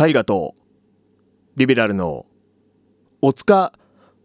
[0.00, 0.54] 大河と
[1.56, 2.24] リベラルの
[3.20, 3.74] おつか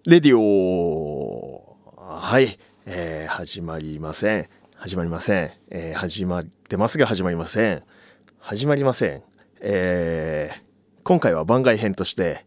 [0.05, 1.75] レディオ。
[1.97, 4.47] はい、えー始まりません。
[4.77, 7.83] 始まりません、えー始まってますが始まりません。
[8.39, 9.23] 始まりません。
[9.59, 10.63] えー
[11.03, 12.45] 今回は番外編として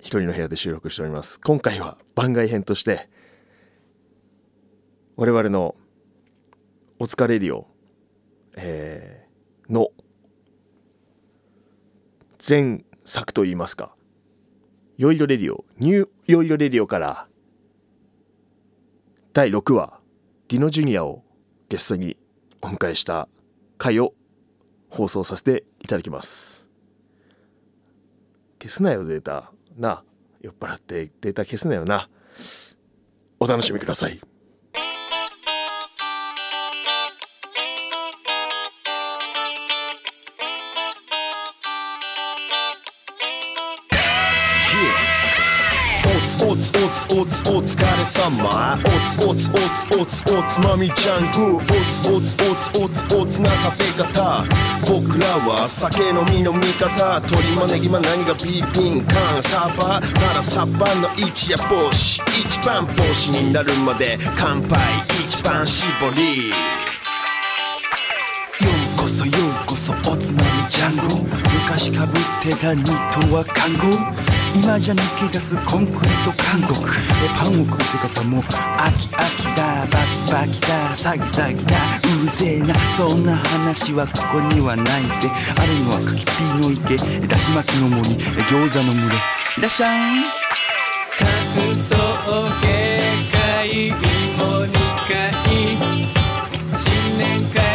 [0.00, 1.40] 一人の部屋で収録しております。
[1.40, 3.08] 今回は番外編として
[5.16, 5.74] 我々の
[6.98, 7.66] おつかレディオ、
[8.56, 9.88] えーの
[12.46, 13.94] 前作といいますか。
[14.96, 15.64] よいどレディオ。
[15.78, 17.28] ニューよいどレディオから。
[19.32, 20.00] 第6話。
[20.48, 21.24] ディノジュニアを
[21.68, 22.16] ゲストに
[22.62, 23.28] お迎えした
[23.76, 24.14] 回を
[24.88, 26.68] 放送させていただきます。
[28.60, 29.52] 消すなよデータ。
[29.76, 30.02] な。
[30.40, 32.08] 酔っ払ってデータ消すなよな。
[33.40, 34.20] お楽しみください。
[47.18, 51.28] おつおつお疲れ様おつおつおつおつおつまみちゃん。
[51.32, 54.44] グーおつおつおつおつおつな食べ方
[54.86, 57.18] 僕らは酒飲みの味方。
[57.18, 60.00] 鶏まねぎま何がビーピンカンサーバ。
[60.00, 64.78] ーならサバの一夜帽子一番帽子になるまで乾杯。
[65.26, 66.50] 一番搾り。
[66.50, 66.54] よ
[68.96, 71.16] うこそようこそおつまみジャンゴ。
[71.64, 74.37] 昔かぶってたニットは看護。
[74.60, 76.90] 今じゃ抜け出すコンクリート監獄
[77.24, 81.76] えパンを食うせかさも飽き飽きだバキバキだ詐欺詐欺だ
[82.18, 86.96] うるせえなそんな話はここにはないぜあるのは柿ピーの池
[87.28, 88.08] だし巻きの森
[88.50, 90.24] 餃子の群れいらっしゃい
[91.18, 91.94] 感想
[92.60, 92.66] 警
[93.32, 94.72] 戒芋2
[95.06, 95.32] 回
[96.74, 97.67] 新年会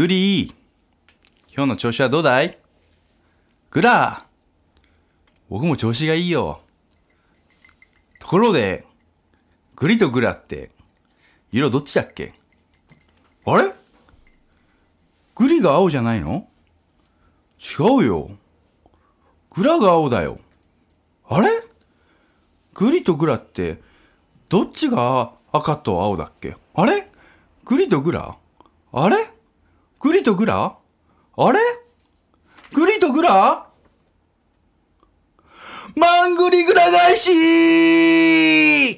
[0.00, 0.54] グリー。
[1.54, 2.56] 今日の調子はどうだい?
[3.70, 4.80] グラー。
[5.50, 6.62] 僕も調子がいいよ。
[8.18, 8.86] ところで
[9.76, 10.70] グリとグラって
[11.52, 12.32] 色どっちだっけ?
[13.44, 13.74] あれ?
[15.34, 16.48] グリが青じゃないの?
[17.58, 18.30] 違うよ。
[19.50, 20.38] グラが青だよ。
[21.28, 21.50] あれ?
[22.72, 23.82] グリとグラって
[24.48, 26.56] どっちが赤と青だっけ?
[26.72, 27.06] あれ?
[27.66, 28.34] グリとグラ。
[28.92, 29.38] あれ?
[30.00, 30.78] グリとグラ？
[31.36, 31.58] あれ？
[32.72, 33.66] グリとグラ？
[35.94, 38.96] マングリグラ返し。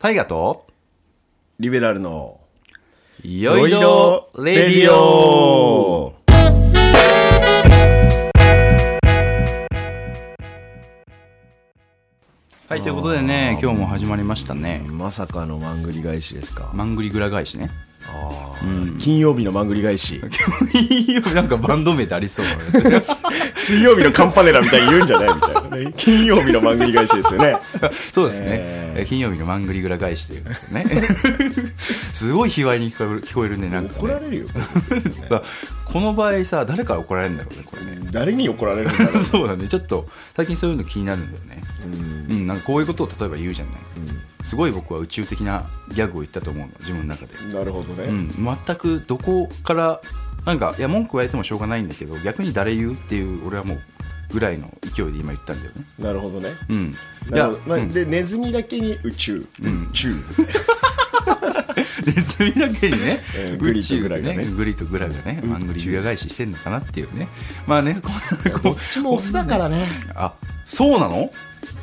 [0.00, 0.66] タイガと？
[1.60, 2.40] リベラルの
[3.22, 6.15] いよいよレディオ
[12.68, 14.82] はいということでね今日も始まりましたね。
[14.90, 16.70] まさかのマングリ返しですか？
[16.74, 17.70] マングリグラ返しね。
[18.08, 18.98] あー。
[18.98, 20.20] 金曜日のマングリ返し。
[20.74, 22.44] いいよなんかバンド名でありそう
[22.90, 23.00] な
[23.56, 25.94] 水曜日のカンパネラみたいに言うんじゃないみたいなね。
[25.96, 27.56] 金曜日のマングリ返しですよね。
[28.12, 30.86] そうですね、ええ金曜日のマングリグラ返しというね。
[32.12, 33.98] すごい卑猥に聞こえる聞こえるねなんかね。
[34.00, 34.46] 怒られるよ。
[35.30, 35.42] だ
[35.86, 38.08] この場合さ誰から怒られるんだろうねこれね。
[38.12, 39.68] 誰に怒られるんだろう そうだね。
[39.68, 41.62] ちょっと最近そういうの気になるんだよね。
[42.28, 42.36] うん。
[42.36, 43.74] うんなんかこういうことを例えば言うじゃない。
[44.46, 47.52] すごい僕は宇宙的なギャグを言ったと思うの自分の中で。
[47.52, 48.30] なるほどね、うん、
[48.66, 50.00] 全くどこから
[50.44, 53.80] なんかいや文句言われてもしょうがないんだけど逆に誰言うっていう俺はもう
[54.32, 55.84] ぐらいの勢いで今言ったんだよね。
[55.98, 56.50] なるほどね。
[56.68, 56.94] うん。
[57.28, 57.58] いなるほど。
[57.66, 57.92] まあうん。
[57.92, 60.14] でネズミだけに宇宙、宇宙
[62.04, 64.44] ネズミだけにねえーグリとグラがね。
[64.44, 67.28] グリとグラがねマングリグラ返ししてんのかなっていうね。
[67.66, 69.84] まあねこんどっちもオスだからね。
[70.14, 71.30] あそうなの？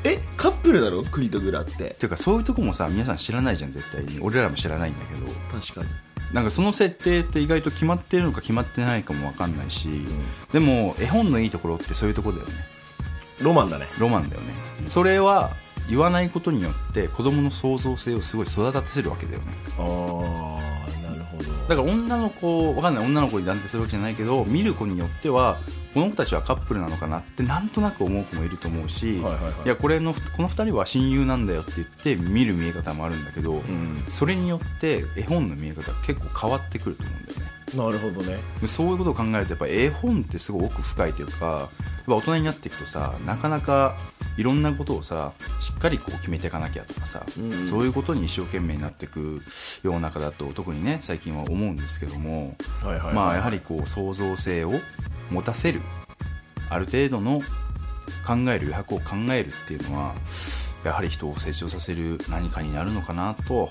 [0.05, 1.03] えカップルだろ？
[1.03, 1.91] クリとグラって。
[1.91, 4.19] っていうかそういうとこもさ皆さん知らないじゃん絶対に。
[4.21, 5.27] 俺らも知らないんだけど。
[5.59, 5.89] 確かに。
[6.33, 9.87] なんかその設定って意外と決まってるのか決まってないかも分かんないし、
[10.51, 12.55] でも絵本のいいところってそういうところだよね。
[13.39, 13.85] ロマンだね。
[13.99, 14.53] ロマンだよね。
[14.89, 15.51] それは
[15.89, 19.45] 言わないことによって子供の創造性をすごい育たせるわけだよね。
[19.77, 20.57] あ
[21.07, 21.43] あなるほど。
[21.67, 23.05] だから女の子わかんない。
[23.05, 25.57] 女の子に断定するわけじゃないけど見る子によっては
[25.93, 29.67] この子たちはカップルなのかなってなんとなく思う子もいると思うし、はいはいはい。
[29.67, 34.03] やこれのこの2人は親友なんだよって言って見る見え方もあるんだけど、うん。
[34.09, 37.53] それによって絵本の見え方が結構変わってくると思うんだよね。
[37.75, 38.39] なるほどね。
[38.61, 41.69] でそういうことを考えるとやっぱ絵本ってすごい奥深いというか
[42.07, 43.95] 大人になっていくとさなかなか
[44.37, 47.67] いろんなことをさしっかりこう決めていかなきゃとかさ、うん。
[47.67, 49.41] そういうことに一生懸命になっていく
[49.83, 53.13] 世の中だと特にね最近は思うんですけども、はいはいはい。
[53.13, 54.71] まあやはりこう創造性を
[55.29, 55.81] 持たせる
[56.69, 57.39] ある程度の
[58.25, 60.15] 考える余白を考えるっていうのは
[60.83, 63.69] やはり人を成長させる何かになるのかなと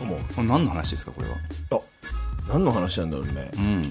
[0.00, 0.18] 思う。
[0.34, 1.36] これ何の話ですかこれは？
[1.70, 1.80] あ
[2.48, 3.50] 何の話なんだろうね。
[3.54, 3.82] うん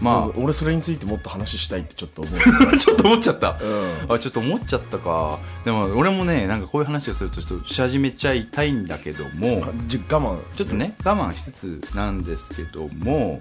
[0.00, 2.34] ま俺それについてもっと話したいってちょっと思う。
[2.72, 3.58] あ ちょっと思っちゃった。
[3.60, 4.14] うん。
[4.14, 5.38] あちょっと思っちゃったか。
[5.64, 9.64] でも俺もねなんかこういう話をするとちょっとし始めちゃいたいんだけども。
[9.86, 10.38] じ我慢。
[10.54, 13.40] ちょっとね我慢しつつなんですけども。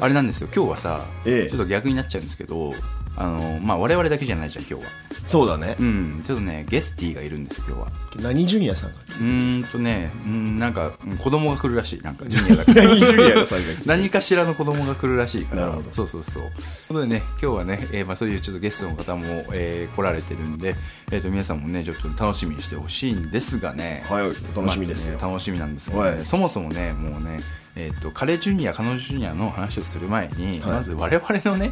[0.00, 0.48] あれなんですよ。
[0.54, 1.50] 今日はさ、 ええ。
[1.50, 2.72] ちょっと逆になっちゃうんですけど
[3.16, 4.90] あのまあ我々だけじゃないじゃん今日は。
[5.26, 5.76] そうだね。
[5.78, 7.92] うんちょっとねゲスティがいるんですよ今日は。
[8.22, 12.88] 何ジュニアさんがうーんとねうんなんかうん子供が来るらしいなんか ジュニアだから。
[12.88, 15.62] 何ジュニアがさんが何かしらの子供が来るらしいから。
[15.62, 15.88] なるほど。
[15.92, 16.42] そうそうそう。
[16.42, 16.52] という
[16.88, 17.22] ことでね。
[17.42, 20.74] 今日はね、えーまあ、そういうちょっとゲストの方も、えー来られてるんで、
[21.12, 24.04] えー、と皆さんもねちょっと楽しみにしてほしいんですがね。
[24.08, 24.26] はい
[24.56, 25.18] 楽しみですよ。
[25.18, 26.10] まあね楽しみなんですけど、ね。
[26.10, 26.26] はい。
[26.26, 27.40] そもそもねもうね
[27.76, 30.72] えっ、と彼ジュニア彼女ジュニアの話をする前に、はい。
[30.72, 31.70] まず我々のね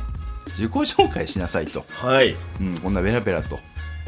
[0.48, 2.36] 自己紹介しなさいと、はい。
[2.60, 3.58] うん、こんなベラベラと、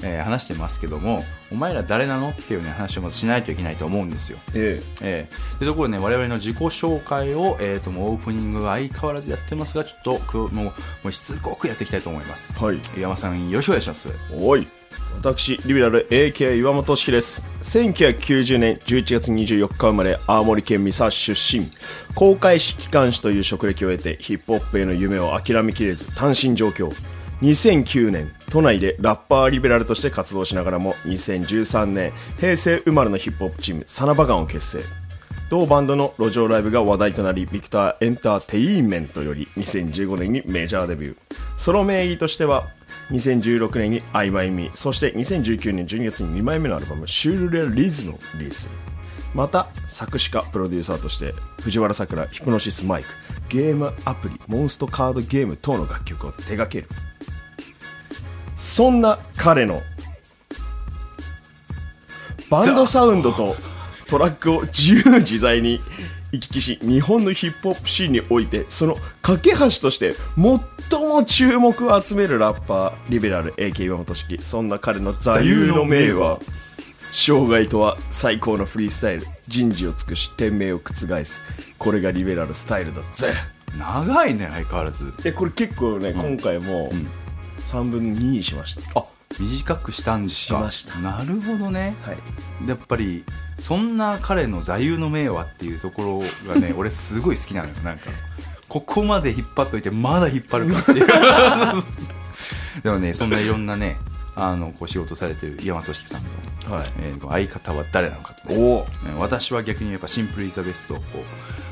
[0.02, 1.22] えー話してますけども
[1.52, 2.30] お前ら誰なの？
[2.30, 4.38] っていうね話をまずしないといけないと思うんですよ。
[4.54, 5.28] ええ。
[5.30, 10.72] ー、というところでね我々の自己紹介を、えー、ともうオープニングは相変わらずやってますがちょっとくもうも
[11.04, 12.52] うしつこくやっていきたいと思います。
[12.58, 12.80] えはい。
[12.98, 14.08] 岩間さんよろしくお願いします。
[14.36, 14.66] おい
[15.24, 17.40] 私リベラル AK 岩本式です。
[17.62, 21.70] 1990年11月24日生まれ青森県三沢市出身。
[22.14, 26.90] 公開式機関士という職歴を得てヒップホップへの夢を諦めきれず単身上京。
[27.40, 34.84] 2009年都内でラッパーリベラルとして活動しながらも2013年平成生まれのヒップホップチームサナバガンを結成。
[35.48, 41.16] 同バンドの路上ライブが話題となりビクターエンターテインメントより2015年にメジャーデビュー。
[41.56, 42.64] ソロ名義としては
[43.10, 48.62] 2016年に「I by Me」そして2019年12月に2枚目のアルバム「シュールレリズム」をリリース。
[48.62, 48.70] する
[49.34, 53.08] また作詞家プロデューサーとして藤原さくらヒプノシスマイク
[53.48, 56.88] ゲームアプリモンストカードゲーム等の楽曲を手掛ける。
[58.56, 59.82] そんな彼の
[62.48, 63.56] バンドサウンドと
[64.08, 65.80] トラックを自由自在に
[66.34, 76.38] 行き来し日本のヒップホップシーンにおいてその架け橋として最も注目を集めるラッパーリベラル AK 岩本式そんな彼の座右の銘は
[77.16, 81.40] 生涯とは最高のフリースタイル人事を尽くし天命を覆す。
[81.78, 83.32] これがリベラルスタイルだぜ。
[83.78, 85.14] 長いね相変わらず。
[85.24, 86.90] えこれ結構ね、今回も
[87.66, 89.00] 3分の2にしました。
[89.00, 89.04] あ
[89.40, 90.58] 短くしたんですか？
[90.58, 90.98] しました。
[90.98, 92.68] なるほどね、はい。
[92.68, 93.24] やっぱり
[93.60, 97.74] そんな彼の座右の銘はっていうところがね 俺すごい好きなのよ。
[97.84, 98.10] なんか
[98.68, 101.06] ここまで引っ張っといてまだ引っ張るかっていう。
[102.82, 103.96] でもねそんないろんなね
[104.36, 106.22] あのこう仕事されてる岩本式さん
[106.68, 106.86] の、はい。
[107.00, 108.86] えー相方は誰なのかと、ねお
[109.18, 111.04] 私は逆にやっぱ simple is the best をこ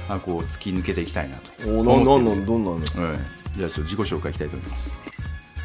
[0.09, 1.51] うあこう突き抜けていきたいなと。
[1.69, 3.19] お思ってるなんなんなんどんなんですか、はい、
[3.57, 4.93] じゃあちょっと自己紹介いきたいと思います。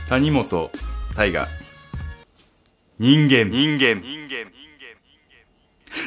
[0.10, 0.72] 谷本
[1.16, 1.48] 大河
[3.00, 3.52] 人間。
[3.52, 4.02] 人間。
[4.02, 4.50] 人間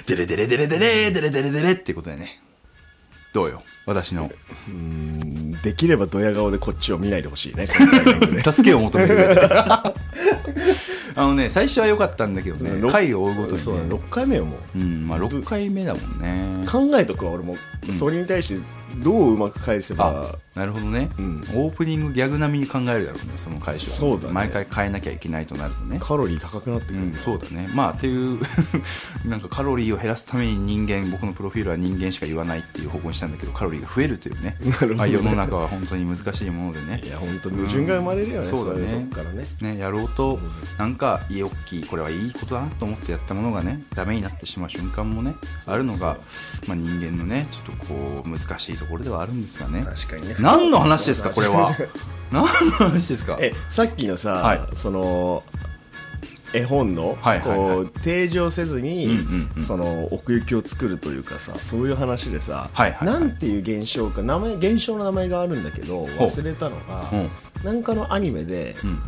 [0.06, 2.40] デレデレデレデレデレデレデレってことでね。
[3.32, 3.62] どうよ？
[3.86, 4.30] 私の。
[4.68, 7.66] うんできればドヤ顔でこっちを見ないでほしいね。
[8.42, 9.40] 助けを求める。
[11.16, 12.80] あのね最初は良かったんだけどね。
[12.80, 14.78] ろ回を追うごとそうだねにね6回目よもう。
[14.78, 16.66] うんまあ6回目だもんね。
[16.66, 17.56] 考えとくわ俺も、
[17.98, 18.60] それに対して
[18.96, 21.40] どううまく返せばあなるほどね、うん。
[21.54, 24.32] オープニングギャグ並みに考えるだろうねその回収は、そうだね。
[24.32, 25.98] 毎回変えなきゃいけないとなるとね。
[26.00, 27.68] カロリー高くなってくる、うん、そうだね。
[27.72, 28.40] まあっていう
[29.24, 34.56] なんかカロリーを減らすために人間僕のプロフィールは人間しか言わないっていう方向にしたんだけどカロリーが増えるというね。
[34.60, 34.94] なるほどね。
[34.96, 37.00] まあ、世の中は本当に難しいものでね。
[37.04, 39.46] いや本当矛盾が生まれるよね、そうだねいうとこからね。
[39.60, 39.78] ね。
[39.78, 40.40] やろうと
[40.78, 45.36] なんかいい大きいこれはいいことだなと思ってやったものがねダメになってしまう瞬間もね。
[45.66, 46.18] あるのが、
[46.66, 49.84] まあ、人間のねちょっとこう難しいところではあるんですがね。
[49.84, 51.70] 確かにね何の話ですか これは。
[52.30, 53.38] 何の話ですか？
[53.40, 54.60] えさっきのさ、はい。
[54.74, 55.42] その
[56.52, 57.58] 絵本の、はいはいはい。
[57.58, 59.62] こう提示せずに、うんうんうん。
[59.62, 63.20] その奥行きを作るというかさそういう話でさ、はいはいはい。
[63.20, 67.16] なんていう現象か名前現象の名前があるんだけど忘れたのが、う。
[67.16, 67.30] ん
[67.64, 68.98] なんかのアニメで、うん。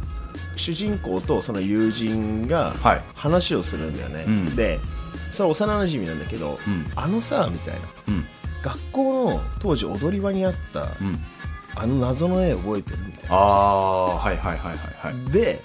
[0.57, 3.03] 主人公とその友人がはい。
[3.15, 4.57] 話をするんだよね、うん。
[4.57, 4.79] で
[5.33, 6.87] それは幼馴染なんだけど、うん。
[6.95, 7.81] あのさみたいな。
[8.09, 8.25] うん
[8.62, 11.19] 学校の当時踊り場にあった、うん。
[11.75, 13.37] あの謎の絵覚えてるみたいな。
[13.37, 15.33] ああはいはいはいはいはい。
[15.33, 15.61] で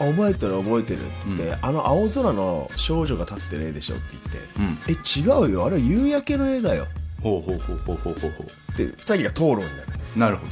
[0.00, 4.78] あ覚えてる覚えてるって言って、うあの青空の少女が立ってる絵でしょって言ってうん。
[4.88, 6.86] え違うよあれは夕焼けの絵だよ。
[7.22, 10.46] ほうほうほうほうほうほうほって2人が討論になるんですうなるほ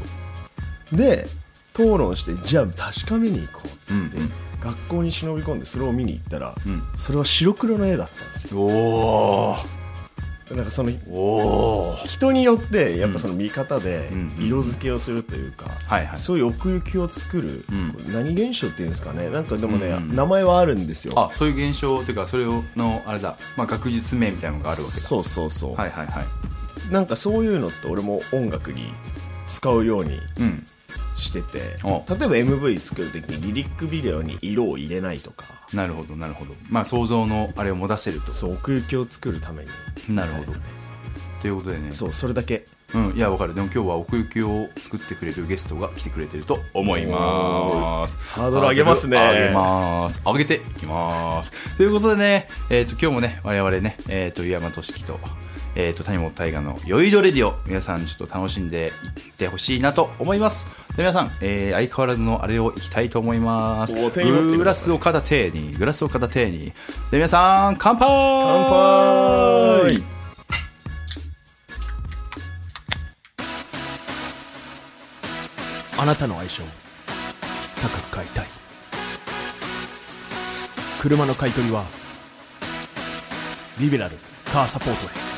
[0.91, 0.97] ど。
[0.97, 1.27] で
[1.75, 4.33] 討論してじゃあ確かめに行こうってうん
[4.63, 6.83] 学校に忍び込んでそれを見に行ったら、うん。
[6.97, 8.61] それは白黒の絵だったんですよ。
[8.61, 9.57] お
[10.51, 10.91] なんかその
[12.05, 15.67] 人によってやっぱその見方でうん色付けをするというか、
[16.17, 17.65] そういう奥行きを作る、
[18.09, 19.31] 何現象っていうんですかね。
[19.31, 21.15] なんかでもね、うん名前はあるんですよ。
[21.17, 25.01] あそういう現象っていうかそれのあれだ、まあ、学術名みたいなのがあるわけだ。
[25.01, 26.27] そうそうそう、はいはいはい。
[26.93, 28.93] なんかそういうのって俺も音楽に
[29.49, 30.67] 使うようにうん
[31.17, 35.45] してて例えおば MV 作る時にリリックビデオに色を入れないとか。
[35.73, 36.55] なるほどなるほど。
[36.69, 38.33] まあ想像のあれを持たせると。
[38.33, 40.15] そう奥行きを作るために。
[40.15, 40.53] なるほど。
[41.41, 41.93] ということでね。
[41.93, 42.67] そうそれだけ。
[42.95, 43.55] うんいやわかる。
[43.55, 48.19] でも今日は奥行きを作ってくれるゲストが来てくれてると思います。
[48.19, 49.17] ハードル上げますね。
[49.17, 50.23] 上げます。
[50.25, 51.77] 上げていきます。
[51.77, 55.19] ということでねえっ、と今日もね我々ねえっ、と岩間俊樹と
[55.75, 60.67] えー、と谷本大河の「酔いどレディオ」皆さんちょっと楽しんでいってほしいなと思います。
[60.97, 63.95] で皆さん、えー相変わらずのあれをいきたいと思います。
[63.95, 66.67] グラスを片手にグラスを片手に。
[66.67, 66.73] で
[67.13, 68.07] 皆さん乾杯！
[68.07, 70.03] 乾杯！
[75.99, 76.67] あなたの愛車を
[77.81, 78.47] 高く買いたい。
[81.01, 81.85] 車の買い取りは
[83.81, 84.17] リベラル
[84.53, 85.32] カーサポートへ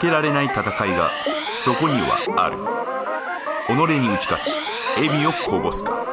[0.00, 0.62] 負けられない戦い
[0.96, 1.10] が
[1.58, 2.56] そこにはある。
[3.66, 4.56] 己に打ち勝ち
[4.96, 6.06] 笑みをこぼすか。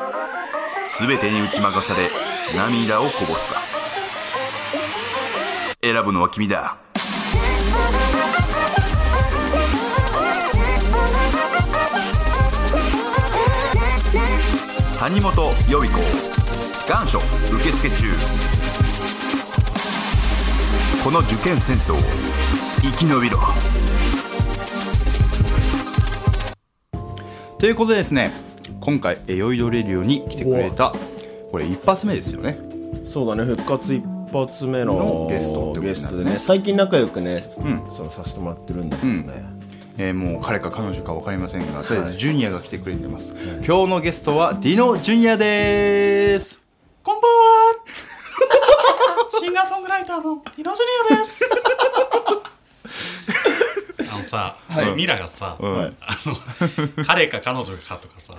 [1.00, 2.10] 全てに打ち負かされ
[2.54, 3.62] 涙をこぼすか。
[5.82, 6.76] 選ぶのは君だ。
[15.00, 16.02] 谷本予備校。
[16.90, 18.08] 願書受付中。
[21.06, 21.98] この受験戦争を
[22.82, 23.40] 生き延びろ。
[27.60, 28.32] ということでですね
[28.80, 30.94] 今回え酔いどれるように来てくれた
[31.52, 32.60] これ一発目ですよね。
[33.10, 35.90] そうだね復活一発目ののゲストってことになるね。
[35.90, 37.88] ゲストでね最近仲良くね、ん。
[37.90, 39.44] そのさせてもらってるんだけどね、
[39.98, 43.34] えーもう彼か彼女か分かりませんがとりあえずジュニアが来てくれてます、
[43.66, 46.62] 今日のゲストはディノ・ジュニアです。
[47.02, 47.38] こんばんは。
[49.40, 51.42] シンガーソングライターのディノジュニアです
[54.32, 55.66] あのさ、ミラがさ、ん。
[55.66, 55.92] あ
[56.26, 58.34] の彼か彼女かとかさ。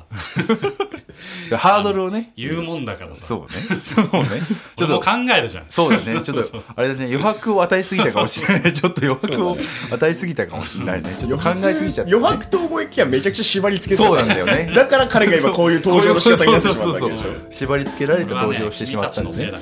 [1.57, 2.33] ハードルをね。
[2.37, 3.23] 言うもんだからさ。
[3.23, 3.47] そうね。
[3.83, 4.29] そうね。
[4.77, 5.65] ちょっと考えるじゃん。
[5.69, 6.21] そうだね。
[6.23, 7.05] ちょっとあれだね。
[7.07, 8.73] 余白を与えすぎたかもしれない。
[8.75, 9.57] ちょっと余白を
[9.91, 11.17] 与えすぎたかもしれないね。
[11.19, 14.71] ちょっと考えすぎちゃった、ね、余白と思いきやめちゃくちゃ縛り付けそうなんだよね。
[14.75, 17.23] だから彼が今こういう登場の仕方になってしまったわけでしょ。
[17.23, 19.53] そうそう縛り付けられて登場してしまったんでね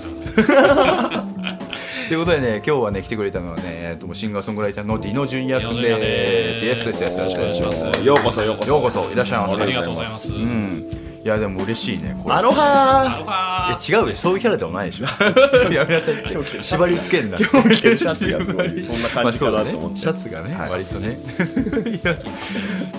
[2.08, 5.88] ということでね、今日はね、来てくれたのはね、えっとシンガーソングライターのディノ・ジュニア君で。
[5.96, 9.60] ですすイエスです、イエスです、よろしくお願いしますようこそようこそようこそ、いらっしゃいませ。
[9.60, 10.90] ありがとうございますうん。
[11.24, 12.36] いや、でも嬉しいね、これ。
[12.36, 15.06] アロアハロハえ違うよ、そういうキャラでもないでしょ。
[15.74, 16.62] やめなさいって。
[16.62, 17.38] 縛り付けんな。
[17.38, 21.18] 今日着てるシャツがすごい そんな感じかなと思ってまあねシャツがね、割とね。
[21.90, 22.12] いや、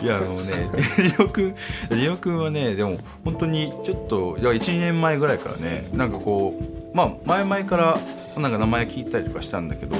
[0.03, 1.55] いやあのね、ディオ君、
[1.89, 7.99] ディオ君はね、でも本当にちょっと、いや1、2年前ぐらいからね、なんかこう、まあ、前々から、
[8.39, 9.95] なんか名前聞いたりとかしたんだけど、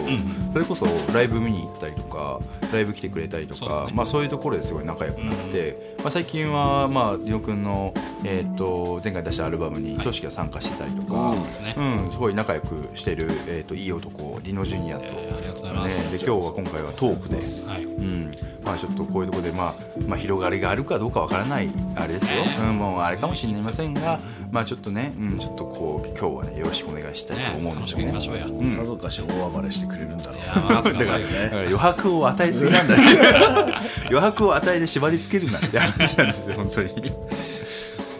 [0.53, 2.39] それこそライブ見に行ったりとか
[2.71, 10.05] ライブ来てくれたりとかそうまあ、そういうところですごい仲良くなって、まあ、最近は、まあ、ディオ君の、えー、と前回出したアルバムにはい。
[10.05, 11.35] トシが参加してたりとか、
[11.73, 17.37] そうん、すごい仲良くしてる、えー、といい男ディノ・ジュニアと、ね、で今日は今回はトークで、
[17.69, 17.83] はい。
[17.83, 18.31] うん。
[18.63, 19.75] まあ、ちょっとこういうところで、まあ
[20.05, 22.57] まあ、広がりがあるかどうかわからないあれですよ、ね。
[22.59, 24.19] うん、もうあれかもしれませんが、
[24.51, 28.45] まあ、ちょっとね、うん、ちょっとこう今日はねよろしくお願いしたいと思うんですよねしょうや。
[28.45, 28.75] うん。
[28.75, 30.37] さぞかし大暴れしてくれるんだろう。
[30.83, 31.15] だから
[31.61, 32.95] 余白を与えすぎなんだ。
[32.95, 33.03] ね
[34.09, 36.91] 余白を与えて縛り付けるなって話なんですよ本当に。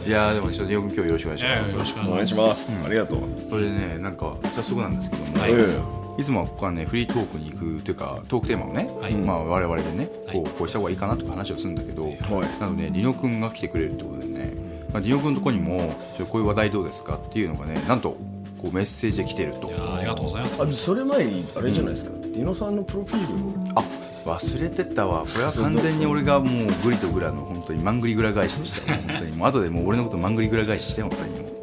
[0.08, 5.52] いやーでもちょっとよく今日よろしくお願いします、えーよろしくおお願いしまします、ありがとう、それでねなんか早速なんですけども、はい。
[5.52, 9.14] うんいつもはここはねフリートークに行くというかトークテーマをね、はい。
[9.14, 10.52] まあ、我々でねこうはい。
[10.58, 12.14] こうした方がいいかなとか話をするんだけど、はい。
[12.60, 14.52] なのでリノ君が来てくれるってことでね、
[14.92, 15.94] まあ、リノ君のとこにも
[16.32, 18.18] こういう話題どうですかっていうのがねなんと
[18.62, 19.70] こうメッセージで来てると。
[19.70, 20.62] すいやありがとうございます。
[20.62, 23.34] あそれ前にあれじゃないですか、ディノさんのプロフィール。
[23.34, 23.84] をあ
[24.26, 25.22] 忘れてたわ。
[25.22, 28.94] これは完全に俺がもうグリとグラの本当にマングリグラ返しでした。
[28.94, 29.32] よ本当に。
[29.32, 31.40] もう後でもう俺のことマングリグラ返しして本当に。
[31.40, 31.57] もう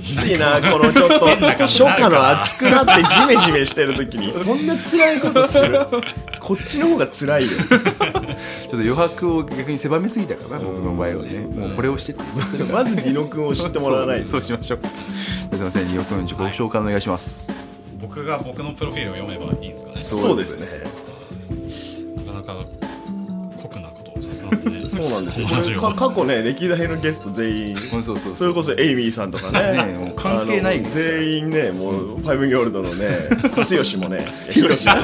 [0.00, 1.26] きついなこのちょっと。
[1.26, 4.32] 初夏の暑くなってジメジメしてる時に。
[4.32, 5.86] そんな辛いことする。
[6.40, 7.50] こっちの方が辛いよ。
[7.50, 11.40] ちょっと余白を逆に狭めすぎたからな僕の場合はね。
[11.40, 12.22] もうこれをしてって
[12.64, 14.28] まずディノ君を知ってもらわないと。
[14.28, 14.40] そう。
[14.40, 17.52] そうしましょうすみませんリオ君自己紹介お願いします。
[18.00, 19.96] 僕が僕のプロフィールを読めばいいんですかね。
[20.00, 20.90] そうですね。
[22.26, 22.64] なかなか
[25.00, 25.48] そうなんですよ。
[25.96, 27.76] 過去ね歴代のゲスト全員。
[27.78, 29.72] そうそうそれこそエイミーさんとかね。
[29.72, 33.08] ね関係ない全員ねもうファイブギョールドのね
[33.56, 33.62] 剛
[33.98, 34.94] もねヒロシも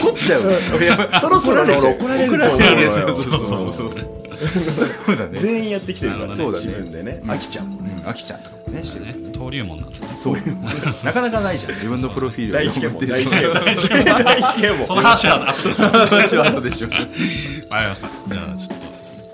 [0.00, 0.42] 取っちゃう。
[1.20, 2.60] そろそろね怒られると思う
[3.22, 4.27] そうそうそう
[5.06, 5.38] そうだね。
[5.38, 6.66] 全員やってきてるからねそうだね。
[6.66, 7.22] 自分でね。
[7.26, 8.08] あきちゃんうん。
[8.08, 8.84] あきちゃんとかもね。
[8.84, 9.14] してるね。
[9.32, 10.08] 登竜門なんですね。
[10.16, 10.36] そう。
[11.04, 11.72] なかなかないじゃん。
[11.72, 13.54] 自分のプロフィール第一検問第一問
[14.24, 18.08] 第一検問その話は後でします話は後でしょわかりました。
[18.28, 18.78] じゃあちょっ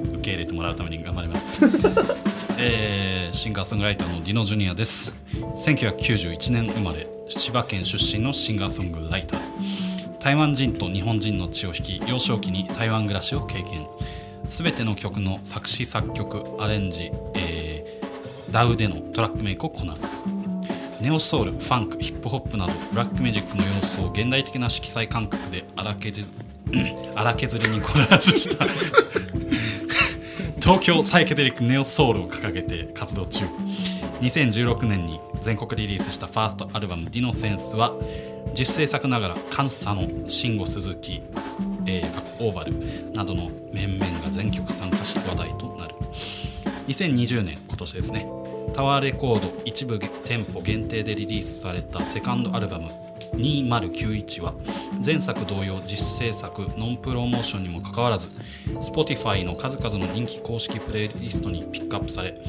[0.07, 1.61] と受け入れてもらうために頑張ります。
[2.59, 5.13] えーシンガーソングライターのディノ・ジュニアです。
[5.57, 9.41] 1991年生まれ、千葉県出身のシンガーソングライター。
[10.21, 13.87] 台湾人と日本人の血を引き、幼少期に台湾暮らしを経験。
[14.49, 17.75] すべての曲の作詞作曲、アレンジ、えー
[18.55, 20.07] ダウでのトラックメイクをこなす。
[21.01, 26.21] ネオソウル、ファンク、ヒップホップなどブラックミュージックの要素を現代的な色彩感覚で荒削
[26.71, 28.65] り荒削りにコラージュした
[30.61, 33.45] 東京サイケデリックネオソウルを掲げて活動中
[34.21, 37.93] 2016年に全国リリースしたファーストアルバム「ディノセンスは
[38.57, 41.23] 実制作ながら関西の慎吾鈴木、
[41.87, 45.95] えーオーバルなどの面々が全曲参加し話題となる。
[46.89, 48.27] 2020年今年ですね。
[48.75, 52.91] タワーレコード一部店舗限定でリリースされたセカンドアルバム
[53.37, 54.53] 2091は
[55.05, 58.29] 前作同様実制作ノンプロモーションにもかかわらず
[58.81, 62.41] Spotify の数々の人気公式プレイリストにピックアップされ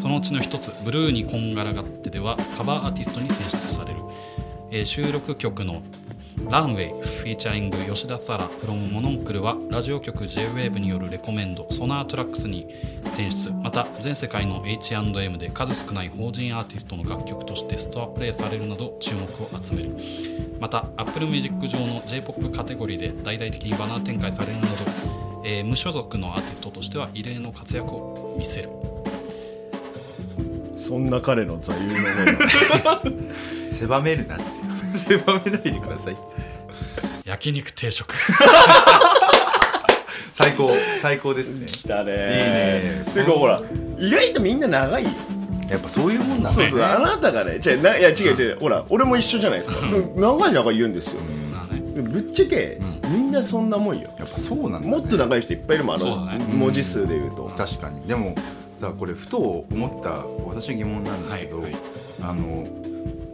[0.00, 4.00] そのうちの一つ「ブルーにこんがらがって」ではカバーアーティストに選出される、
[4.70, 5.82] えー収録曲の
[6.46, 12.66] ランウェイフィーチャリング吉田沙羅 from モノンクルはラジオ局 JWAVE によるレコメンドソナートラックスに
[13.14, 13.50] 選出。
[13.50, 19.96] また全世界の H&M で数少ない法人アーティストの楽曲としてストアプレイされるなど注目を集める。
[20.58, 24.68] また Apple Music 上の J-POP カテゴリーで大々的にバナー展開されるなど、
[25.44, 28.70] えー無所属のアーティストとしては異例の活躍を見せる。
[30.76, 32.00] そんな彼の座右の銘
[32.82, 33.02] が。
[33.70, 34.44] 狭めるなって
[34.96, 36.16] 狭めないでください。
[37.24, 38.14] 焼肉定食。
[40.32, 40.70] 最高
[41.00, 41.66] 最高ですね。
[41.66, 42.12] 来たね。
[42.12, 43.04] いいね。
[43.12, 43.60] てかほら
[43.98, 45.04] 意外とみんな長い。
[45.04, 45.10] よ
[45.68, 46.54] やっぱそういうもんなんだね。
[46.54, 48.58] そうそうあなたがねじゃないや違う違う。
[48.58, 49.80] ほら俺も一緒じゃないですか。
[49.80, 51.20] でも長い長い言うんですよ。
[51.52, 54.08] まあねでもぶっちゃけみんなそんなもんよ。
[54.18, 56.44] やっぱそうなんだ、ね、もっと長い人いっぱいいるもんあのそうだね。
[56.44, 57.52] 文字数で言うと。
[57.56, 58.00] 確かに。
[58.06, 58.34] でも
[58.76, 60.10] さこれふと思った
[60.46, 61.80] 私疑問なんですけど、はいはい。
[62.22, 62.66] あの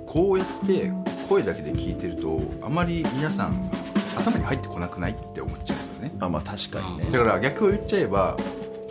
[0.06, 0.90] こうやって
[1.28, 3.70] 声だけで聞いてるとあまり皆さん
[4.16, 6.18] 頭に入ってこなくないって思っちゃうんだよね。
[6.20, 7.06] あまあ確かにね。
[7.10, 8.37] だから逆を言っちゃえば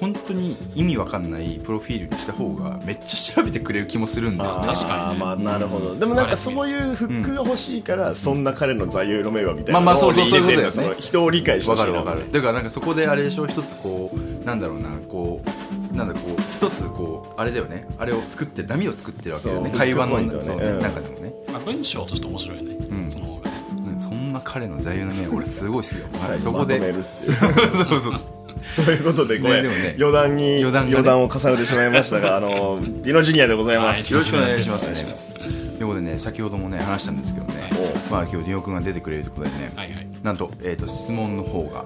[0.04, 4.60] 本当に意味わかんないプロフィールにした方がめっちゃ調べてくれる気もするんだよ。
[4.60, 5.26] ね確かにね。
[5.26, 5.96] まあなるほど。
[5.96, 9.80] でもなんかそういうフックが欲しいからそんな彼の座右の銘はみたいな。
[9.80, 11.02] まあまあそうそうのを入れてんだそういうことだよね。
[11.02, 12.32] 人を理解してわほしいなかるわかる。
[12.34, 15.42] だからなんかそこであれでしょ一つこうなんだろうなこ
[15.94, 17.88] うなんだこう一つこうあれだよね。
[17.98, 19.72] あれを作って波を作ってるわけだよね。
[19.72, 20.34] 会話のねね。
[20.34, 20.80] うん。
[20.80, 23.10] 中でもね、まあ、文章として面白いよね、うん。
[23.10, 23.64] その方がね。
[23.94, 26.08] うん、そんな彼の座右の銘俺すごい好きよ。
[26.20, 26.80] 最後そこで。
[26.80, 27.36] まとめるっていう。
[27.72, 28.43] そうそう
[28.76, 29.96] ということでこれ、ねね。
[30.00, 31.10] 余談に余談がね。
[31.12, 34.92] を重ねてしまいましたが あのディノジュニアでございます、よろしくお願いします。
[34.94, 35.04] とい。
[35.82, 37.70] うことでね先ほどもね話したんですけどね。
[38.10, 40.08] おまあ今日ディオ君が出てくれるということでね、はいはい。
[40.24, 41.86] なんと,、えー、と質問の方が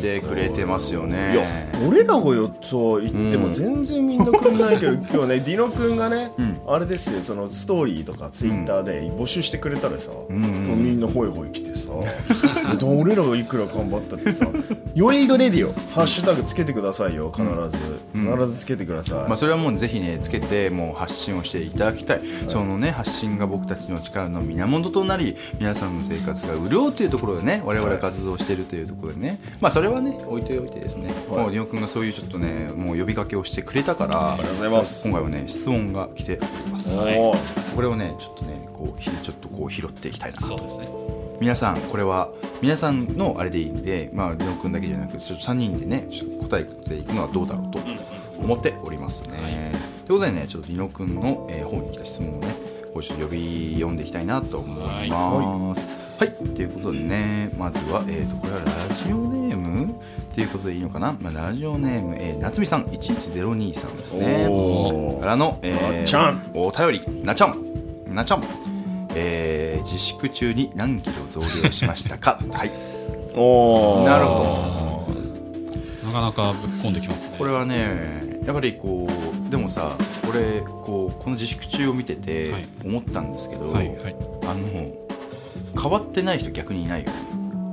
[0.00, 1.34] てくれてますよね。
[1.34, 3.52] いや俺らがよそう言ってもうん。
[3.54, 6.58] 全然みんなくんないけど、 今日ねディノ君がね、うん。
[6.66, 11.92] あれですよそのストーリーとかツイッターで募集してくれたらさ、んうんもうみんなホイホイ来てさ
[12.78, 14.46] で俺らがいくら頑張ったってさ
[14.94, 17.78] 「ヨイドレディオ」ハッシュタグつけてくださいよ必ず、
[18.14, 18.38] うん。
[18.38, 31.38] 必ずつけてください、まあ、それはもうぜひねつけてもう発信をしていただきたい、そのね発信が僕たちの力の源となり皆さんの生活が潤うというところでね我々活動しているというところでね、まあそれはね置いておいてですね、はい。
[31.38, 35.02] もうリオ君がそういうちょっとねもう呼びかけをしてくれたからありがとうございます。
[35.04, 40.88] 今回はね質問が来ております、おーこれをねちょっとねこうひちょっとこう拾っていきたいなそうですね。
[41.40, 42.30] 皆さんこれは
[42.60, 47.78] 皆さんのあれでいいんでまあリオ君だけじゃなくちょっと3人でねちょっと答えていくのはどうだろうと
[48.38, 49.72] 思っておりますね、
[50.06, 52.54] ということでねちょっとリノ君の、えー方に来た質問をね
[52.92, 55.84] こうちょっと呼び読んでいきたいなと思います。
[56.18, 59.94] はい、ということでねまずは、えー、とこれはラジオネームっ
[60.34, 64.46] ていうことでいいのかな、まあ、ラジオネーム、えー、夏美さん1102さんですね。
[65.20, 66.50] からの、えーちゃん。
[66.54, 67.22] お便り。
[67.24, 67.56] なちゃん。
[68.14, 68.44] なちゃん。
[69.14, 72.40] えー自粛中に何キロ増量しましたか？
[72.52, 72.70] はい。
[73.34, 74.04] おー。
[74.04, 75.08] なるほ
[76.06, 77.34] なかなかぶっこんできますね。
[77.38, 79.08] これはねやはりこ
[79.46, 79.96] うでもさ
[80.28, 82.64] 俺こうこの自粛中を見ててはい。
[82.84, 84.16] 思ったんですけど、はいはい。
[84.46, 84.92] あの
[85.80, 87.14] 変わってない人逆にいないよね。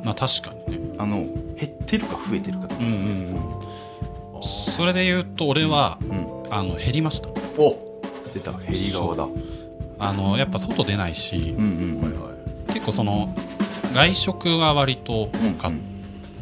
[0.04, 2.68] まあ確かにねあの減ってるか増えてるか。
[2.68, 2.92] だうんうん
[4.36, 4.44] うん。
[4.44, 6.54] それで言うと俺は、うん。
[6.54, 7.30] あの減りました。
[7.58, 7.78] お
[8.34, 8.52] 出た。
[8.52, 9.24] 減り側だ。
[9.24, 9.30] う
[9.98, 11.64] あのやっぱ外出ないしんうん
[12.02, 12.66] うん。
[12.68, 13.36] 結構その
[13.94, 15.72] 外食が割と多かっ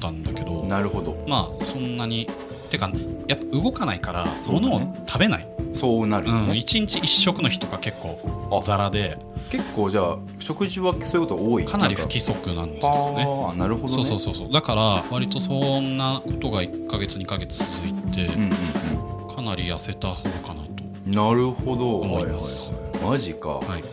[0.01, 1.23] たんだけど、なるほど。
[1.27, 2.27] まあそんなに
[2.73, 2.91] てか
[3.27, 5.47] やっぱ動かないから物を食べない。
[5.73, 8.19] そうなるようん、ね、一日一食の日とか結構
[8.51, 8.65] あ。
[8.65, 9.17] ザラで。
[9.49, 11.65] 結構じゃあ食事はそういうこと多い？
[11.65, 13.25] かなり不規則なんですよね。
[13.27, 14.03] ああなるほどね。
[14.03, 18.29] そうそうそうだから割とそんなことが1ヶ月2ヶ月続いて、
[19.35, 20.83] かなり痩せた方かなと。
[21.05, 21.97] うんなるほど。
[21.97, 22.71] 思います。
[23.03, 23.83] マジか、はい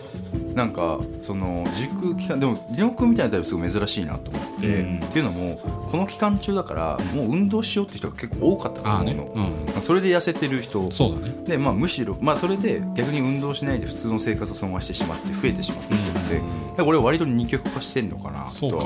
[0.54, 5.04] なんかその軸期間でもリオ君みたいなタイプすごい珍しいなと思って、うん。
[5.04, 5.56] っていうのも
[5.90, 9.14] この期間中だからもう運動しようって人が結構多かったと思う。
[9.14, 9.40] の、う
[9.78, 10.90] んそれで痩せてる人。
[10.90, 11.34] そうだね。
[11.46, 16.44] で、まあ、むしろ、まあ、それで逆に運動しないで普通の生活を損害してしまって増えてしまった人って、だか
[16.78, 18.78] ら俺は割と二極化してんのかなとそうね。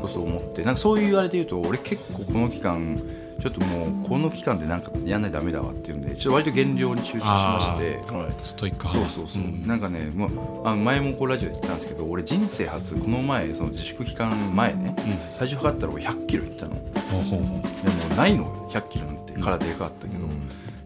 [0.00, 3.00] そうそう思ってなんかそういうあれで言うと俺結構この期間
[3.42, 8.00] ちょっともうこの期間でなんかやんないとダメだわっていうんでちょっと割と減量に集中しまして。
[8.44, 9.66] ストイックそう派そうそう、ん。
[9.66, 14.94] なんかねもうあの前もこうラジオで言ったんですけど俺人生初この前その自粛期間前ね、
[15.40, 16.76] 体重測ったら俺100キロいったの。
[17.10, 17.58] ほうほうほう。
[17.58, 19.32] でもないのよ100キロなんて。
[19.32, 20.26] 体でかかったけど、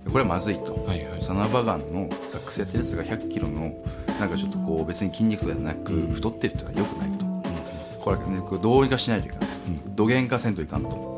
[0.04, 1.22] でこれはまずいと、はいはい。
[1.22, 3.74] サナバガンのサックスやってるやつが100キロの
[4.18, 7.26] なんかちょっとこう別に筋肉とかじゃなく、太ってるってのはよくないと、
[8.00, 9.40] これねこれどうにかしないといかん、
[9.94, 11.15] 土幻化せんといかんと、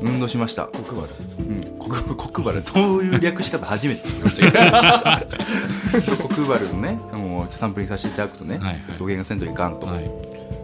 [0.00, 5.22] 運動しました黒原うん、黒黒原そういう略し方初めて聞きました
[5.92, 9.38] けどそう黒原のねもうサンプリングさせていただくとね、はいはい土幻化せん。
[9.38, 9.78] といかん。
[9.78, 10.10] と、はい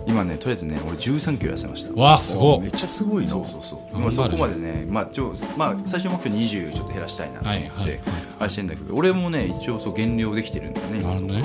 [0.07, 8.01] 今ねとりあえずね俺13キロ痩せましたわあすごいめっちゃすごいなそうそうそう、頑張るまあ、そこまでね、まあちょまあ、最終目標20ちょっと減らしたいなと思って、はいはいはい
[8.38, 8.69] あれしてん。
[8.69, 10.73] だけど俺もね一応そう減量できてるん。
[10.73, 11.45] だよねなるほどね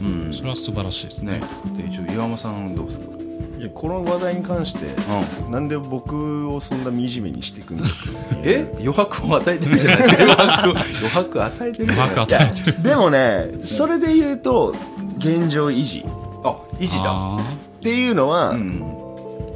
[0.00, 0.32] うん。
[0.32, 2.76] それは素晴らしいですねねで一応岩間さん。
[2.76, 3.15] どうですか
[3.66, 4.86] やこの話題に関して
[5.44, 5.50] うん。
[5.50, 8.66] なんで僕をそんな惨めにしていくんですかえ？
[8.78, 10.22] 余白を与えてるじゃないですか。
[10.22, 12.22] 余白を余白与えてるじゃないですか。
[12.22, 12.82] 余白与えてる。
[12.82, 14.74] でもねそれで言うと
[15.18, 16.04] 現状維持。
[16.44, 17.04] あ維持だ。
[17.06, 17.44] あ
[17.78, 18.92] っていうのは、うん。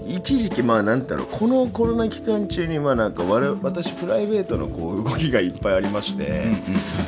[0.09, 6.47] 一時期まあなんだろうこのコロナ期間中にまあなんか我々私プライベートのこう動きがいっぱいありまして、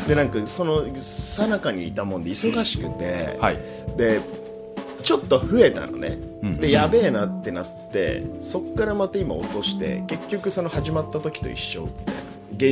[0.07, 3.59] でなんかその最中にいたもんで忙しくて、はい。
[3.97, 4.21] で
[5.03, 6.57] ちょっと増えたのね、うん。
[6.59, 12.23] でやべえなってなってそっからまた今落として結局その始まった時と一緒みたいな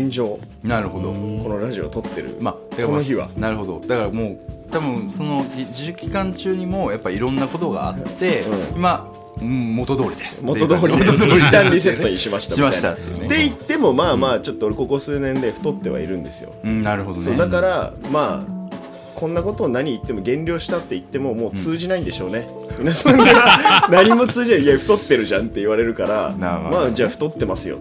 [0.05, 0.39] 現状。
[0.63, 1.13] なるほど。
[1.13, 1.17] こ
[1.49, 3.29] のラジオを撮ってる、まあこの日は。
[3.37, 3.81] なるほど。
[3.81, 4.39] だからもう
[4.71, 8.77] 多分その自粛期間中にもやっぱいろんなことがあって、うん。
[8.77, 10.45] 今、うん、元通りです。
[10.45, 11.27] 元通りです。
[11.27, 17.37] 一旦リセットにしましたしましみたって言ってもまあまあちょっと俺ここ数年で太ってはいるんですよ、うんなるほどね。
[17.37, 18.60] だからまあ
[19.21, 23.27] こんなことを何言っても減量したって言ってももう通じないんでしょうね、皆さんが
[23.93, 24.63] 何も通じない。
[24.63, 27.77] いや太ってるじゃんって言われるからまあじゃあ太ってますよ。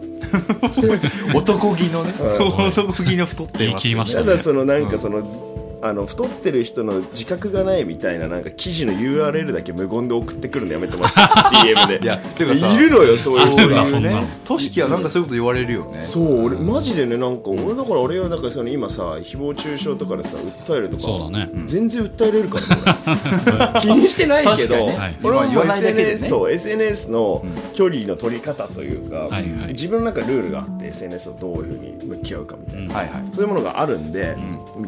[1.34, 4.26] 男気のね、そう男気の太ってます言い切りましたね。
[4.26, 5.49] ただそのなんかその、
[5.82, 16.02] あの太ってる人の自覚がないみたいななんか記事の URL だけ無言で送ってくるのやめてもらって DM で いやてかさいるのよそういう人がだそんなのねとしきはなんかそういうこと言われるよね。
[16.04, 21.50] そう俺マジでねなんか俺だから俺はなんかその今さ誹謗中傷とかでさ訴えるとかそうだね。
[21.66, 22.60] 全然訴えれるか
[23.04, 23.82] ら。
[23.82, 26.12] 気にしてないけど、ねはい俺は言わないだけでね。
[26.14, 29.44] SNS, そう SNS の距離の取り方というか、はいはい。
[29.70, 33.24] 自分の中ルールがあって SNS をどういうふうに向き合うかみたいな、はいはい。
[33.32, 34.36] そういうものがあるんで、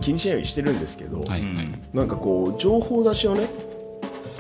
[0.02, 1.30] 気にしないようにしてるんですけど、はい。
[1.30, 1.42] はい
[1.94, 3.48] なんかこう情報出しをね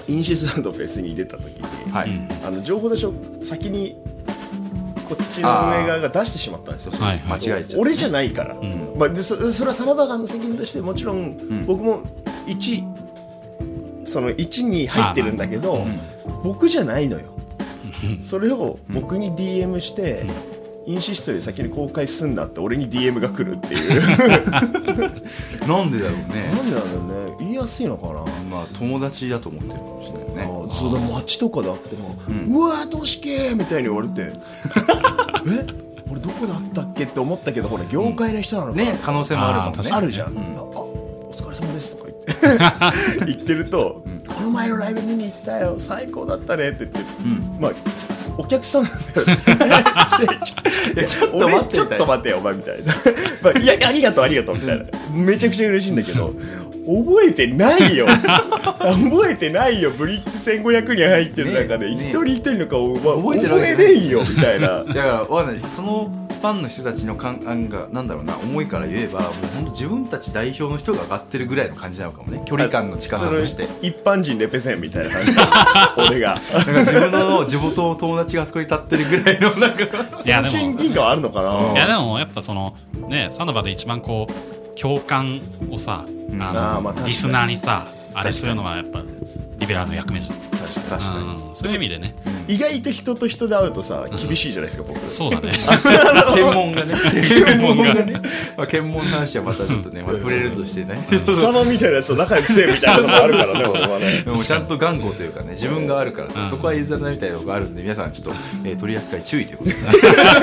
[0.07, 2.09] インシスランドフェスに出た時に、はい、
[2.43, 3.95] あの情報出しを先に
[5.07, 6.91] こっちの運営側が出してしまったんですよ。
[6.93, 8.55] はい間違えちゃ俺じゃないから、
[8.97, 12.03] まあ、でそそれはサラバガンの責任としてもちろん僕も
[12.47, 15.85] 1その1に入ってるんだけど、
[16.43, 17.25] 僕じゃないのよ。
[18.21, 20.23] それを僕に DM して、
[20.85, 24.01] インシストより先に公開すんだって俺に DM が来るっていう。
[25.67, 27.35] なんでだろうなねんでなんだろうね。
[27.39, 28.13] 言いやすいのかな。
[28.49, 30.67] まあ友達だと思ってるかもしれないよね。
[30.69, 32.15] あそうだ街とかであっても
[32.57, 34.31] 「うわーどうしけ!」みたいに言われて
[35.47, 35.67] 「え？
[36.09, 38.77] 俺どこだったっけ?」って思ったけどほら業界の人なのか。
[38.77, 39.89] なね可能性もあるかもね。
[39.93, 43.25] あるじゃん、あお疲れ様ですとか言って。
[43.33, 45.75] 言ってると、この前のライブ見に行ったよ。
[45.77, 46.99] 最高だったねって言って、
[47.59, 47.71] まあ
[48.41, 49.27] お客さんなんだよ
[50.95, 52.93] いや ちょっと待ってちょっと待ってよお前みたいな、
[53.43, 54.85] まあ、いやありがとうありがとうみたいな。
[55.13, 56.33] めちゃくちゃ嬉しいんだけど
[56.87, 58.07] 覚えてないよ。
[58.81, 64.67] 覚えてないよブリッツ1500人入ってる中でねね一人一人の顔、まあ覚えてるわけ覚えれんよみたいな。
[64.83, 65.71] だからわかんない。
[65.71, 72.41] その般の人たちの感がなんだろうな思いから言えばもう本当自分たち代表の人が上がってるぐらいの感じなのかもね。
[72.45, 73.67] 距離感の近さとして。
[73.81, 75.31] 一般人レペゼンみたいな感じ。
[76.09, 76.39] 俺が。
[76.53, 79.85] なんか自分の地元の友達があそこに立ってるぐらいのなんか
[80.43, 81.73] 親近感はあるのかな。
[81.73, 82.75] いやでもやっぱその
[83.07, 89.01] ねサンドバで一番こう共感をさ、んあのあリスナーにさあれするのがやっぱ
[89.59, 91.25] リベラルの役目じゃん確かに。
[91.25, 92.15] うんそういう意味でね。
[92.47, 95.09] 意外と人と人で会うとさ厳しいじゃないですか僕。
[95.09, 95.51] そうだ ね。
[96.33, 96.95] 検問がね。
[97.27, 98.21] 検問がね、
[98.57, 101.05] まあ、検問の話はまたちょっとね、また触れるとしてね。
[101.09, 104.23] 貴様みたいなやつと仲良くせえみたいなのもあるからね俺はね。
[104.25, 109.75] でもちゃんと頑固というかね自分があるからさ、そこは譲らないみたいなのがあるんで皆さんちょっと、えー取り扱い注意ということで。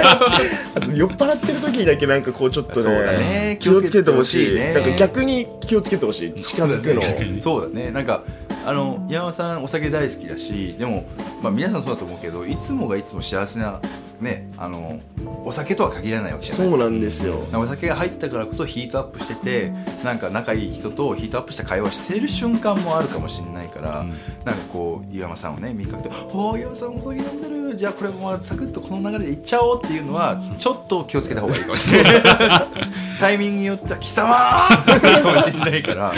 [0.04, 3.18] あ と酔っ払ってる時にだけなんかこうちょっとそうだね。
[3.18, 4.46] ね気をつけてほしい。
[4.46, 4.74] 気をつけてほしいね。
[4.74, 6.32] なんか逆に気をつけてほしい。
[6.40, 7.02] 近づくの
[7.40, 7.90] そうだね。
[7.90, 8.22] なんか
[8.68, 11.06] あの山田さんお酒大好きだしでも、
[11.42, 13.80] まあ、皆さんそうだと思うけどいつもがいつも幸せな
[14.20, 15.00] ねあの
[15.46, 16.82] お酒とは限らないわけじゃないですか。
[16.82, 17.38] そうなんですよ。
[17.54, 19.72] お酒が入ったからこそヒートアップしてて
[20.04, 24.04] なんか仲いい人とヒートアップした会話してる瞬間もあるかもしれないから、
[24.44, 32.22] なんかこう岩間さんをね見かけて「おー岩間さんお酒飲んでるじゃあこれもサクッとこの流れでいっちゃおう」っていうのはちょっと気をつけた方がいいかもしれない。
[33.18, 36.12] タイミングによっては「貴様!」かもしれないから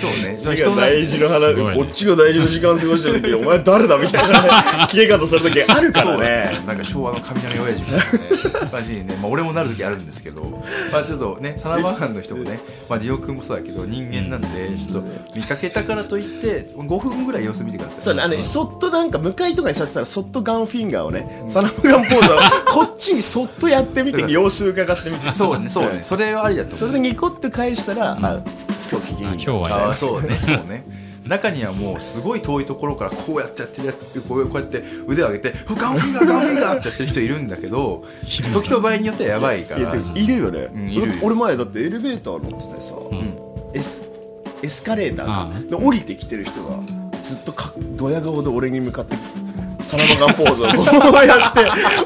[0.00, 0.38] そうね。
[0.44, 4.48] こっちが大事の話こっちが大事の時間過ごしてる時にお前誰だみたいなね
[4.90, 6.28] 切れ方する時あるからそうね。
[6.28, 8.44] ねなんか昭和の雷親父みたいなね。
[8.74, 18.04] 感じにね、まあ、俺もなる時あるんですけど、まあ、ちょっとねサナバガンの人もね、まあ、ディオ君もそうだけど人間なんでちょっと見かけたからといって5分ぐらい様子見てください。
[18.04, 18.22] そうね。
[18.22, 22.36] あのそっとなんか向かいとかにされてたらそっとガンフィンガーをねサナムガンポーズを
[22.72, 25.32] こっちにそっとやってみて様子伺ってみて。
[25.32, 26.00] そうねそうね。
[26.02, 26.78] それはありだと思う。
[26.80, 28.42] それでニコッと返したら、あ
[28.90, 30.84] 今日機嫌いいあ今日はああそうねそうね。
[31.26, 38.04] 中にはもうすごい遠いところからこうやってやってるやってこうこうやって腕を上げてガンフィンガーガンフィンガーってやってる人いるんだけど
[38.52, 39.94] 時と場合によってはやばいから。
[39.94, 41.02] いるよね、うんいる。
[41.02, 42.94] 俺俺前だってエレベーター乗っててさ、
[43.72, 44.02] エス
[44.62, 46.78] エスカレーターで降りてきてる人が
[47.22, 49.16] ずっとかドヤ顔で俺に向かって
[49.80, 51.60] サナバガンポーズをこうやって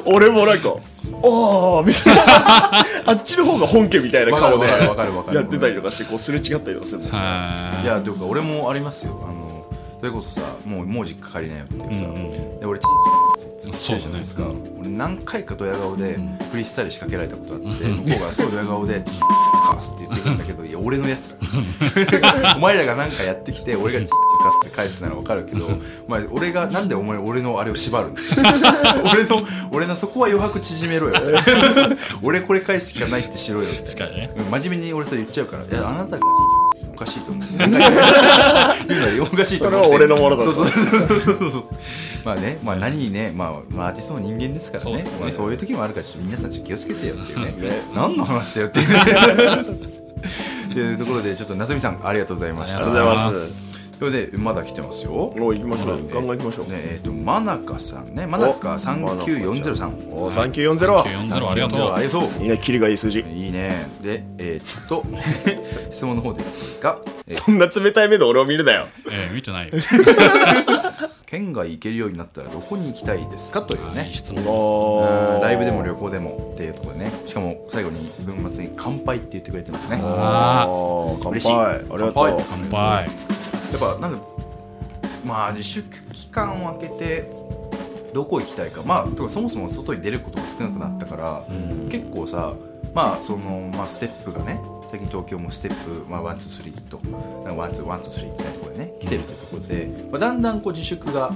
[0.06, 0.74] 俺もなんか
[1.22, 2.84] 「ああ」みたいな。
[3.06, 7.06] あっちの方が本家みたいな顔でやってたりとかしてこうすれ違ったりとかするい
[7.86, 9.18] やというか俺もありますよ。
[9.24, 9.64] あの
[10.00, 12.86] それこそさもうもう実家借りなよっていうさ、うんうんで俺ず
[13.68, 16.18] ってるじゃないですか、そうだ俺何回かドヤ顔で
[16.50, 17.96] フリースタイル仕掛けられたことあって、うん。
[18.04, 19.02] 向こうがすごいドヤ顔で
[19.70, 21.36] 「カス」って言ってくるんだけどいや俺のやつだ。
[22.56, 24.00] お前らが何かやってきて俺が
[24.38, 25.66] 「カス」って返すなら分かるけど
[26.06, 28.14] お前俺がなんでお前俺のあれを縛るの
[29.12, 31.14] 俺の俺のそこは余白縮めろよ。
[32.22, 33.70] 俺これ返すしかないってしろよ。
[33.84, 34.30] 確かにね。
[34.36, 36.22] うん真面目に俺それ言っちゃうから「いやあなたが
[36.92, 39.82] おかしいと思う」言うのはおかしいと思う。
[39.82, 41.64] それは俺のものだとそうそうそうそうそう
[42.24, 44.90] まあね、まあ何にね、まあ、まあアーティストの人間ですからね。
[44.90, 45.10] そうね。
[45.20, 47.44] まあ、そういう時もあるからちょっと皆さんちょっと気をつけてよっていうね。
[47.46, 48.88] ね何の話だよっていう。
[50.74, 52.80] というところでちょっと夏美さんありがとうございました。
[52.80, 53.67] ありがとうございます
[53.98, 55.10] それでまだ来てますよ。
[55.36, 55.96] もう行きましょう。
[55.96, 56.70] ねガンガン行きましょう。
[56.70, 58.26] ねえっ、と真中さんね。
[58.26, 59.94] 真中3940さん。
[60.12, 61.92] お3940 3940ありがとう。
[61.94, 62.42] ありがとう。
[62.42, 63.88] いいねキリがいい数字いいね。
[64.00, 65.02] でえーっと
[65.90, 68.86] 質問の方ですが、えーそんな冷たい目で俺を見るなよ。
[69.10, 69.72] えー見てないよ。
[71.26, 73.60] 県外行けるようになったらどこに行きたいですか？
[73.62, 74.06] というね。
[74.06, 75.40] いい質問ですうん。
[75.42, 77.12] ライブでも旅行でもっていうところでね。
[77.26, 79.98] しかも最後に文末に乾杯って言ってくれてますね。
[79.98, 81.52] やあー乾嬉しい。
[81.52, 82.12] 杯ありがとう。
[82.12, 82.32] 乾杯。
[82.38, 83.37] ー乾杯
[83.76, 84.22] っぱなんか
[85.24, 87.30] まあ自粛期間を空けて
[88.14, 88.82] どこ行きたいか。
[88.82, 91.44] まあとかそもそも外に出ることが少なくなったから、
[91.90, 92.54] 結構さ
[92.94, 96.98] まあそのまあステップがね最近東京もステップ、まあ、 one two three と
[97.54, 101.34] one two one two three みたいなところでね来てるってところで、まあ、だんだんこう自粛がこ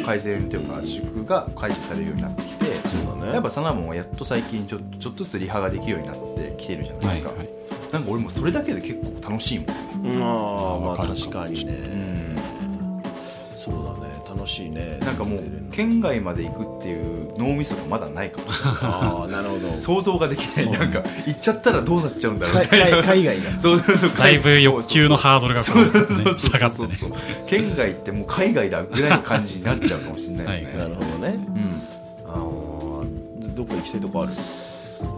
[0.00, 3.32] う改善というか自粛が解除されるようになってきてそうだね。
[3.32, 7.48] やっぱサナモンはやっと最近ちょちょっとずつリハができるようになってきてるじゃないですか、はいはい
[7.96, 9.68] なんか俺もそれだけで結構楽しいもん。
[10.06, 10.22] うん。
[10.22, 12.36] あーまあ確かにね、うん
[13.56, 14.14] そうだね。
[14.28, 14.98] 楽しいね。
[15.00, 15.40] なんかもう
[15.72, 18.76] 県外まで行くっていう脳みそがまだないかもしれない。
[18.82, 19.80] ああなるほど。
[19.80, 20.70] 想像ができない。
[20.70, 22.56] なんか行っちゃったらどうなっちゃうんだろう。
[22.56, 23.60] み海たいな海海外が。
[23.60, 24.10] そうそうそう。
[24.14, 26.34] だいぶ欲求のハードルがこそううそうそう。
[26.38, 26.88] 下がってね。
[26.88, 31.28] そうそう県外ってもう海外だぐらいの感じになっちゃうかもしれないよね、はいなるほどね。
[31.28, 31.82] うん。
[32.28, 34.32] あーどこ行きたいとこある？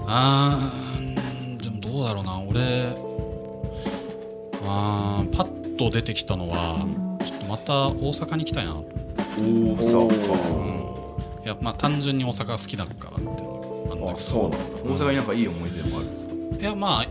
[0.07, 0.98] あーでも
[1.99, 2.41] どうだろうな。
[2.41, 2.95] 俺
[4.65, 6.87] あーパッと出てきたのは
[7.25, 8.75] ちょっとまた大阪に行きたいな。
[8.75, 13.29] と大そう阪いやまあ単純に大阪が好きだからっていう
[13.97, 14.59] のがあそうなんだ。
[14.59, 16.35] 大阪になんかいい思い出もあるんですか？
[16.61, 17.03] いやま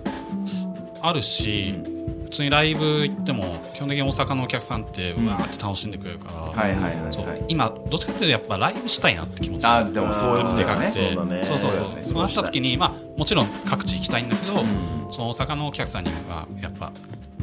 [1.01, 1.75] ああるし、
[2.23, 7.27] 普通にライブ行っても基本的に大阪のお客さんってうわーって楽しんでくれるから、はいはいはいそう。
[7.27, 9.63] はい今どっちかっていうとやっぱライブしたいなって気持ち。
[9.63, 11.45] があでもそういうことでかくて。
[11.45, 11.83] そうそうそうそう。
[11.83, 12.03] そうだね。
[12.03, 15.07] そうなった時にまあもちろん各地行きたいんだけど、ん。
[15.09, 16.91] その大阪のお客さんにはやっぱ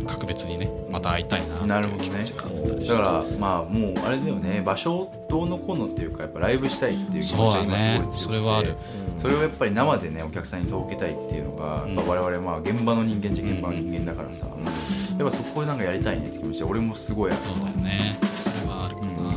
[0.06, 2.96] 格別にねまた会いたいなっていう気持ちがあったりして。
[2.96, 4.62] だからまあもうあれだよね。
[4.62, 8.12] 場所どうのこうのっていうかやっぱライブしたいっていう気持ちが今すごい強くて。
[8.12, 8.28] そね。
[8.28, 8.76] それはある。
[9.18, 18.18] それをやっぱり生でねお客さんに届けたいっていうのが、やっぱ我々まあ現場の人間じゃ現場の人間だからさ、やっぱそこでなんかやりたいねって気持ちで俺もすごいあるそうだよね。
[18.42, 19.34] それはあるかな、まあ、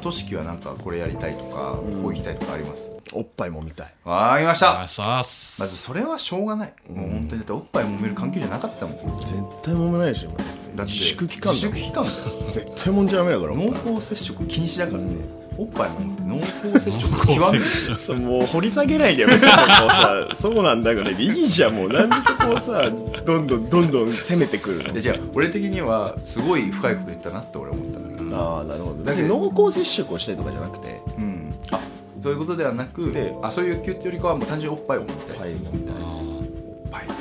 [0.00, 2.90] としきはなんかこれやりたいとか、ここ行きたいとかあります？
[3.12, 3.94] おっぱいも見たい。
[4.04, 4.86] わかりました。
[5.08, 9.20] まずそれはしょうがない、もう本当にだっておっぱい揉める環境じゃなかったもん。
[9.20, 10.30] 絶対揉めないでしょ。
[10.30, 12.04] だって自粛期間だ自粛期間
[12.50, 15.16] 絶対揉んじゃダメだから濃厚接触禁止だからね、
[15.58, 18.18] おっぱい揉むって濃厚接触極めるそう。
[18.18, 20.28] もう掘り下げないでよ別にこうさ。
[20.34, 21.88] そうなんだからいいじゃんもう。
[21.88, 24.92] なんでそこをさどんどんどんどん攻めてくるの。
[24.92, 31.00] でじゃあ俺的にはすごい深いこと言ったなって俺思ったからああなるほどだけど濃厚接触をしたいとかじゃなくて。
[31.18, 31.54] うん。
[31.70, 31.80] あ
[32.22, 37.14] そういうことではなくであそういう欲求っていうよりかはもう単純におっぱいを揉みたい、はみたいあーおっぱいね。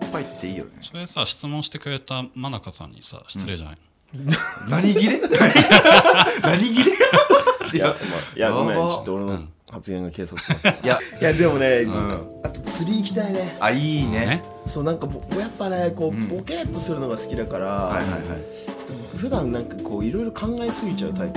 [0.00, 0.70] おっぱいっていいよね。
[0.82, 3.78] それさ質問してくれた真中さんにさ失礼じゃない、
[4.68, 5.20] 何切れ？
[6.42, 6.92] 何切れ？
[7.74, 7.96] いや
[8.36, 8.76] いやごめん。
[8.76, 10.86] ちょっと俺の発言が警察だった。
[10.86, 11.90] いやいやでもね、ん。
[12.44, 13.56] あと釣り行きたいね。
[13.58, 14.26] あいいね。
[14.26, 14.44] ね。
[14.68, 16.28] そうなんかぼやっぱねこう、ん。
[16.28, 18.22] ボケっとするのが好きだから、はいはいはい
[19.16, 21.30] 普段なんかこういろいろ考えすぎちゃうタイ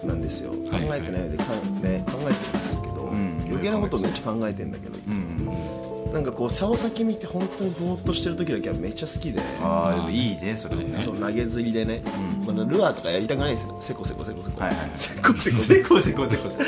[0.00, 1.44] プなんですよ、考えてないでか、
[1.82, 5.82] ね、考えてるんですけど、ん余計なことめっちゃ考えてんだけど、うん
[6.12, 9.40] なんかこう竿先見て本当にぼーっとしてる時だけはめっちゃ好きで。
[9.62, 10.98] ああでもいいねそれもね。
[11.02, 12.02] そう投げ釣りでね、
[12.46, 12.54] うん。
[12.54, 13.76] まあ、ルアーとかやりたくないですよ。
[13.80, 14.60] せこせこせこせこ、
[14.94, 15.56] せこせこ。
[15.56, 16.58] せせこせこせこせ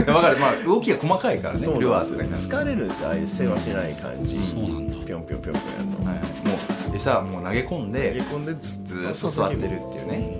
[0.00, 0.38] 分かる。
[0.38, 4.96] まあ動きが細かいからねルアーとかになる疲れるんですよああいう世話しない感じ、そうなんだ。
[5.04, 6.24] ぴょんぴょんぴょんぴょんやるの、はいはい。
[6.46, 6.58] もう
[6.94, 10.36] 餌もう投げ込ん投げで込んでずっと座ってるっていうね。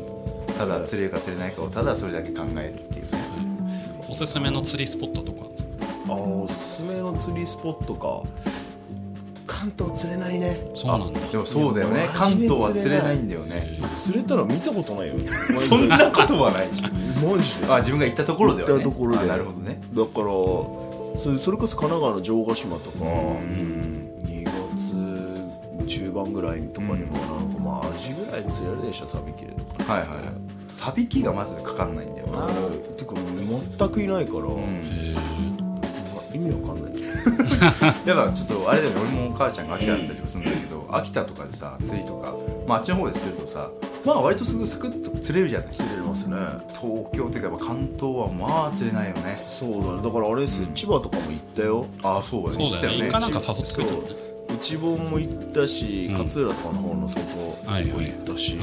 [0.57, 3.19] ただ釣れるか釣れないかをただそれだけ考えるっていうね。
[4.09, 5.71] おすすめの釣りスポットとかあるんですか？
[6.09, 6.15] あー
[6.45, 8.23] おすすめの釣りスポットか。
[9.47, 10.57] 関東釣れないね。
[10.75, 11.21] そうなんだ。
[11.21, 12.09] でもそうだよね。
[12.15, 13.81] 関東は釣れないんだよね。
[13.97, 15.15] 釣れたの見たことないよ。
[15.59, 16.93] そんなことはないじゃん。
[16.93, 17.67] マジで。
[17.69, 18.75] あ自分が行ったところではね。
[18.75, 19.19] 行ったところで。
[19.21, 19.81] あなるほどね。
[19.93, 20.25] だから
[21.21, 23.05] それそれこそ神奈川の城ヶ島とか、うん。
[23.09, 23.84] 2月
[25.87, 30.19] 中盤ぐらいとかにもなんかまあアジぐらい釣れるでしょサビキレとかはいはいはい。
[30.73, 32.27] サビキがまずかかんないんだよ。
[32.29, 32.79] なあー。
[32.97, 33.15] てか
[33.79, 34.83] 全くいないから、うん。
[34.83, 35.21] へま
[36.21, 36.95] あ意味わかんない
[38.09, 42.35] やっぱちょっとあれだよね俺も母ちゃんが秋田だったりとかするんだけど秋田とかでさ釣りとか、
[42.67, 43.71] まあ、あっちの方で釣るとさ
[44.05, 45.75] まあ割とすぐサクッと釣れるじゃない？
[45.75, 46.37] 釣れますね。
[46.69, 49.43] 東京っていうかやっぱ関東はまあ釣れないよね。
[49.49, 50.03] そうだね。
[50.03, 51.87] だからあれですよ、千葉とかも行ったよ。
[52.03, 52.71] ああそうだね。
[52.73, 53.09] そうだよね。
[53.11, 54.09] なんか誘ってくれたよね。
[54.09, 54.19] そう
[54.57, 56.19] 内房も行ったし、うん。
[56.19, 58.59] 勝浦とかの方の外も行ったし、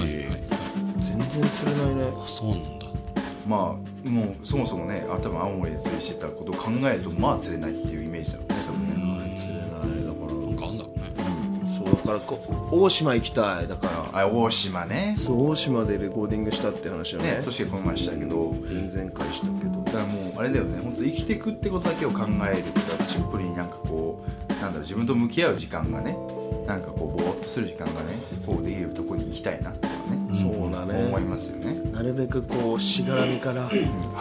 [0.99, 2.04] 全然釣れないね。
[2.21, 2.82] あそうなんだ。
[3.47, 3.75] ま
[4.06, 9.38] あもうそもそもねあ多分青森で釣りしてたことを考えるとまあ釣れないっていうイメージだよね多分ね。
[9.38, 9.80] 釣れないだか
[10.27, 10.34] ら。
[10.34, 11.12] なんかあんだろうね。
[11.77, 14.21] そうだからこう大島行きたいだから。
[14.21, 15.15] あ大島ね。
[15.17, 17.32] そう大島でレコーディングしたって話はね。
[17.38, 18.54] ね年がこの前したけど。
[18.63, 19.84] 前々回したけど。
[19.84, 20.80] だからもうあれだよね。
[20.82, 26.15] 本当生きていくってことだけを考えるとかシンプルになんかこうなんだろう自分と向き合う時間がね
[26.67, 28.13] なんかこうぼーっとする時間がね
[28.45, 29.91] こうできるとこに行きたいなってね
[30.34, 31.08] そうだね。
[31.08, 31.91] 思いますよね。
[31.91, 33.69] なるべくこうしがらみから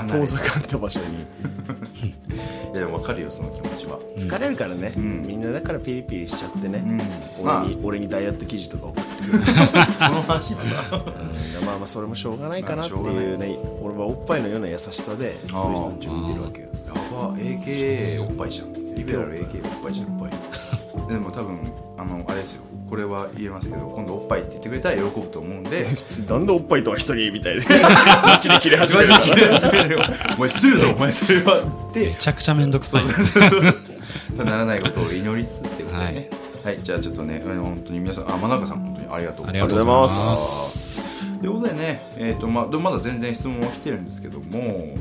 [0.08, 1.06] 遠ざかった場所に。
[2.72, 3.98] いやでも分かるよその気持ちは。
[4.18, 5.26] 疲れるからね、ん。
[5.26, 7.00] みんなだからピリピリしちゃってね、うん。
[7.38, 7.66] 俺まあ。
[7.66, 9.24] に俺にダイエット記事とか送って。
[9.24, 11.04] くる、その話またうん。
[11.66, 16.66] まあまあそれもしょうがないかなっていうね俺はおっぱいのような優しさでそういう人たちを見てるわけよ。
[16.66, 16.79] や
[17.10, 18.72] ば AKA おっぱいじゃん。
[18.94, 20.20] リベラル AKA おっぱいじゃん。
[20.20, 21.08] おっぱい。
[21.08, 22.62] でも多分あのあれですよ。
[22.88, 25.84] これは言えますけど今度おっぱいって言ってくれたら喜ぶと思うんで。
[25.84, 27.66] 普通なんでおっぱいとは一人みたいで
[28.24, 29.08] マジで切れ始める。
[29.08, 30.00] よ
[30.36, 32.00] お前失礼だろお前それはって。
[32.00, 33.04] めちゃくちゃめんどくさい。
[34.36, 36.30] ならないことを祈りつつってことでね。
[36.64, 39.54] はい、じゃあちょっとねあの本当に皆さんあ真中さん本当にありがとうあございます。
[39.54, 40.89] りがとうございます
[41.40, 44.94] ということでね、えーとまあ、でまだ全然質問は来てるんですけども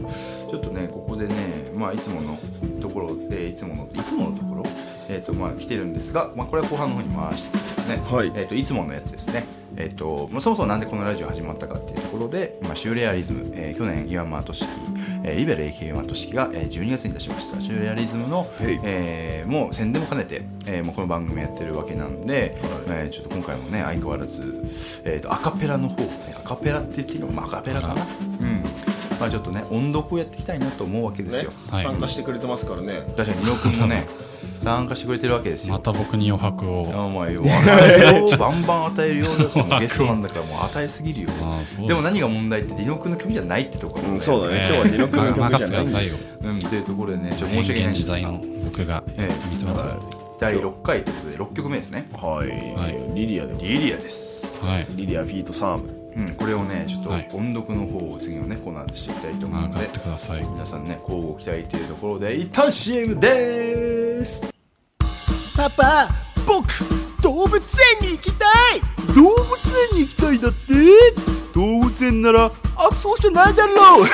[0.50, 2.40] ちょっとねここでね、まあ、いつもの
[2.80, 4.64] ところでいつものいつものところ、
[5.10, 8.32] えーとまあ、来てるんですが、まあ、これは後半の方に回しつつですね、はい。
[8.36, 9.46] えー、といつものやつですね
[9.82, 14.72] えーとまあ、そもそもなんでこのラジオ始まったかっていうところで、まあ、シューレアリズム、えー去年岩間俊樹、
[15.24, 17.62] えーリベル AK 岩間俊樹が、えー12月に出しました。
[17.62, 18.80] シューレアリズムの、はい。
[18.84, 23.00] えーもう宣伝も兼ねて、えーもうこの番組やってるわけなんで、はい。
[23.00, 24.42] えーちょっと今回もね相変わらず、
[25.06, 28.06] えーとアカペラの方、ね、アカペラって言っていいのか、まあ、アカペラかな、
[28.42, 28.64] うん。
[29.18, 33.04] まあ、ちょっとね音読をやっていきたいなと思うわけですよ、はい参加してくれてますからね。
[33.16, 34.06] 確かに伊野くんもね
[34.60, 35.74] 参加してくれてるわけですよ。
[35.74, 36.92] また僕に余白を。
[36.94, 41.30] あまあよバンバン与えるよだからゲストなんだからもう与えすぎるよ。
[41.88, 44.66] でも何が問題ってリノ君の曲じゃないってところだようんそうだね。
[44.68, 46.10] 今日はディノ君の曲じゃない。
[46.10, 48.12] うんっていうところでねちょっと変申し訳ないんです。
[48.12, 48.32] が
[48.66, 52.08] 僕がええ見せますよ第6回ということで6曲目ですね。
[52.14, 52.98] はい、はい。
[53.14, 54.58] リリアでもリリアです。
[54.64, 54.88] はい。
[54.92, 60.44] リリアフィートサームうん、これをねちょっとはい音読の方を次のねコーナーでしていきたいと思うので任せてください。
[60.44, 64.46] 皆さんね交互期待というところで一旦 CM でーす。
[65.56, 66.10] パパ
[66.46, 66.68] 僕
[67.22, 68.46] 動物園に行きた
[68.76, 68.82] い。
[69.16, 69.32] 動物
[69.94, 70.60] 園に行きたいだって。
[71.54, 72.52] 動物園ならあ
[72.96, 74.06] そうじゃないだろう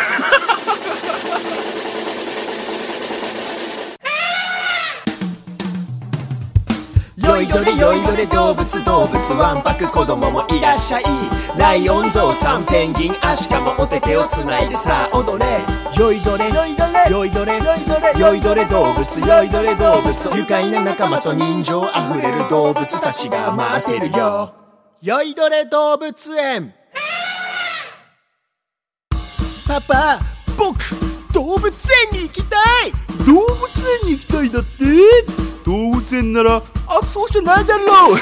[7.36, 11.04] よいどれよいどれ動物動物わんぱく子供もいらっしゃい。
[11.58, 15.60] ライオンゾウさんペンギンアシカもお手手をつないでさあ踊れ。
[16.00, 16.48] よいどれ。
[16.48, 17.12] よいどれ。
[17.12, 19.20] よいどれよいどれよいどれ動物。
[19.20, 20.38] よいどれ動物。
[20.38, 24.54] 愉快な仲間と人情あふれる動物たちが待ってるよ。
[25.02, 26.74] よいどれ動物園。
[29.68, 30.20] パパ
[30.58, 30.78] 僕
[31.34, 31.66] 動物
[32.14, 32.56] 園に行きた
[32.88, 32.94] い。
[33.28, 33.68] 動物
[34.04, 34.86] 園に行きたいだって。
[35.66, 36.62] 動物園なら
[36.98, 38.18] あそうじゃないだろう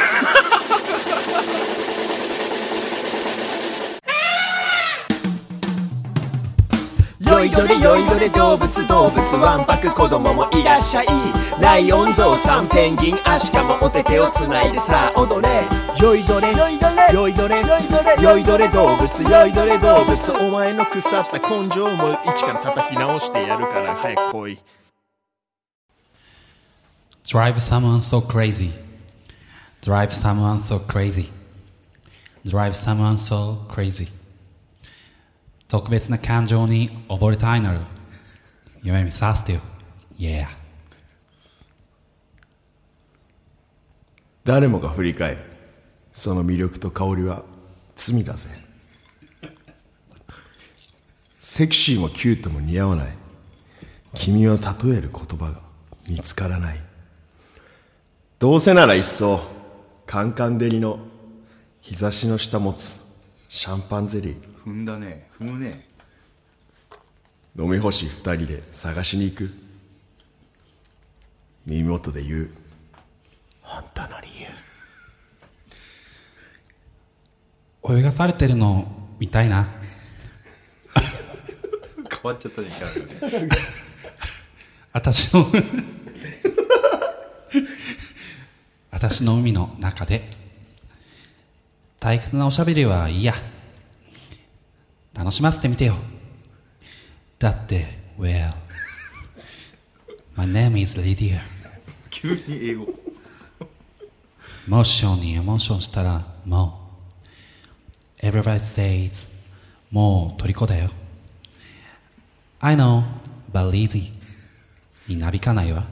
[7.23, 11.07] よいどれよいどれ動物動物わんぱく子供もいらっしゃい。
[11.59, 15.11] ライオンゾウさんペンギンアシカもお手手をつないでさ。
[15.15, 15.63] あ踊れ。
[15.99, 16.51] よいどれ。
[16.51, 17.13] よいどれ。
[17.13, 17.61] よいどれ。
[17.61, 18.23] よいどれ。
[18.23, 19.23] よいどれ動物。
[19.23, 20.31] よいどれ動物。
[20.31, 24.59] お前の腐った根性も一から叩き直してやるから早く来い
[27.25, 28.73] Drive someone so crazy.
[29.81, 31.29] Drive someone so crazy.
[32.45, 34.09] Drive someone so crazy.
[35.69, 37.79] 特別な感情に溺れたいなら
[38.83, 39.61] 夢見させてよ。
[40.19, 40.47] Yeah
[44.43, 45.37] 誰もが振り返る。
[46.11, 47.43] その魅力と香りは
[47.95, 48.49] 罪だぜ。
[51.39, 53.13] セクシーもキュートも似合わない。
[54.13, 54.61] 君を例
[54.95, 55.61] える言葉が
[56.09, 56.92] 見つからない。
[58.43, 59.39] どうせならいっそ
[60.05, 60.99] カンカン照りの
[61.79, 62.99] 日差しの下持つ
[63.47, 64.35] シャンパンゼリー。
[64.65, 65.29] 踏んだね。
[65.39, 65.87] 踏むね。
[67.57, 69.49] 飲み干し二人で探しに行く。
[71.65, 72.49] 耳元で言う。
[73.61, 74.27] 本当の理
[77.87, 77.97] 由。
[77.97, 79.69] 泳がされてるの見たいな。
[82.11, 83.49] 変わっちゃったねキャラがね。
[84.91, 85.49] 私の
[89.03, 90.29] 私の海の中で
[91.99, 93.33] 退屈なおしゃべりはいいや
[95.13, 95.97] 楽しませてみてよ
[97.37, 98.53] だって Well
[100.37, 101.41] My name is Lydia
[102.09, 102.87] 急に英語
[104.69, 106.79] モーションにエモーションしたらも
[108.21, 109.27] う Everybody says
[109.91, 110.89] もう虜だよ
[112.61, 113.03] I know
[113.51, 114.13] but Lizzie
[115.09, 115.87] になびかないわ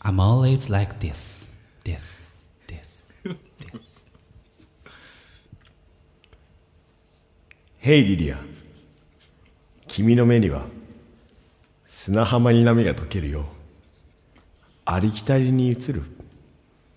[0.00, 1.46] I'm always like this
[1.84, 2.15] this this
[7.86, 8.40] ヘイリリア
[9.86, 10.64] 君の目には
[11.84, 13.44] 砂浜に波が溶けるよう
[14.84, 16.02] ありきたりに映る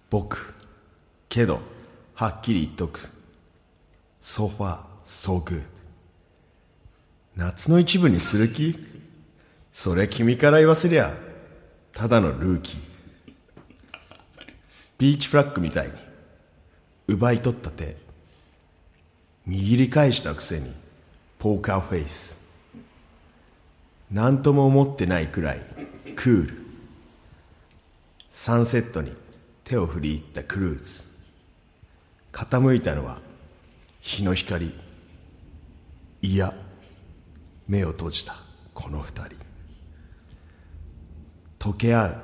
[0.10, 0.56] 僕
[1.30, 1.60] けど
[2.16, 3.08] はっきり言っとく
[4.20, 5.62] So far so good
[7.36, 8.84] 夏の一部にする気？
[9.72, 11.14] それ君から言わせりゃ
[11.94, 12.80] ただのルーキー。
[14.98, 15.94] ビーチフラッグみたいに
[17.08, 18.09] 奪い取った手。
[19.50, 20.72] 握り返したくせに
[21.39, 22.38] ポーカーフェイス。
[24.12, 25.62] 何とも思ってないくらい
[26.16, 26.54] クール。
[28.30, 29.12] サンセットに
[29.64, 31.04] 手を振り入ったクルーズ。
[32.32, 33.22] 傾いたのは
[34.02, 34.72] 日の光。
[36.22, 36.54] いや
[37.68, 38.36] 目を閉じた
[38.76, 39.36] この二人。
[41.58, 42.18] 溶け合う。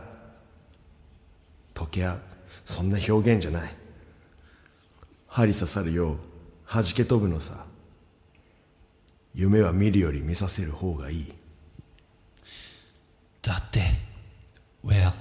[1.73, 2.19] 溶け合う。
[2.63, 3.76] そんな表現じゃない。
[5.28, 6.17] 針刺さるよう
[6.72, 7.66] 弾け飛ぶのさ
[9.34, 11.34] 夢は見るより見させる方がいい
[13.41, 13.82] だって
[14.84, 15.13] Well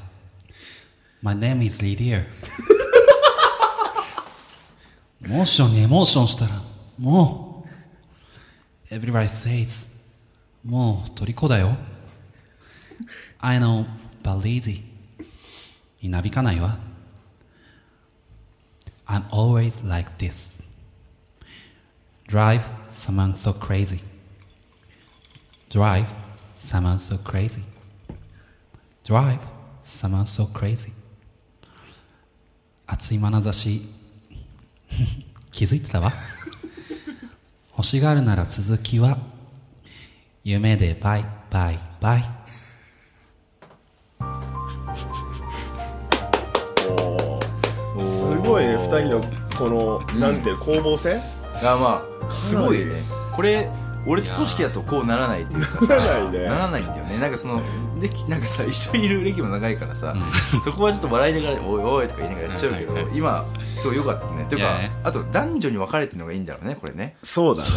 [1.22, 2.24] My name is Lydia
[5.26, 6.62] モーションにエモーションしたら
[6.98, 7.66] も
[8.90, 9.86] う Everybody says
[10.64, 11.76] もう虜だよ
[13.40, 13.86] I know
[14.22, 14.82] but Lizzie
[16.00, 16.78] になびかないわ
[19.06, 20.53] I'm always like this
[22.26, 24.00] Drive someone so crazy
[25.68, 26.08] Drive
[26.56, 27.62] someone so crazy
[29.04, 29.40] Drive
[29.84, 30.92] someone so crazy
[32.86, 33.88] 熱い眼差し
[35.50, 36.12] 気づいてたわ
[37.76, 39.18] 欲しがるなら続きは
[40.42, 42.24] 夢でバイバイバイ
[48.02, 49.20] すごいね二人の
[49.58, 51.22] この、なんていうの攻防戦
[51.72, 53.02] あまあすごいね。
[53.32, 53.70] これ
[54.06, 56.44] 俺ととしきだとこうならないというかさならないね。
[56.44, 57.18] ならないんだよね。
[57.18, 57.62] なんかその
[57.98, 60.14] でなんかさ一緒にいる歴も長いからさ、
[60.62, 63.18] そこはちょっと笑いながら「おいおい」とか言いながらやっちゃうけど、はいはいはい。
[63.18, 63.46] 今
[63.78, 64.44] すごい良かったね。
[64.46, 67.16] というかねあと男女に分かれてるのがいいんだろうねこれね。
[67.22, 67.68] そうだね。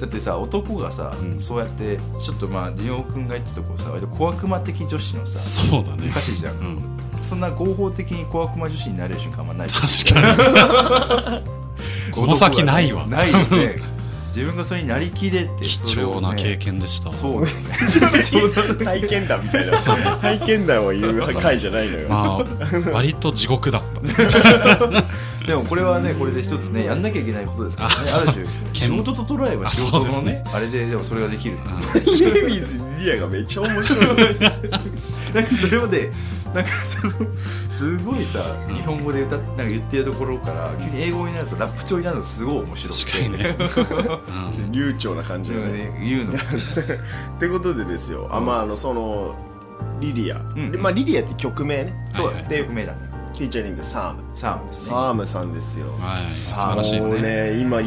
[0.00, 6.10] だってさ男がさ、そうやってちょっとまあリオ君が言ってたとこさ割と小悪魔的女子のさそうだね。
[6.10, 6.98] じゃん、うん。
[7.22, 9.68] そんな合法的に小悪魔女子になれる瞬間はない。
[9.68, 11.42] 確かに
[12.12, 13.06] この先ないわ。
[13.06, 13.82] ないよね。
[14.36, 17.08] 自分がそれになりきれて貴重な経験でした。
[17.08, 17.48] わそうね。
[18.84, 19.78] 体験談みたいな。
[20.18, 24.00] 体験談を言う回じゃないのよ、まあ割と地獄だった。
[25.46, 27.96] でもこれはねこれで一つねやんなきゃいけないことですからね。
[28.12, 31.56] あある種仕事と捉えば仕事のねあれででもそれができる。
[32.04, 32.30] 家
[32.60, 34.06] 水リアがめっちゃ面白い。
[35.32, 36.12] なんかそれまで
[36.54, 37.12] なんかその
[37.70, 43.56] すごいさ日本語で歌っなんか言ってるところから急に英語になるとラップ調になるのすごい面白くて確かにね、
[44.58, 44.72] うん。
[44.72, 45.60] 流暢な感じうん。
[45.62, 46.32] がねね言うの。
[46.34, 46.36] っ
[47.40, 49.34] てことでですよ、あまああのその
[50.00, 50.70] リリア、ん。
[50.72, 51.94] でまあリリアって曲名ね。
[52.12, 53.05] そうだはいね曲名だね
[53.36, 54.22] フィーチャリングサーム。
[54.34, 54.90] サームですね。
[54.90, 55.88] サームさんですよ。
[55.98, 56.34] はい。
[56.34, 57.80] 素晴らしいですもうねね今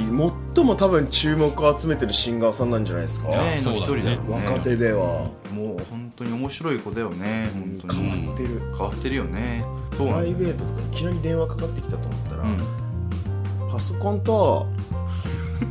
[0.56, 5.32] 最も多分注目を集めてるシンガーさんなんじゃないですか、ねの一人だよね若手では。
[5.52, 8.10] もう本当に面白い子だよね本当に。
[8.10, 9.66] 変わってる、変わってるよね。
[9.98, 13.72] そうプライベートとかいきなり電話かかってきたと思ったら、うん。
[13.72, 14.68] パソコンと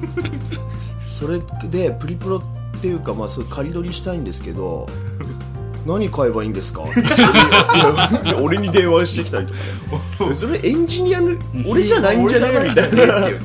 [1.09, 2.43] それでプリプロ
[2.77, 4.89] っていうかまあそれ仮取りしたいんですけど
[5.89, 6.83] 何買えばいいんですか？
[8.43, 9.59] 俺に電話してきたりとか。
[10.29, 11.33] ね それエンジニアの
[11.67, 13.29] 俺じゃないんじゃないみたいな。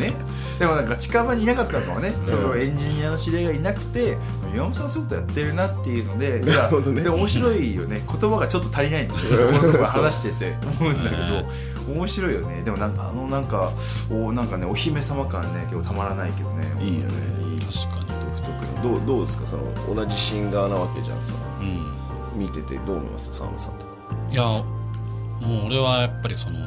[0.60, 4.18] でもなんか近場にいなかったのかもね、そのエンジニアの知り合いがいなくて
[4.54, 7.02] 岩本さんそういうことやってるなっていうのでなるほどね。
[7.02, 8.04] で面白いよね。
[8.08, 11.24] 言葉がちょっと足りないんだよねこのとこ話してて思うんだけど。
[11.96, 12.62] 面白いよね。
[12.64, 13.72] でもなんかあのなんか
[14.12, 16.66] おなんかねお姫様感ね結構たまらないけどね。
[16.82, 17.14] いいよね。
[17.60, 18.06] 確か
[18.40, 18.98] 独特の。
[19.00, 19.48] どうどうですか？
[19.48, 19.64] その
[19.96, 21.34] 同じシンガーなわけじゃんさ
[22.36, 23.32] 見ててどう思います？
[23.34, 23.94] サムさんとか。
[24.32, 24.64] いやも
[25.64, 26.60] う俺はやっぱりその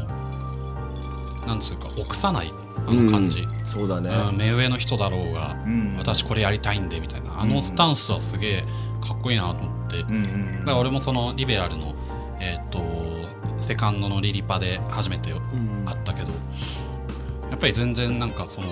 [1.46, 2.52] なんつうか臆さない
[2.86, 5.96] あの感じ、そうだね、うん目上の人だろうが、うん。
[5.96, 7.40] 私これやりたいんでみたいな。
[7.40, 8.62] あのスタンスはすげえ
[9.00, 11.94] かっこいいなと思って、うんうんだから俺もそのリベラルの
[12.38, 12.80] えっ、と
[13.58, 15.40] セカンドのリリパで初めて会っ
[16.04, 16.28] たけど、
[17.50, 18.68] やっぱり全然なんかその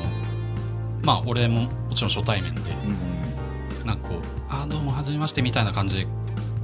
[1.03, 3.87] まあ俺ももちろん初対面でうん。
[3.87, 4.19] なんかこう
[4.49, 6.07] 「あーどうもはじめまして」みたいな感じで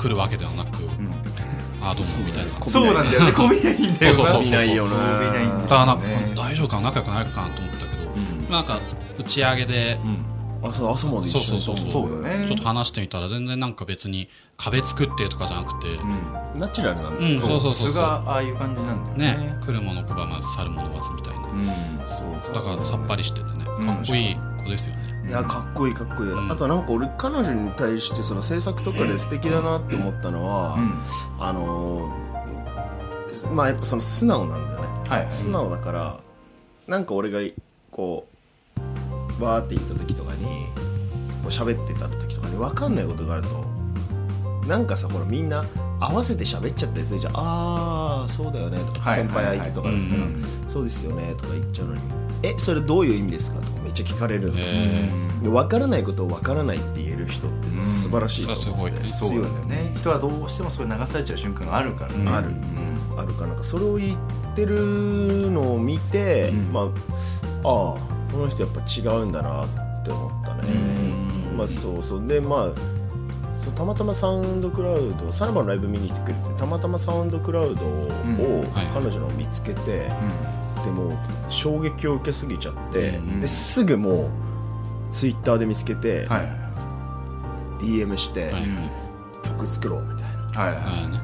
[0.00, 1.06] 来るわけではなくうん。
[1.06, 1.12] うん
[1.82, 2.66] 「あーどうも」みたいな。
[2.66, 3.32] そうなんだよね。
[3.32, 6.82] こびないんだよそうそうそう見ないよなこびないんですだからなんか大丈夫かな？
[6.82, 8.50] 仲良くなるかなと思ったけど、うん。
[8.50, 8.80] なんか
[9.18, 10.24] 打ち上げで、うん。
[10.62, 12.22] 朝朝まで一緒にそうそうそうそう。
[12.22, 12.46] だね。
[12.46, 14.28] ちょっと話してみたら全然なんか別に
[14.58, 16.60] 壁作ってとかじゃなくて、うん。
[16.60, 17.94] ナチュラルなんだうん、そうそうそう素そう。
[17.94, 19.46] がああいう感じなんだよね。
[19.46, 19.56] ね。
[19.64, 21.40] 来るもの拒まず去るものわずみたいな。
[21.40, 21.66] うん。
[22.08, 22.54] そう。
[22.54, 23.64] だからさっぱりしててね。
[23.64, 26.52] かっこいい子ですよね、いやかっこいいかっこいい、うん。
[26.52, 31.02] あとなんか俺彼女に対してその制作とかで素敵だなって思ったのは、うん。
[31.38, 32.30] あのー
[33.54, 34.86] まあやっぱその素直なんだよね。
[35.08, 35.26] はい。
[35.30, 36.20] 素直だから
[36.88, 37.38] なんか俺が
[37.90, 38.26] こ
[39.38, 40.66] うわーって言った時とかに
[41.42, 43.64] こう喋ってた時とかに分かんないことがあると
[44.66, 45.64] なんかさほらみんな
[45.98, 47.32] 合わせて喋っちゃったりするじゃん。
[47.36, 52.00] ああそうだよねとか、はい先輩相手とかだったら、はいはいはいそうですよねとか言っちゃうのに
[52.42, 55.10] えそれどういう意味ですかとかめっちゃ聞かれるの、え
[55.42, 59.00] で分からないことを分からないって言える人って素晴らしいと思って。
[59.00, 59.42] て、うん。
[59.42, 59.92] だよね。
[59.96, 62.12] 人はどうしてもそれ流されちゃう瞬間があるから。
[62.12, 62.48] ねある。
[62.48, 63.18] うん。
[63.18, 64.18] あるからなんかそれを言っ
[64.54, 66.72] てるのを見て、うん。
[66.72, 66.90] まあああ
[67.62, 70.68] この人やっぱ違うんだなって思ったね、
[71.50, 71.56] うん。
[71.56, 72.26] まあそうそう。
[72.26, 72.99] でまあ
[73.64, 80.10] そうたまたまサウンドクラウドサラバのライブ見に来てくれてたまたまサウンドクラウドを、彼女のを見つけて、
[80.84, 81.12] でもう
[81.48, 84.30] 衝撃を受けすぎちゃって、うんですぐもう
[85.12, 86.26] ツイッターで見つけて、
[87.80, 88.90] DM して、はいはい。
[89.44, 90.60] 曲作ろうみたいな。
[90.60, 91.20] はいは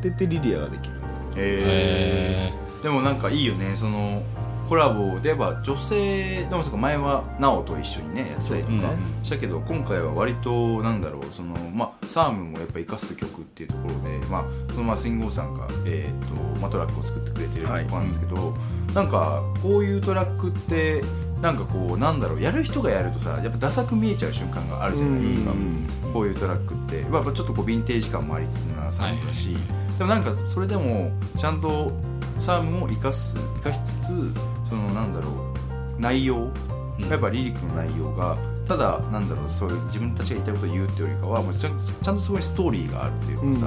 [0.00, 0.02] い。
[0.02, 0.94] ででリリアができる。
[1.36, 2.66] えー。
[2.82, 4.22] でもなんかいいよねその
[4.68, 18.56] コラボで言えば女性でも前は奈緒と一緒にねやったりとかしたけど今回は割となんだろうそのまあサームもやっぱ生かす曲っていうところでまあそのまあスインゴーさんがえっ、とまあトラックを作ってくれてるとこなんですけど、
[18.94, 21.02] なんかこういうトラックって
[21.40, 25.50] なんかこうなんだろうやる人がやるとさやっぱダサく見えちゃう瞬間があるじゃないですか。
[25.50, 25.86] うん
[26.16, 27.00] こういうトラックって。
[27.00, 29.54] やっぱちょっとこうヴィンテージ感もありつつなサウンドだし、
[29.98, 31.92] でもなんかそれでもちゃんと
[32.38, 34.06] サームを生かす生かしつつ
[34.68, 35.30] そのなんだろ
[35.98, 36.50] う内容、
[36.98, 38.36] やっぱリリックの内容が
[38.66, 43.66] ただなんだろうそういう自分たちが言いたいことを言うっていうよりかはもうちゃんちゃんとすごいストーリーがあるというかさ、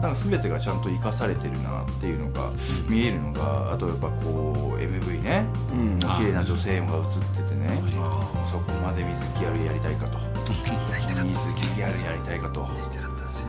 [0.00, 2.50] なんか全てがちゃんと生かされてるなっていうのが
[2.88, 5.98] 見えるのがあとやっぱこう MV ね、うん。
[5.98, 7.68] 綺麗な女性が映っててね、
[8.50, 10.18] そこまで水木やるやりたいかと。
[11.22, 12.66] 水木やるやりたいかと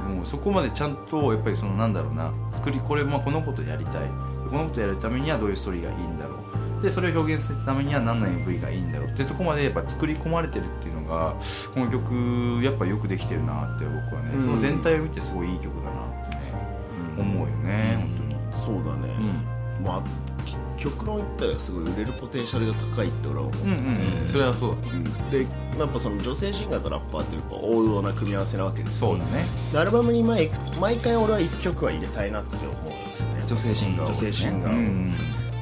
[0.07, 2.31] もうそこまでちゃんとやっぱりそのなんだろうな。
[2.51, 4.07] 作りこれ、まあ、このことやりたい。
[4.49, 6.84] このことやるためにはどういうストーリーがいいんだろう。
[6.84, 11.34] でそれを表現するためには何の MV がいいんだろうっていうところまでやっぱ作り込まれてるっていうのが
[11.73, 14.41] この曲やっぱよくできてるなって僕はね、うん。
[14.41, 16.41] その全体を見てすごいいい曲だなってね、
[17.17, 18.05] 思うよね、
[18.51, 20.32] そうだね、本まあ
[20.84, 24.21] 極論言ったらすごい売れるポテンシャルが高いって俺は思ってうんうん。
[24.21, 24.27] うん。
[24.27, 24.69] それはそう。
[24.71, 25.47] だうんで
[25.79, 29.11] やっぱその女性シンガーとラッパーっていうか王道な組み合わせなわけですよ。
[29.11, 29.45] そうだね。
[29.71, 33.43] でアルバムに毎毎回俺は1曲は入れたいなって思うんですよね。
[33.47, 34.15] 女性シンガーをね。
[34.15, 34.75] 女性シンガーを。
[34.75, 35.15] うん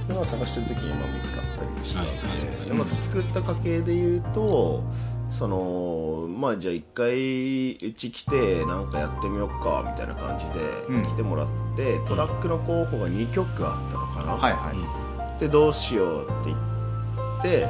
[0.08, 2.18] でまあ探してる時にまあ見つかったりして、はいはい
[2.60, 2.68] はい。
[2.68, 4.84] でまあ、作った過程で言うと
[5.32, 10.46] そのまあじゃあ一回うち来てなんかやってみようかみたいな感じ
[10.90, 11.48] うんで来てもらっ
[11.78, 15.11] て、トラックの候補が2曲あったのかな、はいはい、
[15.42, 17.68] でどうしようって言って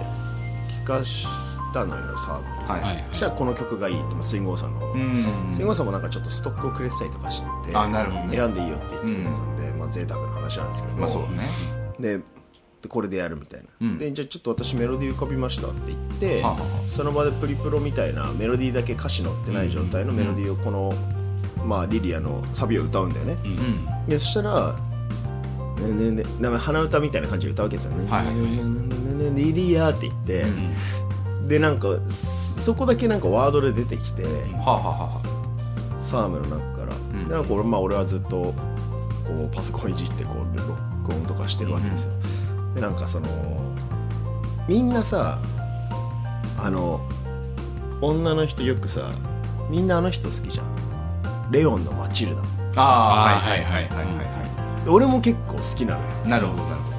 [0.83, 1.25] 聞かし
[1.73, 5.53] たのよサーブはいはいそしたらこの曲がいいって、まあ、スインゴーさんの、うん。
[5.53, 8.35] スインゴーさんもなんかちょっとストックをくれてたりとかしててあなるほどね。
[8.35, 11.49] 選んでいいよって言ってくれてたんで、まあ贅沢な話なんですけど、まあそうだね。
[11.97, 12.17] で
[12.81, 13.97] でこれでやるみたいな、うん。
[13.97, 20.93] でじゃあちょっと私メロディー浮かびましたって言って、はあはあその場でプリプロみたいなメロディーだけ歌詞載ってない状態のメロディーをこの、
[21.65, 24.09] まあ、リリアのサビを歌うんだよね、うん。
[24.09, 24.75] でそしたら
[25.87, 30.45] 「ねねね鼻歌みたいな感じで歌うわけですよね「はいはいはいねねねねリリア」って言って、
[31.47, 31.89] でなんか
[32.61, 34.29] そこだけなんかワードで出てきて、は
[34.65, 35.21] あ、はあは、
[36.03, 38.53] サームの中から、んでなんか俺,、まあ、俺はずっとこ
[39.51, 42.11] うパソコンいじってこう録音とかしてるわけですよ、
[42.75, 43.27] でなんかその
[44.67, 45.39] みんなさ
[46.57, 47.01] あの
[48.01, 49.11] 女の人よくさ
[49.69, 54.40] みんなあの人好きじゃんレオンのマチルダあああーはいはいはいはいはで
[54.87, 56.63] 俺も結構好きなのよ、いなるほど。
[56.63, 56.97] なるほど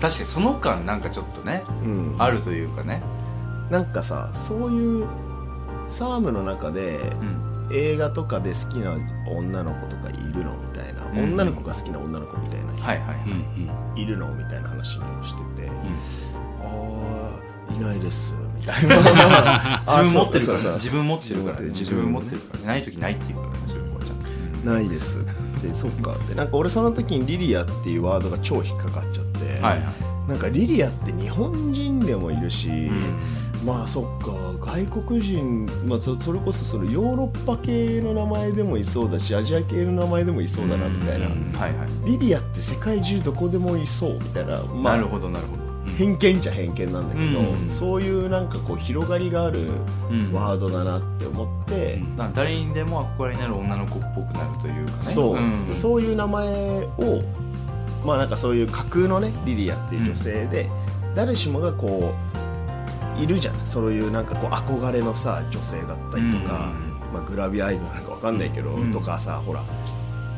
[0.00, 3.02] 確かにその間なんかちょっとねうん、あるというかね。
[3.70, 5.06] なんかさそういう
[5.88, 7.48] サームの中でうん。
[7.70, 8.96] 映画とかで好きな
[9.26, 11.32] 女の子とかいるのみたいな、うん。
[11.34, 15.72] 女の子が好きな女の子みたいな人はいはいはい、うんいるのみたいな話をしてて、ん。
[16.62, 17.30] あ
[17.70, 19.82] あいないですみたいな。
[19.84, 20.74] 自分持ってるからあそうそうそう。
[20.76, 21.66] 自分持ってるからね。
[21.66, 22.66] 自自分分持ってるからね。
[22.68, 23.97] ない時ないっていうからね
[24.68, 25.18] ないです。
[25.62, 26.14] でそっか。
[26.28, 29.82] でなんか俺その時にリリアっていうワードが超引っかかっちゃって、はいはい。
[30.28, 32.68] なんかリリアって日本人でもいるし、
[33.64, 34.48] まあそっか。
[34.60, 41.88] 外国人、まあ、そそれこそそのヨーロッパ系の名前でもいそうだしアジア系の名前でもいそうだなみたいな、はいはい。
[42.04, 45.67] リリアって世界中どこでもいそうみたいな、まあ、なるほどなるほど
[45.98, 47.72] 偏見じゃ偏見なんだけど、うん。
[47.72, 49.66] そういうなんかこう広がりがある
[50.08, 50.32] うん。
[50.32, 55.12] ワードだなって思って、だから誰にでも憧れになる女の子っぽくなるというかね。
[55.12, 55.74] そう、ん。
[55.74, 56.46] そういう名前
[56.84, 57.24] を
[58.06, 60.70] まあなんかそういう架空のねリリアっていう女性で、
[61.16, 62.14] 誰しもがこ
[63.18, 63.56] ういるじゃん。
[63.66, 66.70] そういうなんかこう憧れのさ女性だったりとか、
[67.12, 68.92] まあ、グラビアアイドルなんかわかんないけど、うん。
[68.92, 69.64] とかさほら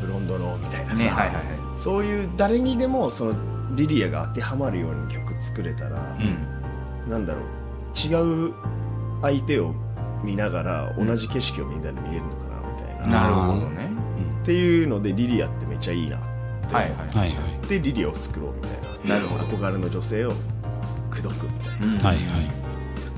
[0.01, 1.45] ブロンドのみたいなさ、ねはいはいはい。
[1.77, 3.35] そういう誰にでもその
[3.73, 7.11] リリアが当てはまるように曲作れたら、うん。
[7.11, 7.45] なんだろう
[7.95, 8.55] 違う
[9.23, 9.75] 相手を
[10.23, 13.91] 見ながら同じ景色をみんなで見れるのかなみたいな、なるほどね。
[14.43, 16.21] っていうのでリリアってめっちゃいいなっ
[16.69, 16.75] て。
[16.75, 17.17] はいはい。
[17.17, 17.69] はいはい。
[17.69, 19.15] でリリアを作ろうみたいな。
[19.17, 19.45] なるほど。
[19.45, 20.33] 憧れの女性を
[21.11, 21.99] 口説くみたいな、うん。
[21.99, 22.51] はいはい。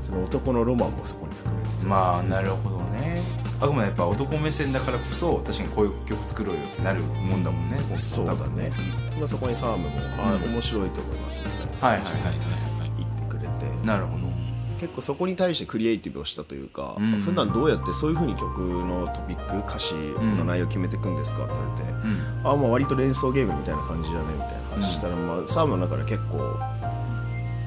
[0.05, 1.87] その男のロマンもそこに含めつつ。
[1.87, 3.23] まあなるほどね
[3.63, 8.73] あくまでやっぱ男目線だからこそ確かにこういう曲作ろうよってなるもんだもんねそうだね、
[9.17, 10.53] まあ、そこにサームも、あうん。
[10.53, 11.89] 面白いと思いますみたいな。
[11.89, 12.91] はいはいはいはいはい。
[12.99, 13.87] 言ってくれて。
[13.87, 14.33] なるほど。
[14.81, 17.21] 結構そこに対してクリエイティブをしたというか、うん。
[17.21, 22.51] 普段どうやってそういうふうに曲のトピック歌詞の内容を決めていくんですかって言われて、うん。
[22.51, 24.49] あまあ割と連想ゲームみたいな感じだねみたい
[24.81, 26.59] な話したら、まあ、サームの中で結構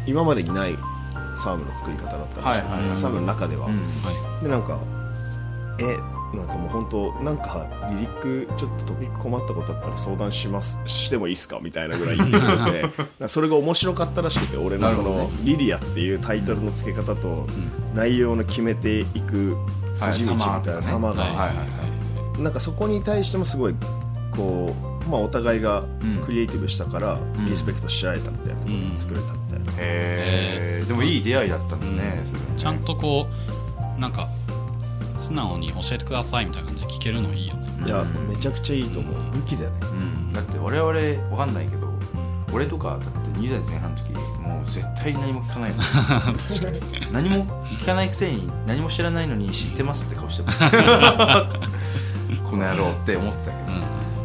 [0.05, 0.75] 今までにない
[1.37, 2.97] サームの作り方だったらしい、はいはい。
[2.97, 4.43] サームの中では、うん。
[4.43, 4.77] でなんか
[5.79, 5.97] え
[6.35, 12.29] なんかもう本当なんかリリックちょっとトピック困ったことあったら相談しますしてもいいっすかみたいなぐらい言っ
[13.19, 15.37] て それが面白かったらしくて俺のそのなるほど。
[15.37, 17.47] ね「リリア」っていうタイトルの付け方と
[17.93, 19.55] 内容の決めていく
[19.93, 21.55] 筋道みたいなはい様が、はいはいはい
[22.41, 23.75] なんかそこに対してもすごい
[24.35, 24.75] こ
[25.07, 26.25] う、まあ、お互いがうん。
[26.25, 27.45] クリエイティブしたからん。
[27.47, 32.53] リスペクトし合えたみたいなところで作れたみたいな、へえでもいい出会いだったんだねそれはね。
[32.57, 33.27] ちゃんとこ
[33.97, 34.27] うなんか
[35.17, 37.69] 素直に教えてくださいみたいな感じで聞けるのいいよね。
[37.85, 39.13] いやめちゃくちゃいいと思う。
[39.31, 39.77] 武器だよね。
[39.81, 41.93] うん、だって我々わかんないけど、
[42.51, 43.07] 俺とかだって
[43.39, 45.83] 20代前半の時もう絶対何も聞かないの。
[47.11, 47.45] 何も
[47.79, 51.45] 聞かないくせに何も知らないのに知ってますって顔してた。
[52.43, 53.57] この野郎って思ってたけ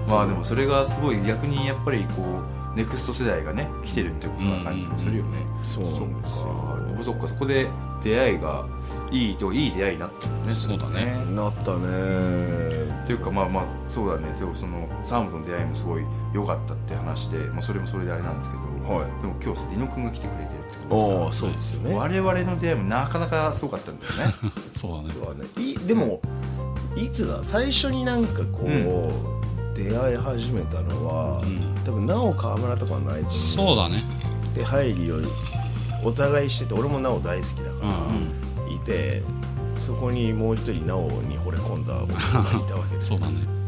[0.07, 2.41] ど、まあでもそれがすごい逆にやっぱりこ
[2.75, 6.97] うネクスト世代がね来てるってことな感じもするよね、そうなんですよ。
[7.03, 7.29] そっか。
[7.29, 7.69] そこで
[8.03, 8.67] 出会いが
[9.11, 10.57] いいといい出会いになったんだね。
[10.57, 11.25] そうだね。
[11.35, 13.01] なったね。
[13.05, 14.33] っていうかまあまあそうだね。
[14.39, 18.63] でもそのサームとの出会いもすごい良かったって話で、まあ、それもそれであれなんですけど、
[18.95, 19.07] はい。
[19.21, 21.95] でも今日さディノ君が来てくれてるってことでああさそうですよね。
[21.95, 24.35] 我々の出会いもなかなかすごかったんだよね。
[24.77, 25.09] そうだね。
[25.15, 25.49] そうだね。
[25.59, 26.21] いでも
[26.97, 27.41] いつだ？
[27.43, 31.41] 最初になんかこう、出会い始めたのは、
[31.85, 34.03] 多分なお川村とかはないと思そうだね。
[34.55, 35.29] で入りより
[36.03, 39.23] お互いしてて俺もなお大好きだうから、んいて
[39.77, 43.61] そこにもう一人なおに惚れ込んだ僕がいたわけですそうだね。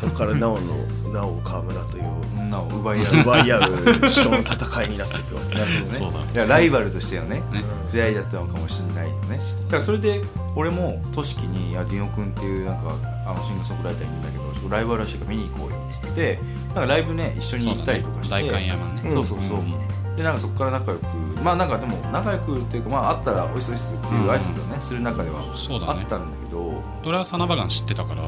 [0.00, 0.76] そこからなおの
[1.12, 2.04] なお川村という
[2.36, 3.20] 女を奪い合う。
[3.22, 3.62] 奪い合う
[4.08, 5.54] 人の戦いになっていくわけ。
[5.54, 5.98] なるほどね。
[5.98, 7.62] そうだライバルとしてのねね。
[7.92, 9.38] 出会いだったのかもしれないよね。
[9.38, 10.22] だからそれで
[10.56, 12.94] 俺もとしきにディノ君っていうなんか
[13.26, 18.34] あのシンガーソングライターいるんだけどライブあるらしいから見に行こうよっつってなんかライブね一緒に行ったりとかして。
[18.66, 19.02] 山ね。
[19.12, 19.74] そうそうそう、うん
[20.20, 21.06] でなんかそこから仲良く
[21.42, 26.02] まあなんかでも仲良くっていうかまあ会ったらおいしそうですっていう挨拶をね、する中ではそうだね。
[26.02, 26.82] あったんだけど。
[27.06, 28.26] 俺はサナバガン知ってたから、ん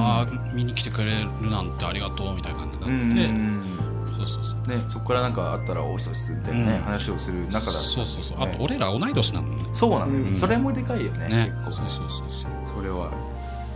[0.00, 3.76] ああ見に来てくれるなんてありがとうみたいな感じうんにうん
[4.06, 4.68] なって、そうそうそう。
[4.68, 6.84] ね、そこからなんかあったらおいしそうですみたいなね、うん。
[6.84, 8.38] 話をする中だったんだそうそうそう。
[8.40, 9.64] あねと俺ら同い年なのね。
[9.74, 10.34] そうなのよ、うん。
[10.34, 11.52] それもでかいよねね。
[11.52, 12.50] 結構そうそうそうそう。
[12.78, 13.10] それは。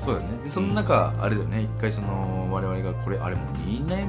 [0.06, 0.42] そうだよね。
[0.44, 1.62] でその中、あれだよね。
[1.62, 4.08] 一回その我々がこれあれもう2年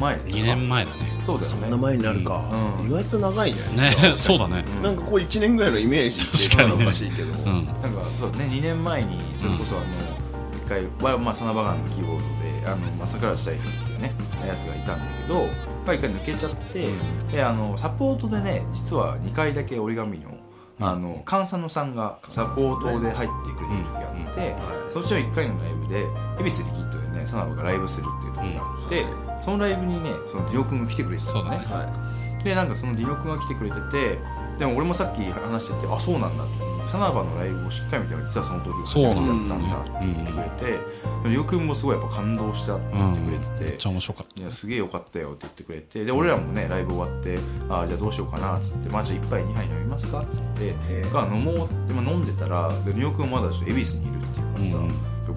[0.00, 0.96] 前ですか？2年前だね。
[1.26, 1.60] そうだよね。
[1.60, 2.42] そんな前になるか、
[2.80, 2.86] うん。
[2.88, 3.58] 意外と長いね。
[3.76, 4.64] ね そうだね。
[4.82, 6.84] なんかこう1年ぐらいのイメージって確かにね。
[6.84, 7.66] おかしいけど、うん。
[7.66, 7.78] なんか
[8.18, 9.84] そうね2年前にそれこそあの、
[10.56, 14.14] 一回はまあサナバガンのキーボードであの、まあ、桜地大輝っていうね
[14.46, 15.46] やつがいたんだけど、
[15.86, 16.88] まあ、一回抜けちゃって、
[17.32, 20.30] であのサポートでね実は2回だけ折り紙の
[20.82, 24.56] あの菅佐野さんがサポートで入ってくれてる時があって、
[24.88, 26.06] そっちの1回のライブで
[26.40, 29.06] 恵比寿リキッドでねサナバがライブするっていう時があって、
[29.44, 31.60] そのライブにねそのディオ君が来てくれてたのね。
[31.62, 32.10] そうだね。
[32.42, 34.18] でなんかそのディノ君が来てくれてて
[34.58, 36.44] でも俺もさっき話しててあそうなんだ。
[36.44, 44.40] ってサナバのライブをしっかり見ても実はその時が初めてだったんだって言ってくれてディノ君もすごいやっぱ感動したって言ってくれてて、めっちゃ面白かった。
[44.40, 50.74] いやすげえよかったよって言ってくれてで俺らもねライブ終わってあじゃあどうしようかなっつってまあじゃあ1杯2杯飲みますかっつって
[51.12, 54.78] が飲もうって、まあ、飲んでたらでニオ君はまだ恵比寿にいるっていうからさ、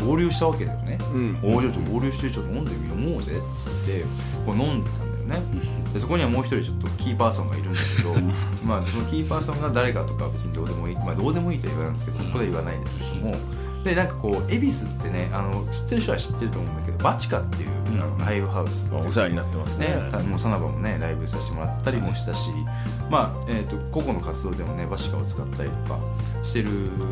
[0.05, 1.39] 合流したわけだよね、うん。
[1.43, 2.99] おおじゃあちょっと合流してちょっと飲んでみよう。
[2.99, 3.33] 飲もうぜ。
[3.37, 4.03] っつって
[4.45, 5.83] こう飲んでたんだよね。
[5.93, 8.15] でそこにはもう一人ちょっとキーパーソンがいるんだけど
[8.65, 13.35] まあそのキーパーソンが誰かとかは別にどうでもいいまあどうでもいいとは言わないんですけどここでは言わないですけども
[13.83, 17.69] でなんかこう恵比寿ってねあの知ってる人は知ってると思うんだけどバチカっていう、
[18.01, 19.87] あのライブハウスまあお世話になってますね。
[19.87, 22.49] ね、もうサナバもねライブさせてもらったりもしたし、
[23.09, 25.99] まあえー、と個々の活動でもねバシカを使ったりとか
[26.43, 26.69] してる、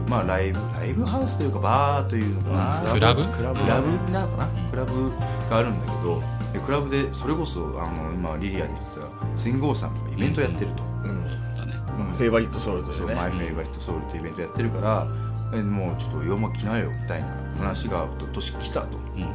[0.07, 3.23] まあ、ライブライブハウスというかバーというのかな、クラブ？
[3.23, 3.59] クラブ？
[3.59, 3.91] クラブ。
[3.91, 5.11] になるかな、クラブ
[5.49, 6.21] があるんだけど
[6.53, 11.27] でクラブでそれこそあの今リリアに言ってたスインゴーさんがイベントやってると、うん。
[11.27, 11.73] だね。
[12.17, 13.15] フェイバリットソウルとしてね。
[13.15, 15.07] マイフェイバリットソウルというイベントやってるから
[15.53, 17.27] えもうちょっと洋間着なよみたいな
[17.57, 18.97] 話がと年来たと。
[19.15, 19.31] うんうん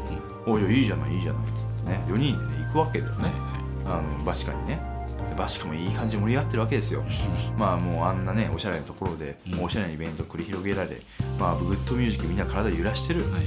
[0.49, 2.05] おいやいいじゃないいいじゃないっつってね。
[2.07, 3.33] 4人でね行くわけだよね、はい
[3.85, 4.81] あのバシカにね。
[5.29, 7.03] でバシカもいい感じで盛り上がってるわけですよ。
[7.59, 9.65] まあもうあんなねおしゃれなところで、うん。
[9.65, 11.01] おしゃれなイベント繰り広げられ、
[11.39, 13.45] まあ、グッドミュージックみんな体揺らしてる、はい。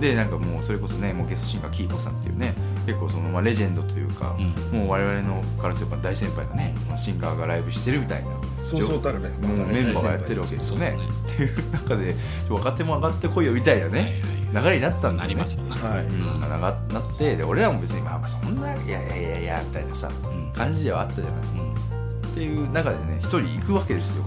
[0.00, 2.54] でなんかもうそれこそねもうゲストシンガーキーコさんっていうね
[2.86, 4.78] 結構その、まあ、レジェンドというか、うん。
[4.78, 10.96] もう我々のからすれば大先輩がねシンガーがライブしてるみたいなそうそうたるメンバーもうメンバーがやってるわけですよね。
[11.32, 12.14] っていう中 で
[12.48, 14.22] 若手も上がってこいよみたいなね、
[14.52, 15.18] 流れになったんだよね。
[15.20, 16.04] なりますよねはい。
[16.04, 20.12] うん、ななってで俺らも別にまあまあそんないやいやいやいやみたいなさ、ん
[20.54, 21.72] 感じではあったじゃない、うん。
[22.30, 24.24] っていう中でね一人行くわけですよ。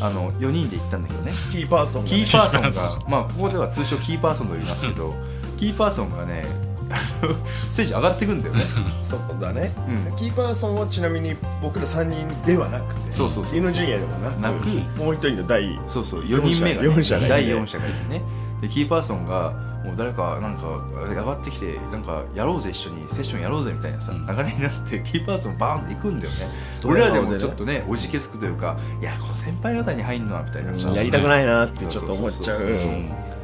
[0.00, 1.32] あの4人で行ったんだけどね。
[1.52, 5.14] キーパーソンがキねーパーソンキーパーソがまあここでは通称キーパーソンと言いますけど
[5.58, 6.69] キーパーソンがね
[7.70, 8.64] ステージ上がってくんだよね。
[9.02, 9.72] そうだね、
[10.08, 10.16] うん。
[10.16, 14.66] キーパーソンはちなみに僕ら3人ではなくてそうそうそうイノジュニアでもなくなく。
[14.98, 18.22] もう一人の第そうそう4人目が、ね、四者がいて第4者がいてね。
[18.60, 19.52] でキーパーソンが
[19.84, 24.26] もう誰かなんか上がってきてなんかやろうぜ一緒にセッションやろうぜみたいなさ、うん。
[24.26, 26.36] 流れになってキーパーソンバーンって行くんだよね。
[26.84, 32.60] 俺らでもちょっとねおじけつくというかいやこの先輩方に入んのはみたいなさ、やりたくないなってちょっと思っちゃう。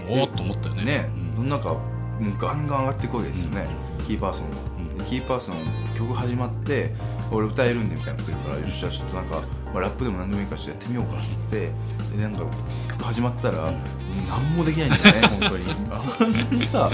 [0.08, 0.84] おおっと思ったよね。
[0.84, 1.36] ね、うん。
[1.36, 3.66] その中もうガンガン上がっていくわけですよね、
[4.06, 4.56] キーパーソンは、
[4.98, 5.56] でキーパーソン
[5.96, 6.92] 曲始まって
[7.30, 9.42] 俺歌えるんでみたいなこと言うからよっしゃちょっとなんか、
[9.72, 11.70] まあ、ラップでも何でもいいからちょっとやってみようかっつって
[12.16, 12.44] でなんか
[12.88, 13.72] 曲始まったら、
[14.28, 15.64] 何もできないんだよね本当に。
[15.90, 16.90] あんなにさ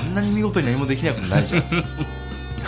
[0.00, 1.68] あんなに見事に何もできないことないじゃん。
[1.68, 1.84] で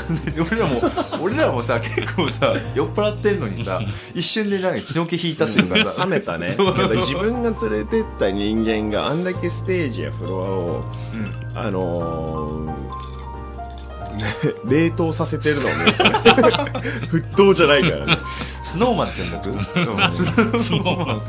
[0.50, 0.82] 俺らも
[1.20, 3.80] 俺らもさ結構さ酔っ払ってるのにさ
[4.14, 6.04] 一瞬でなんか血の気引いたっていうかさ。
[6.04, 6.50] 冷めたね。
[6.50, 6.66] そう。
[6.78, 10.84] やっぱ自分が連れてった人間があんだけステージやフロアを
[11.14, 11.58] うん。
[11.58, 12.69] あのーね、
[14.64, 15.70] 冷凍させてるのね
[17.10, 18.18] 沸騰じゃないからね。
[18.62, 21.22] スノーマンって呼んだくスノーマン。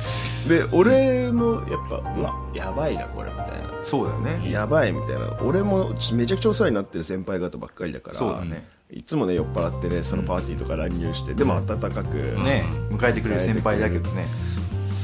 [0.48, 3.72] で俺もやっぱうわやばいなこれみたいな。
[3.84, 4.52] そうだよね。
[4.52, 5.38] やばいみたいな。
[5.42, 8.68] 俺もめちゃくちゃお世話になってる先輩方ばっかりだからそうだね。
[8.92, 12.66] いつもね酔っ払ってねそのパーティーとか乱入して、でも温かく、ね。
[12.90, 13.40] 迎えてくれる。
[13.40, 14.28] 先輩だけどね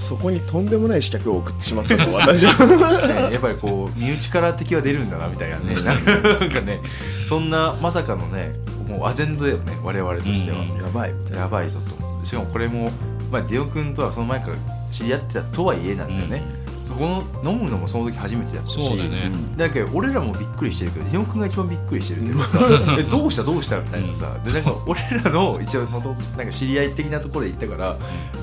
[0.08, 2.46] そこにとんでもない刺客を送ってしまったと私。
[2.46, 5.76] は ねやっぱりこう身内から敵は出るんだなみたいなね。
[5.76, 5.94] な
[6.46, 6.80] んかね
[7.28, 8.56] そんなまさかのね
[8.88, 10.78] もうアジェンドだよね我々としては、うん。
[10.78, 11.14] やばい。
[11.36, 12.26] やばいぞと。
[12.26, 12.90] しかもこれも、
[13.32, 14.56] まあ、ディオ君とはその前から
[14.92, 16.44] 知り合ってたとはいえなんだよね、
[16.88, 18.82] そこの飲むのもその時初めてだったし。
[18.82, 22.60] そうだよねだけど俺らもびっくりしてるけどディオ君が一番びっくりしてるっていうかさ
[22.98, 27.98] えどうしたどうしたみたいなさ、でなんか俺らの一応もともとなんか知り合い的なところで行ったから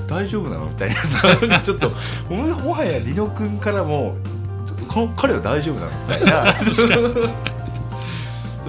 [0.07, 1.27] 大丈夫なのみたいなさ。
[1.63, 1.91] ちょっと
[2.29, 4.15] ももはやディノ君からも
[4.87, 6.53] この彼は大丈夫なのみたいな。
[6.63, 6.87] ちょ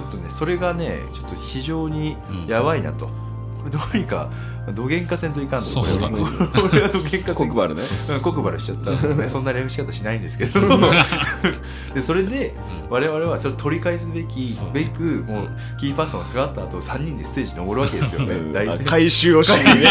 [0.07, 2.17] っとねそれがねちょっと非常に
[2.47, 3.09] やばいなと、
[3.57, 4.29] これどうにか
[4.73, 6.17] 土幻化せんといかんとそうだね。
[6.71, 7.81] 俺は土幻化せん黒バルね。
[8.09, 10.59] うんコクバルしちゃったので、ね、そんな略し方しないんですけど。
[11.93, 12.53] でそれで
[12.89, 15.49] 我々はそれを取り返すべきべくもう
[15.79, 18.53] キーパーソンが下がった後3人でステージに登るわけですよね。
[18.53, 19.87] 大戦回収をしにね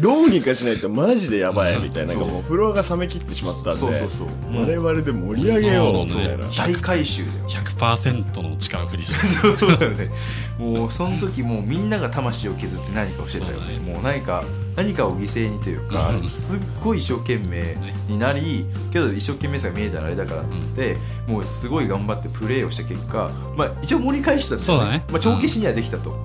[0.00, 2.14] どうにかしないとマジでやばいみたいな。
[2.14, 4.28] なんかもうフロアが冷め切ってしまったんでそうそうそう。
[4.54, 6.04] 我々で盛り上げよう。
[6.04, 7.48] みたいな大回収だよ。
[7.48, 9.20] 100%の力振りじゃん
[9.58, 10.10] そうだよね。
[10.58, 13.78] もうその時もうみんなが魂を削って何かをしてたよね。
[13.78, 14.44] もう何か
[14.76, 16.30] 何かを犠牲にというかうん。
[16.30, 17.76] すっごい一生懸命
[18.08, 25.04] になりけど一生懸命さが見えたらあれだからっつって、もうすごい頑張ってプレーをした結果、まあ、一応盛り返したんだよそうだね。
[25.10, 26.16] まあ、帳消しにはできたと、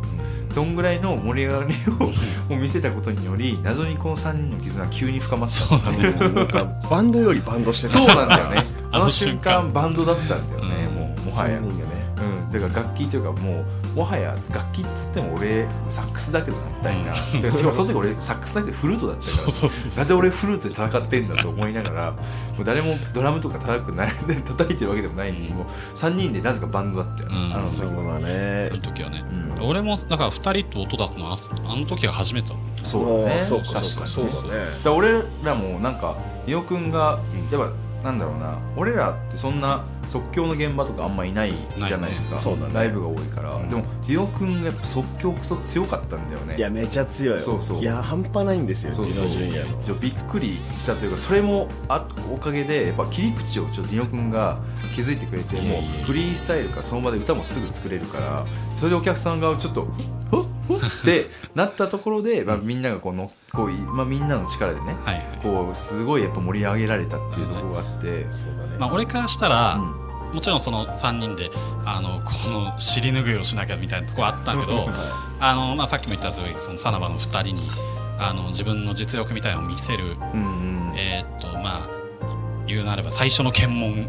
[0.52, 1.74] そんぐらいの盛り上がり
[2.50, 6.14] を見せたことにより謎にこの3人の絆が急に深まったそうだね。
[6.90, 7.94] バンドよりバンドしてた。
[7.94, 8.66] そうなんだよね。
[8.92, 9.64] ああのの瞬瞬間。
[9.68, 11.60] 間バンドだったんだよね、うんもうもはや。
[11.60, 11.92] 3人がね。
[11.94, 11.97] うん、
[12.52, 17.42] だから楽器というかもうもはや楽器っつっても俺サックスだけどなみたいな、うん。
[17.42, 19.98] でしかもその時俺サックスだけどフルートだったかそらうそうそう。
[19.98, 22.20] なぜ俺フルートで戦ってんだと思いながらも
[22.62, 24.12] う誰もドラムとか叩くない。
[24.46, 25.58] 叩いてるわけでもないのに、うん。
[25.58, 27.54] もう3人でなぜかバンドだったよ、うん。
[27.54, 27.76] あの時。
[27.76, 29.26] そうだあねの時はね、
[29.58, 29.68] うん。
[29.68, 33.44] 俺もだから2人と音出すのはあの時が初めてだもんそうだね。
[33.44, 34.40] そうか確かにそうだね。
[34.40, 36.16] だから俺らもなんか
[36.48, 37.20] 伊野くんが
[37.52, 37.72] やっぱ
[38.06, 38.58] なんだろうな。
[38.78, 41.54] 俺らってそんな即興の現場とかあんまいない
[41.88, 42.56] じゃないですか、ね。
[42.56, 42.68] ね。
[42.74, 43.70] ライブが多いから、うん。
[43.70, 46.58] でも伊野くんがやっぱ即興クソ強かったんだよね。
[46.58, 47.80] いやめちゃ強いそうそう。
[47.80, 49.28] いや半端ないんですよそうそう。
[49.28, 54.60] ディノジュニアのちょびっくりしたというかそれもあおかげでやっぱ切り口をちょっとディノ君が
[54.96, 56.06] 気づいてくれてもいやいやいうや。
[56.06, 58.46] フリースタイルからその場で歌もすぐ作れるから
[58.76, 65.40] それでお客さんがちょっとふっふっってなったところで、まあ、みんながこのこうい、まあ、みんなの力でねはいはい。
[65.42, 68.78] こうすごいやっぱ盛り上げられたっていうところがあって、そうだね。
[68.78, 70.08] まあ俺からしたら、うん。
[70.34, 71.50] もちろんその3人で
[71.86, 74.90] あのこの尻拭いをしなきゃみたいなところあったけど
[75.40, 77.70] あの、まあ、さっきも言った通りそのサナバの2人に
[78.20, 80.94] あの自分の実力みたいなのを見せる、うんうん。
[80.98, 81.97] えーっとまあ
[82.68, 84.08] 言うなれば最初の検問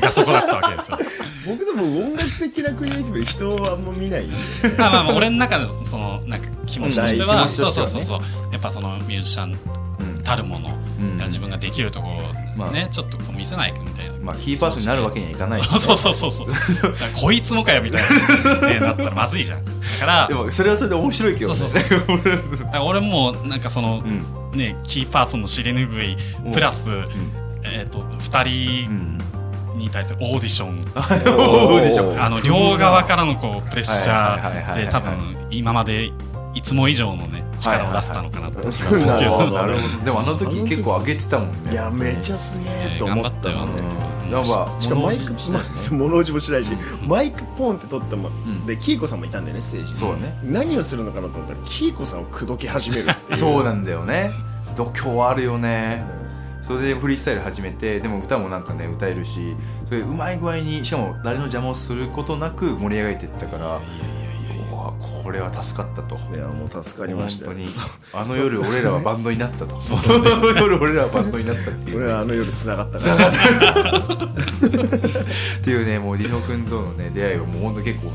[0.00, 0.98] が そこだったわけですよ。
[1.46, 4.36] 僕でも音楽的なクリエイティブで人はあんま見ないんで。
[4.36, 8.20] ねまあまあまあ俺の中でそのなんか気持ちとしてうんは、そうそうそうそう。
[8.52, 9.58] やっぱそのミュージシャン
[9.98, 10.22] うん。
[10.22, 11.18] たるもの、うん。
[11.26, 12.20] 自分ができるところを
[12.56, 12.70] まあ。
[12.70, 16.48] ね、ちょっとこう見せないとみたいな、まあ、キーパーソンになるわけにはいかない、そうそうそうそう。
[17.20, 18.02] こいつもかよみたい
[18.60, 19.64] な、 ね、なったらまずいじゃん。
[19.64, 21.56] だからでもそれはそれで面白いけどね。
[21.56, 21.80] そうそう
[22.82, 24.22] 俺もなんかその、うん。
[24.58, 26.16] ねキーパーソンの尻拭い
[26.52, 26.88] プラス、
[27.72, 29.18] えー、と2うん
[29.70, 30.78] 人に対するオーディション、
[31.38, 32.22] オーディション。
[32.22, 35.12] あの両側からのこうプレッシャーで多分
[35.50, 36.10] 今まで
[36.54, 43.48] いつも以上のね力を出せたのかなって気がするけど、でもあの時結構上げてたもんねいやめちゃすげえと思った。
[43.50, 45.32] もんねうんやっぱしかもマイク
[45.92, 47.08] 物落ちもしないし、うん。
[47.08, 48.64] マイクポンって取っても、ん。
[48.64, 49.98] でキーコさんもいたんだよねステージに。
[49.98, 50.38] そうだね。
[50.44, 53.36] 何をするのかなと思ったらキーコさんを口説き始めるっていう。
[53.36, 54.30] そうなんだよね。
[54.76, 56.04] 度胸あるよね
[56.70, 59.56] それでフリースタイル始めてでも歌もなんかね歌えるし
[59.86, 63.80] それうまい具合にしかも誰の邪魔をすることなく盛り上げていったから
[64.70, 64.94] こ
[65.24, 66.16] これは助かったと。
[66.34, 67.56] いやもう助かりましたよ。
[67.56, 67.70] 本当に
[68.14, 69.76] あの夜俺らはバンドになったと。
[69.76, 73.30] あの夜俺らはバンドになったっていう俺はあの夜つながったから っ
[75.62, 78.12] ていうねもうリノ君とのね出会いはもう本当結構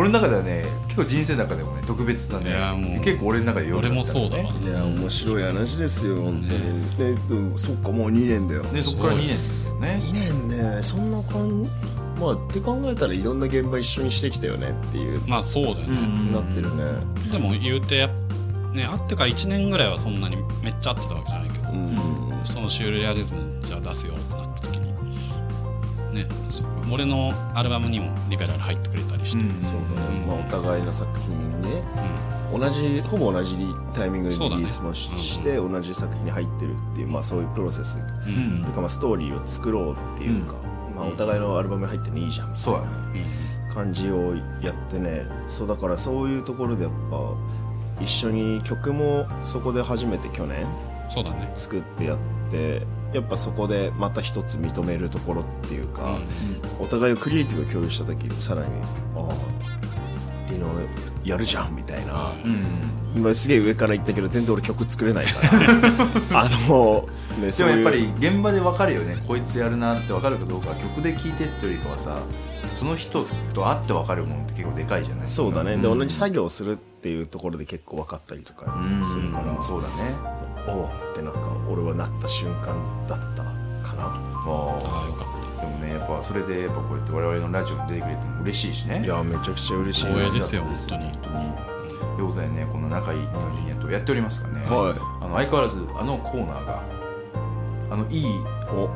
[0.00, 6.96] 俺の中ではね結構人生の中でもね特別なねいやもう結構俺の中で俺もそうだわいや面白い話ですよ本当に。
[6.96, 7.14] で
[7.52, 8.62] でそっかもう2年だよ。
[8.64, 10.00] ねそこから2年ですよね。
[10.02, 10.12] 2
[10.48, 11.70] 年ねそんな感じ
[12.20, 16.84] まあって考えたらいろんな現場一緒にしてきたよねっていうまあそうだよね、うんなってるね。
[17.30, 18.06] でも言うて
[18.72, 22.40] ね会ってから1年ぐらいはそんなにめっちゃ会ってたわけじゃないけど、うん。
[22.44, 24.79] そのシュールレアリズムじゃあ出すよってなった時に
[26.12, 29.50] ねそう俺のアルバムにもリベラル入ってくれたりして、うん。
[29.62, 30.26] そうだね、うん。
[30.26, 31.30] まあ、お互いの作品
[31.60, 31.82] にね
[32.52, 33.56] 同じほぼ同じ
[33.94, 37.98] タイミングでリリースもし,、そうだねして同じ作品に入ってるっていう、まあ、そういうプロセス。
[37.98, 38.56] うん。
[38.56, 40.54] うんというか、まあ、ストーリーを作ろうっていうか、
[40.96, 43.24] まあ、お互いのアルバムに入ってるのいいじゃんみたいうなそだね。
[43.72, 45.26] 感じをやってね。
[45.48, 50.66] そうだからそういうところでやっぱ一緒に曲もそこで初めて去年
[51.08, 51.52] そうだね。
[51.54, 52.18] 作ってやっ
[52.50, 52.82] て
[53.12, 56.16] やっぱそこでまた一つ認めるところっていうか、
[56.78, 58.68] お互いをクリエイティブを共有した時にさらに
[59.16, 59.60] ああ
[60.44, 60.70] っていうのを
[61.24, 62.90] やるじゃんみたいな、うん。
[63.16, 65.50] 今すげえ上から言ったけど全然俺曲作れないから。
[66.42, 67.08] あの
[67.40, 69.22] ねでもやっぱり現場で分かるよね。
[69.26, 72.18] こいつやるなって分かるかどうかは曲で聴いてってよりかはさ
[72.76, 75.42] その人と会って分かるものって結構でかいじゃないですか。
[75.42, 75.82] そうだね、ん。
[75.82, 79.94] で同じ作業をするっていうところで結構分かったりとかうんするから、そうだね
[80.68, 82.74] おおってなんか俺はなった瞬間
[83.08, 83.42] だった
[83.88, 84.04] かな。
[84.04, 84.10] あ
[84.46, 89.02] ああよかっあでもねやっぱそれでやっぱこうやって我々のラジオに出てくれても嬉しいしね。
[89.04, 90.06] いやめちゃくちゃ嬉しい。
[90.06, 92.16] 光栄ですよ嬉しかった本本当に。
[92.16, 94.98] でございねこの仲いい日本ジュニアとやっておりますからね、はい。
[95.24, 96.82] あの相変わらずあのコーナーが
[97.90, 98.26] あのいい
[98.72, 98.88] お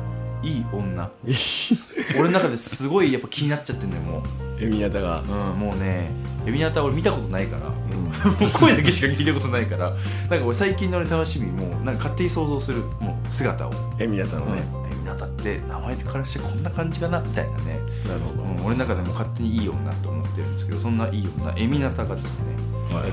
[0.43, 1.09] いい女。
[2.19, 4.23] 俺の中ですごいやっぱ気になっちゃってんだよも
[4.59, 5.21] エミヤタが。
[5.21, 6.11] う、うん、もうね
[6.45, 7.67] エビナタ俺見たことないから。
[7.67, 8.03] うん。
[8.03, 8.11] も
[8.47, 9.89] う声だけしか聞いたことないから。
[10.29, 22.55] なんか俺最近の俺楽しみもうなんか勝手に想像するもう姿を、エミヤタのね、エビナタって名前からしてこんな感じかなみたいなね、なるほど、うん、俺の中でも勝手にいい女と思ってるんですけどそんないい女エミナタがですね、
[22.91, 23.09] はい。
[23.09, 23.11] え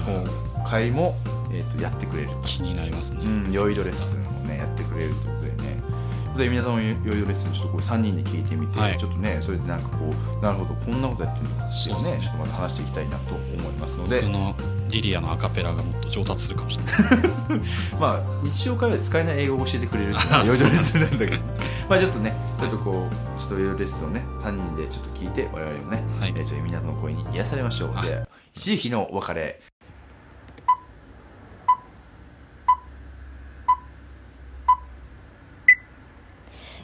[0.55, 1.15] 今回も、
[1.51, 5.42] えー、とやってくれるた気になりますね、うん、酔いどレッスンをねやってくれると
[6.37, 8.99] で皆さんも酔いどレッスンちょっとこれ3人で聞いてみて、はい。
[8.99, 12.17] ちょっとねそれでなんかこうなるほどこんなことやってるのかっていうそうですね。
[12.17, 14.21] ねちょっとまた話していきたいなと思いますので。
[14.23, 14.55] 僕の
[14.89, 16.95] リリアのアカペラがもっと上達するかもしれない。
[17.99, 21.43] まあ日常会話で使えない英語を教えてくれるっていうのが酔いどレッスンなんだけど。
[21.89, 26.35] まあちょっとねちょっとこうちょっと酔いどレッスンをね3人でちょっと聞いて我々もね、はい。
[26.37, 28.09] えーちょっと皆さんの声に癒されましょう、はい。
[28.09, 28.23] で
[28.55, 29.61] 一時期のお別れ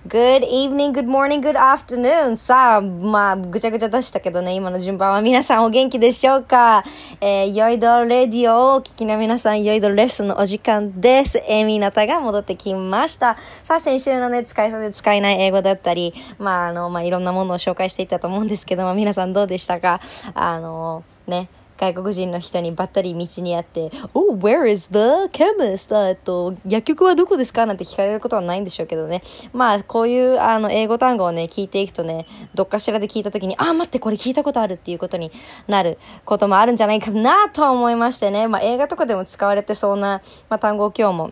[0.09, 2.39] Good evening, good morning, good afternoon.
[2.39, 6.83] さあ、まあ、ぐちゃぐちゃ出したけどね、今の順番は皆さんお元気でしょうか？
[7.21, 11.45] えー、ヨイドレディオを聞きの皆さん、ヨイドレッスンのお時間です。
[11.47, 13.37] エミナタが戻ってきました。
[13.63, 20.01] さあ、先週のね、使いそうで使えない英語だったり、まあ、あの、まあ、いろんなものを紹介していったと思うんですけども、皆さんどうでしたか？
[20.33, 29.23] あの、ね、外国人の人にばったり道にあって「Oh, where is the chemist?」えっと「薬局はどこですか?」なんて聞かれることはないんでしょうけどね
[29.53, 35.31] まあこういうあの英語単語をね聞いていくとねどっかしらで聞いた時に「あ待ってこれ聞いたことある」っていうことに
[35.69, 41.31] なることもあるんじゃないかなと思いましてね、まあ、映画とかでも使われてそうな、まあ、単語を今日も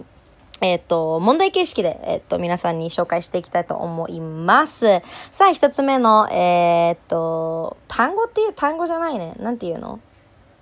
[0.60, 5.02] えっ、と、問題形式で、えっ、と、皆さんに紹介していきたいと思います。
[5.30, 9.34] さあ、一つ目の、えっ、と、単語っていう単語じゃないね。
[9.38, 10.00] なんていうの？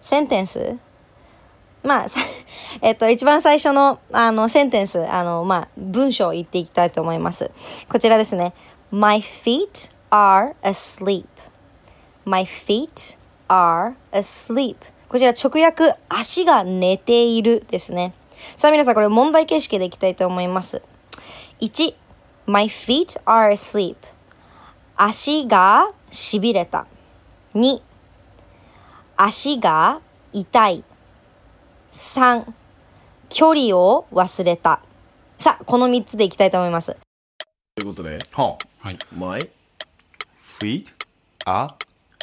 [0.05, 0.77] センテンス？
[1.83, 2.07] まあ、
[2.83, 7.51] えっと、一番最初の、あの、センテンス、あの、まあ、文章を言っていきたいと思います。
[7.89, 8.53] こちらですね。
[8.91, 11.25] My feet are asleep.
[12.27, 14.77] My feet are asleep.
[15.09, 18.13] こちら直訳、足が寝ているですね。
[18.57, 20.83] さあ皆さんこれ問題形式でいきたいと思います。
[21.61, 21.95] 1、
[22.47, 23.97] My feet are asleep.
[24.97, 26.87] 足がしびれた。
[27.55, 27.81] 2、
[29.27, 30.03] 足が
[30.35, 30.85] 痛い。
[31.93, 32.45] 3、
[33.31, 34.83] 距離を忘れた。
[35.39, 36.95] さあ、この3つでいきたいと思います。
[37.75, 38.87] ということではあ。
[38.87, 38.99] はい。
[39.16, 39.51] My
[40.61, 40.89] feet
[41.47, 41.70] are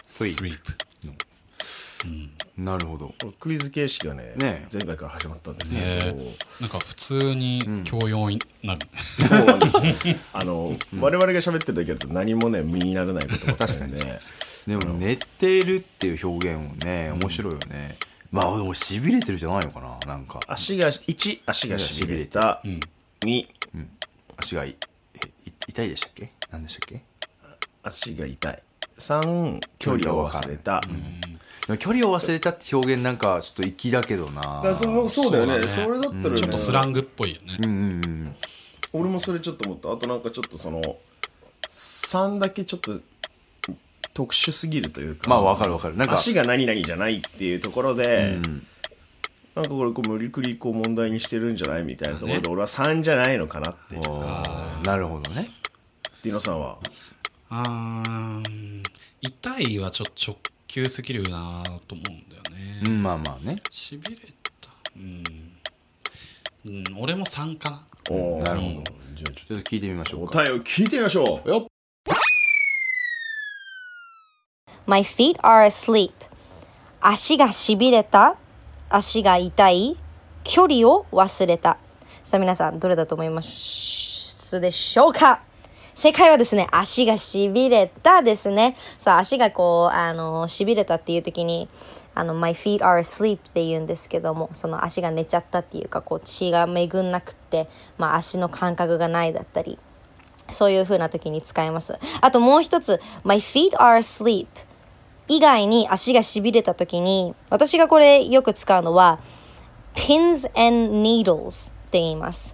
[0.07, 0.59] sleep
[2.55, 3.15] なるほど。
[3.39, 4.67] クイズ形式がねね。
[4.71, 6.35] 前回から始まったんですけど、ね。
[6.59, 8.87] なんか普通に教養になる。
[9.27, 10.15] そうなんですよ。
[10.33, 14.05] あの、我々が喋ってる時だと何もね身にならないことばっかりで。
[14.05, 14.19] ね
[14.67, 17.97] でも寝てるっていう表現もね面白いよね、
[18.31, 20.39] まあでもしびれてるじゃないのかななんか。
[20.47, 22.61] 足が1足がしびれた、
[23.21, 23.47] 2
[24.39, 24.77] 足がい
[25.15, 26.31] えい痛いでしたっけ？
[26.51, 27.01] 何でしたっけ？
[27.83, 28.63] 足が痛い。
[28.99, 30.81] 3距離を忘れた。
[31.79, 34.61] 距離を忘れたって表現なんかちょっと粋だけどな。
[34.63, 35.67] だそのそうだよね。
[35.67, 37.57] それだったらね、ちょっとスラングっぽいよね。
[37.59, 38.35] うんうんうん。
[38.93, 39.91] 俺もそれちょっと思った。
[39.91, 40.97] あとなんかちょっとその
[41.69, 42.99] 3だけちょっと
[44.13, 45.29] 特殊すぎるというか。
[45.29, 45.97] まあわかるわかる。
[45.97, 48.37] なんか足が何々じゃないっていうところで、
[49.55, 55.49] なんかこれこう無理くりこう問題にしてるんじゃないみたいなところで、俺は3じゃないのかなっておーなるほどね。
[56.23, 56.77] ディノさんは？
[57.49, 58.83] あー
[59.21, 60.37] 痛いはちょっと直
[60.67, 62.81] 球すぎるなと思うんだよね。
[62.85, 63.61] うんまあまあね。
[63.71, 64.21] しびれ
[64.61, 64.69] た。
[64.95, 65.23] うん。
[66.63, 67.83] うん、俺も3かな。
[68.09, 68.43] おー。
[68.43, 68.93] なるほど。
[69.15, 70.33] じゃあちょっと聞いてみましょとうか。
[70.39, 71.49] 答えを聞いてみましょう。
[71.49, 71.70] よっ
[74.91, 76.11] My feet are asleep.
[76.99, 78.35] 足がしびれた。
[78.89, 79.95] 足が痛い。
[80.43, 81.77] 距離を忘れた。
[82.23, 85.43] さあ皆さん、どれだと思いますでしょうか？
[85.95, 88.75] 正解はですね、足がしびれたですね。
[88.99, 91.69] さあ、足がこう、あの、しびれたっていう時に、
[92.13, 99.79] あの、my feet are asleep って言うんですけども、その足が寝ちゃったっていうか、こう、血が巡んなくって、まあ、足の感覚がないだったり、
[100.49, 101.97] そういう風な時に使います。
[102.19, 104.47] あともう一つ、my feet are asleep
[105.31, 109.19] 以外に足がしびれた時に、私がこれよく使うのは、
[109.95, 112.53] pins and needles って言います。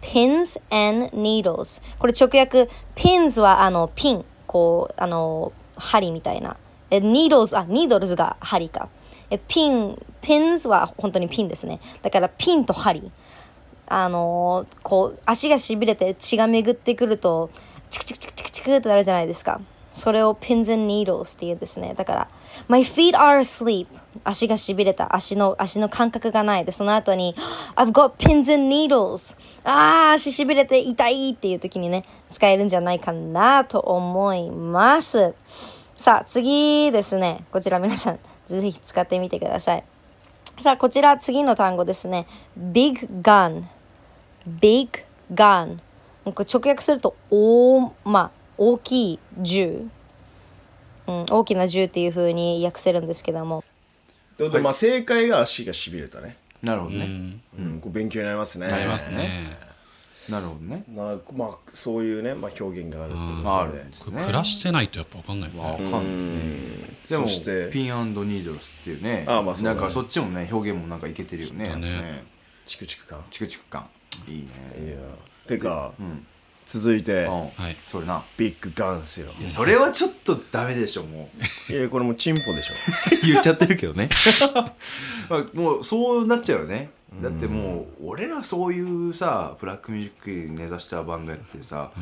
[0.00, 1.82] pins and needles。
[1.98, 6.56] これ直訳、pins はあの、ピン、こう、あの、針みたいな。
[6.90, 8.88] え、needles、あ、needles が針か。
[9.28, 11.78] え、ピン、pins は本当にピンですね。
[12.00, 13.12] だからピンと針。
[13.86, 17.50] あのこう足がしびれて血が巡ってくると
[17.90, 19.60] チクチクチクチクチクってなるじゃないですか
[19.94, 21.94] それを pins and needles って言うんですね。
[21.94, 22.28] だから
[22.68, 23.86] my feet are asleep.
[24.24, 25.14] 足がしびれた。
[25.14, 26.64] 足の足の感覚がない。
[26.64, 27.34] でその後に
[27.76, 29.38] I've got pins and needles.
[29.64, 35.34] あー足しびれて痛いっていう時にね使えるんじゃないかなと思います。
[35.96, 37.44] さあ次ですね。
[37.52, 39.84] こちら皆さんぜひ使ってみてください。
[40.58, 42.28] さあ、こちら次の単語ですね。
[42.56, 43.64] big gun。
[44.46, 45.78] big gun。
[46.24, 49.86] 直訳すると、大、まあ、大きい銃。
[51.06, 53.62] うん、大きな銃っていう風に訳せるんですけども。
[54.36, 56.36] ということでまあ正解が足がしびれたね。
[56.62, 57.38] なるほどね。
[57.58, 57.80] うん。
[57.80, 58.66] こう勉強になりますね。
[58.66, 59.58] ありますね。
[60.30, 60.84] なるほどね。
[60.88, 64.20] なまあそういうね、まあ、表現があるってことで、すね。
[64.22, 65.78] 暮らしてないとやっぱ分かんないよわね。
[65.78, 66.02] かんない。
[66.02, 66.50] ね
[67.08, 67.70] でもそして。
[67.70, 69.24] ピンニードルスっていうね。
[69.28, 69.62] あまあね。
[69.62, 71.68] なんかそっちもね表現もなんかいけてるよね。
[71.68, 72.24] だね。
[72.66, 73.22] チクチク感。
[73.30, 73.86] チクチク感。
[74.26, 74.48] いいね。
[74.86, 74.96] いや。
[75.46, 76.26] てか、ん
[76.66, 77.30] 続いてうん。
[77.30, 77.76] はい。
[77.84, 78.22] それな。
[78.36, 81.28] ビッグガンっすよそれはちょっとダメでしょも
[81.68, 81.72] う。
[81.72, 82.74] いやこれもうチンポでしょ。
[83.26, 84.08] 言っちゃってるけどね。
[85.28, 86.90] まあもうそうなっちゃうよね。
[87.22, 90.12] だってもう俺らそういうさブラックミュージ
[90.46, 91.92] ック根ざしたバンドやってさ、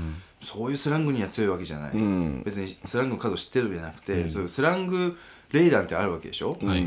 [0.41, 2.43] そういうスラングには強いわけじゃない、ん。
[2.45, 5.19] 別にスラングの数を知ってるわけじゃなくて、そういうスラング
[5.53, 6.81] レイダーってあるわけでしょ、はいはい。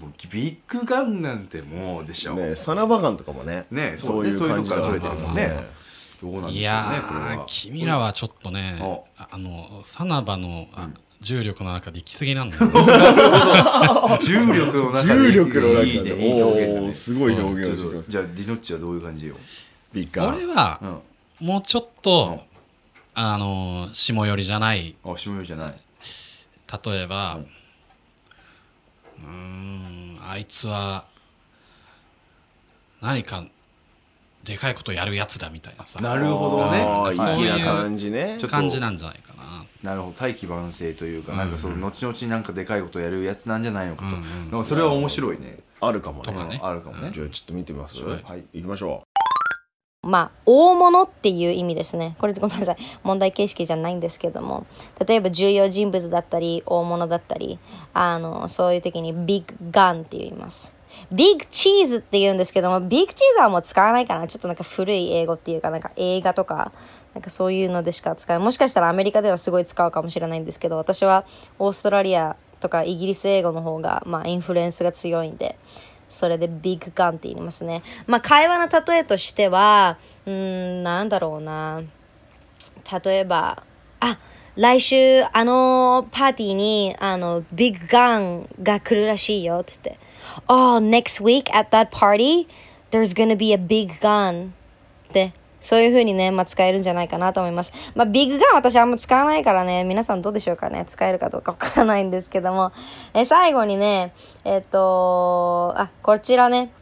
[0.00, 5.48] もうビッグガンなんてもうでしょ、ねサナバガンとかもねねそういうそうね感じそういうとこから取れてるもんね。
[5.48, 5.81] ね
[6.22, 10.88] どうなんでしょうねいやこれーは、君らはちょっとねお、ああの、サナバのあ
[11.20, 12.62] 重力の中で行き過ぎなんだよ。
[14.20, 15.88] 重力の中で重力の中で。
[15.88, 16.92] いいねいい表現だね。
[16.92, 19.36] すごい表現をしてじゃあディノッチはどういう感じよ、
[19.94, 20.80] 俺は
[21.40, 22.40] う、ん、もうちょっと、
[23.14, 25.74] あの、下寄りじゃない、あ下寄りじゃない。
[26.84, 27.40] 例えば、
[29.18, 31.04] うーん、あいつは、
[33.00, 33.44] 何か、
[34.44, 36.00] でかいことやるやつだみたいなさ。
[36.00, 36.82] なるほどね。
[36.82, 38.36] あーそういう粋な感じね。
[38.38, 38.56] ちょっと。
[38.56, 39.64] 感じなんじゃないかな。
[39.82, 40.14] なるほど。
[40.14, 46.24] 大器晩成というか、なんかその後々なんかでかいことやるやつなんじゃないのかと、うんうんでもそれは面白いね、あるかもね。
[46.24, 46.60] とかね。
[46.62, 48.02] あるかもね、じゃあちょっと見てみます？
[48.02, 48.22] はい。
[48.22, 49.02] はい行きましょ
[50.04, 52.16] まあ、大物っていう意味ですね。
[52.18, 52.76] これごめんなさい。
[53.04, 54.66] 問題形式じゃないんですけども。
[55.06, 57.60] 例えば重要人物だったり、大物だったり、
[57.94, 60.74] あの、そういう時にビッグガンって言います。
[61.12, 64.26] ビッグチーズって言うんですけども、ビッグチーズはもう使わないかな。
[64.26, 66.72] ちょっとなんか古い英語っていうか、なんか映画とか、
[67.14, 68.40] なんかそういうのでしか使う。
[68.40, 71.24] もしかしたらアメリカではすごい使うかもしれないんですけど、私は
[71.58, 75.58] オーストラリアとかイギリス英語の方が、まあ、インフルエンスが強いんで、
[76.08, 77.82] それでビッグガンって言いますね。
[78.06, 80.32] まあ、会話の例えとしては、うー
[80.80, 81.82] ん、なんだろうな。
[83.04, 83.62] 例えば、
[84.00, 84.18] あ、
[84.56, 89.98] 来週、あのパーティーに、あの、ビッグガンが来るらしいよ、つって。
[90.48, 92.46] Oh, next week at that party,
[92.90, 94.52] there's gonna be a big gun.
[95.10, 97.72] って、そういう風にね、まあ、使えるんじゃないかなと思います。
[97.94, 102.72] まあ、ビッグガン私あんま使わないからね、皆さんどうでしょうかね、使えるかどうかわからないんですけども。
[103.14, 104.12] え、最後にね、
[104.44, 106.72] えっと、あ、こちらね、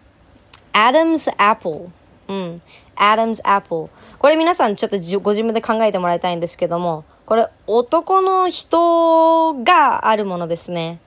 [0.73, 1.91] Adam's Apple。
[2.29, 2.63] うん。
[2.97, 3.89] Adam's Apple。
[4.19, 11.01] これ皆さんちょっとご自分で考えてもらいたいんですけども、これ男の人があるものですね。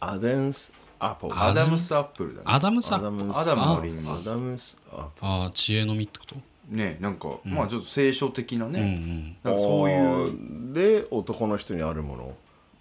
[0.00, 2.42] Adam's Apple Adam's Apple だね。
[2.46, 6.36] アダムサアダムスアダムのリンゴ Adam's Appああ知恵の実ってこと？
[6.68, 9.36] ねなんか、まあちょっと聖書的なうんうね、ん。
[9.42, 10.70] なんかそういう。
[10.70, 12.34] うで男の人にあるもの。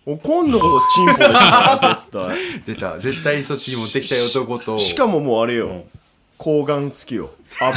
[0.06, 2.38] お今度こそチンポでしょ絶対。
[2.66, 3.00] 出た。
[3.00, 4.78] 絶対にそっちに持ってきたい男と。
[4.80, 5.84] しかももうあれよ。
[6.38, 7.32] 睾丸付きよ。
[7.62, 7.72] ア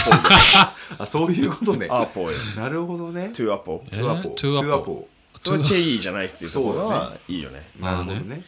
[0.97, 1.89] ポあそういうことね。
[1.91, 2.39] アポよ。
[2.57, 3.31] なるほどね。
[3.35, 3.97] トゥアポえ？
[3.97, 5.09] トゥアポトゥアポトゥアポ
[5.41, 7.69] それはチェイじゃないっていうところそうはいいよね。
[7.81, 8.43] なるほどね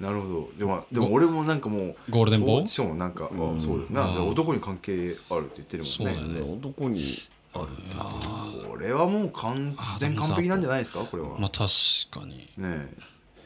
[0.00, 0.48] なるほど。
[0.58, 2.60] でもでも俺もなんかもうゴールデンボー？
[2.60, 3.28] そうしかもなんか、あ
[3.60, 4.06] そうだよ。
[4.08, 5.96] なうん男に関係あるって言ってるもんね。
[5.96, 6.52] そうだよね。
[6.52, 7.04] 男に
[7.52, 11.00] あるこれはもう完全完璧なんじゃないですか？
[11.00, 11.68] これは、まあ確
[12.10, 12.38] かに。
[12.38, 12.88] ねえ。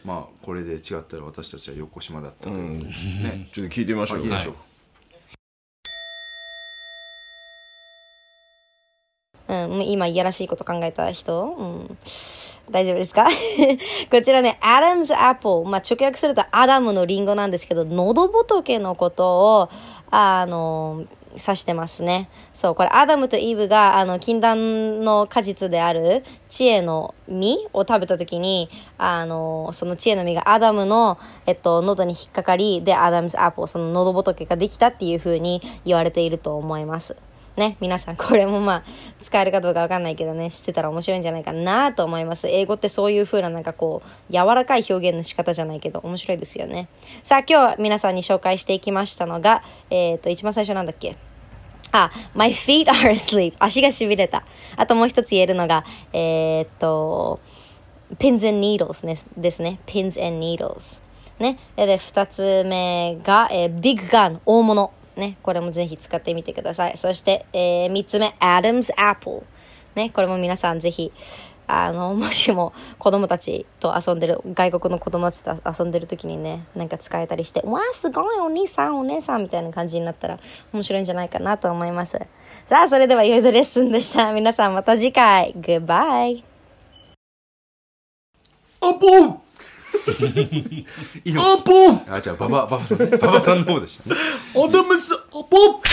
[0.04, 2.78] まあこれで違ったら私たちは横島だったというう、ん。
[2.80, 3.48] ね。
[3.52, 4.18] ちょっと聞いてみましょう。
[4.24, 4.54] まあ聞きましょう、
[9.48, 11.98] うん、今いやらしいこと考えた人、うん、
[12.70, 13.26] 大丈夫ですか？
[14.10, 15.70] こちらね、アダムズアップル。
[15.70, 19.68] まあ、直訳するとアダムのリンゴなんですけど、喉仏のことを、
[20.10, 22.28] あの、指してますね。
[22.52, 28.68] そう、これアダムとイブが、あの、禁断の果実である知恵の実を食べた時に、
[28.98, 37.16] あの、その知恵の実がアダムの、えっと、喉に引っかかり、で、 Adam's Apple、その喉仏ができたっていう風に言われていると思います。
[37.58, 38.82] ね、皆さんこれもまあ
[39.20, 42.46] 使えるかどうかわかんないけどね知ってたら面白いんじゃないかなと思います。
[42.46, 46.88] 英語ってそういう風ななんかこう柔らかい表現の仕方じゃないけど面白いですよね。
[47.24, 51.16] さあ今日皆さんに紹介していきましたのがえっ、と一番最初なんだっけ？
[51.90, 54.44] あ、my feet are asleep 足がしびれた。
[54.76, 57.40] あともう一つ言えるのがえーっと
[58.18, 59.80] pins and needles ねですね。
[59.84, 61.00] pins and needles
[61.40, 61.58] ね。
[61.76, 64.92] で二つ目が、えー、big gun 大物。
[65.18, 66.96] ね、これもぜひ使ってみてください。
[66.96, 69.42] そして、えー、3つ目、Adam's Apple。
[69.94, 71.12] ね、これも皆さんぜひ、
[71.66, 75.54] あの、 もしも子供たちと遊んでる、外国の子供たちと
[75.84, 80.38] 遊んでる時にね、なんか使えたりして、わあ、すごいお兄さん、お姉さんみたいな感じになったら
[80.72, 82.18] 面白いんじゃないかなと思います。
[82.64, 84.32] さあ、それではいよいよレッスンでした。
[84.32, 85.52] 皆さんまた次回。
[85.58, 86.44] Goodbye!
[88.80, 88.94] ア
[90.14, 90.86] ポい
[91.24, 91.42] いの？
[91.42, 91.72] アポ
[92.12, 92.98] あじゃあババババさん。
[92.98, 94.16] ねババさんの方でしたね。
[94.56, 95.56] アダムスアポ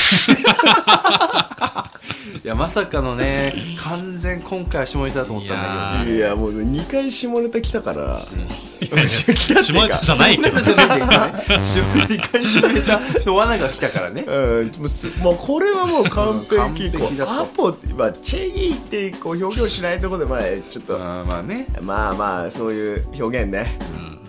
[2.44, 6.18] いやまさかのね完全今回は下ネタだと思ったんだけどね。
[6.18, 8.20] いやもう2回下ネタ来たから。
[8.20, 11.16] 下ネタじゃないけどじゃないけどね。
[11.16, 14.24] 2回下ネタの罠が来たからね。
[14.28, 16.56] うんもうすもうこれはもう完璧。
[16.56, 20.96] 完璧だとアポって、まあ、チェギーってこう表現しないところでまあちょっと。
[20.96, 21.66] あーまあね。
[21.82, 23.80] まあまあそういう表現ね、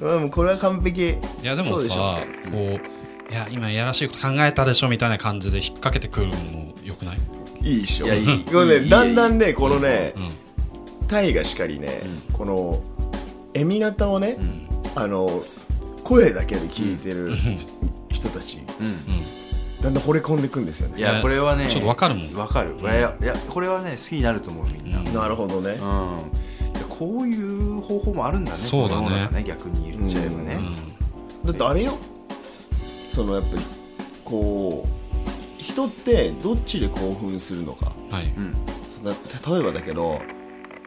[0.00, 1.10] うん、もうこれは完璧。
[1.10, 1.94] いやでもそうでしょ。
[1.94, 2.80] うさねこ
[3.28, 7.18] ういや今いやらしいこと考えたでしょみたいな感じで引っ掛けてくるのもよくない？
[7.62, 8.06] いいっしょ。
[8.06, 8.44] いやいい。
[8.44, 11.06] これねだんだんねこのねうん。
[11.08, 12.00] タイがしかりね、
[12.32, 12.82] この
[13.54, 14.68] エミナタをね、ん。
[14.96, 15.42] あの
[16.02, 17.34] 声だけで聞いてる
[18.10, 19.82] 人たち、うん。
[19.82, 20.98] だんだん惚れ込んでいくんですよね。
[20.98, 22.34] いやこれはねちょっとわかるもん。
[22.34, 22.74] わかる。
[22.80, 24.98] いやいやこれはね好きになると思うみんな。
[24.98, 26.18] うんなるほどね、いや
[26.98, 29.04] こういう方法もあるんだねそうだね。
[29.04, 30.58] この世の中逆に言っちゃえばね。
[31.44, 31.98] だってあれよ。
[33.10, 33.62] そのやっぱり
[34.24, 37.92] こう人ってどっちで興奮するのか。
[38.10, 38.26] はい。
[38.36, 38.54] うん。
[38.86, 39.14] その
[39.56, 40.22] 例えばだけど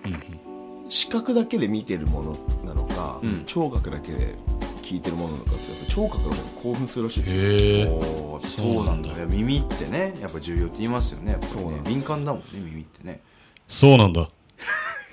[0.06, 0.90] うんうん。
[0.90, 3.44] 視覚だけで見てるものなのか、うん。
[3.46, 4.34] 聴覚だけで
[4.82, 8.42] 聞いてるものなのかそれやっぱ聴覚の方が興奮するらしいですよ。
[8.50, 9.14] そうなんだ。
[9.28, 11.34] 耳ってねやっぱ重要って言いますよね。
[11.34, 11.90] ねそうなんだ。
[11.92, 13.22] 敏感だもんね耳ってね。
[13.68, 14.28] そうなんだ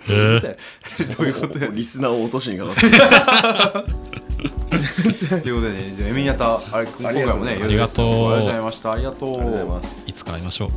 [0.07, 2.81] どういうことやリスナーを落としにかかって。
[5.43, 8.41] ということでねじゃあエミニャタあれ今回もねありがとう。
[8.41, 8.93] ございました。
[8.93, 9.31] ありがとう。
[9.31, 10.03] ありがとうございます。
[10.07, 10.71] いつか会いましょう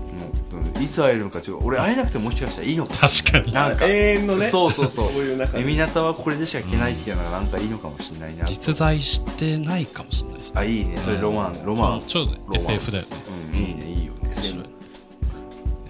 [0.81, 2.97] いつ会えるのかちょっと俺会えなくてももしかしたらいいのかも。
[2.99, 3.53] 確かに。
[3.53, 5.11] なんか永遠のねそうそうそう。
[5.11, 5.61] そういう中で。
[5.61, 8.45] エミナタはこれでしか聞けないっていうのがなんかいいのかもしれないな。
[8.45, 10.51] 実在してないかもしれないしね。
[10.55, 10.97] あいいね。
[10.99, 12.09] それロマンロマンス。
[12.09, 12.71] ちょっとロマンス。
[12.71, 13.09] SF だよね。
[13.53, 14.29] うんいいねいいよね。
[14.31, 14.63] SM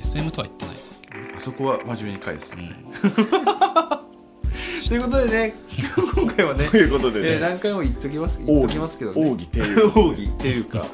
[0.02, 0.76] SM とは言ってない
[1.40, 2.56] そこは真面目に返す、
[4.88, 5.54] ということでね
[6.16, 7.28] 今回はねということでね。
[7.28, 9.22] えー何回も言っときます言っときますけどね。
[9.22, 10.86] 奥義っていう奥義 っていうか。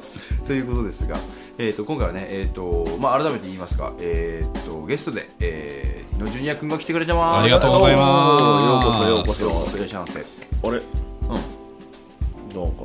[0.45, 1.17] ということですが、
[1.57, 7.41] えー、と今回はね、えーとまあ、改めて言いますが、えー、とゲストで、えー、のジュニア君が来てくれてます。
[7.41, 8.43] ありがとうございます。
[8.43, 9.77] ようこそようこそようこそ。
[9.77, 10.23] いらっしゃいませい
[10.67, 10.81] あれ
[11.27, 11.37] なん。
[11.37, 12.83] か、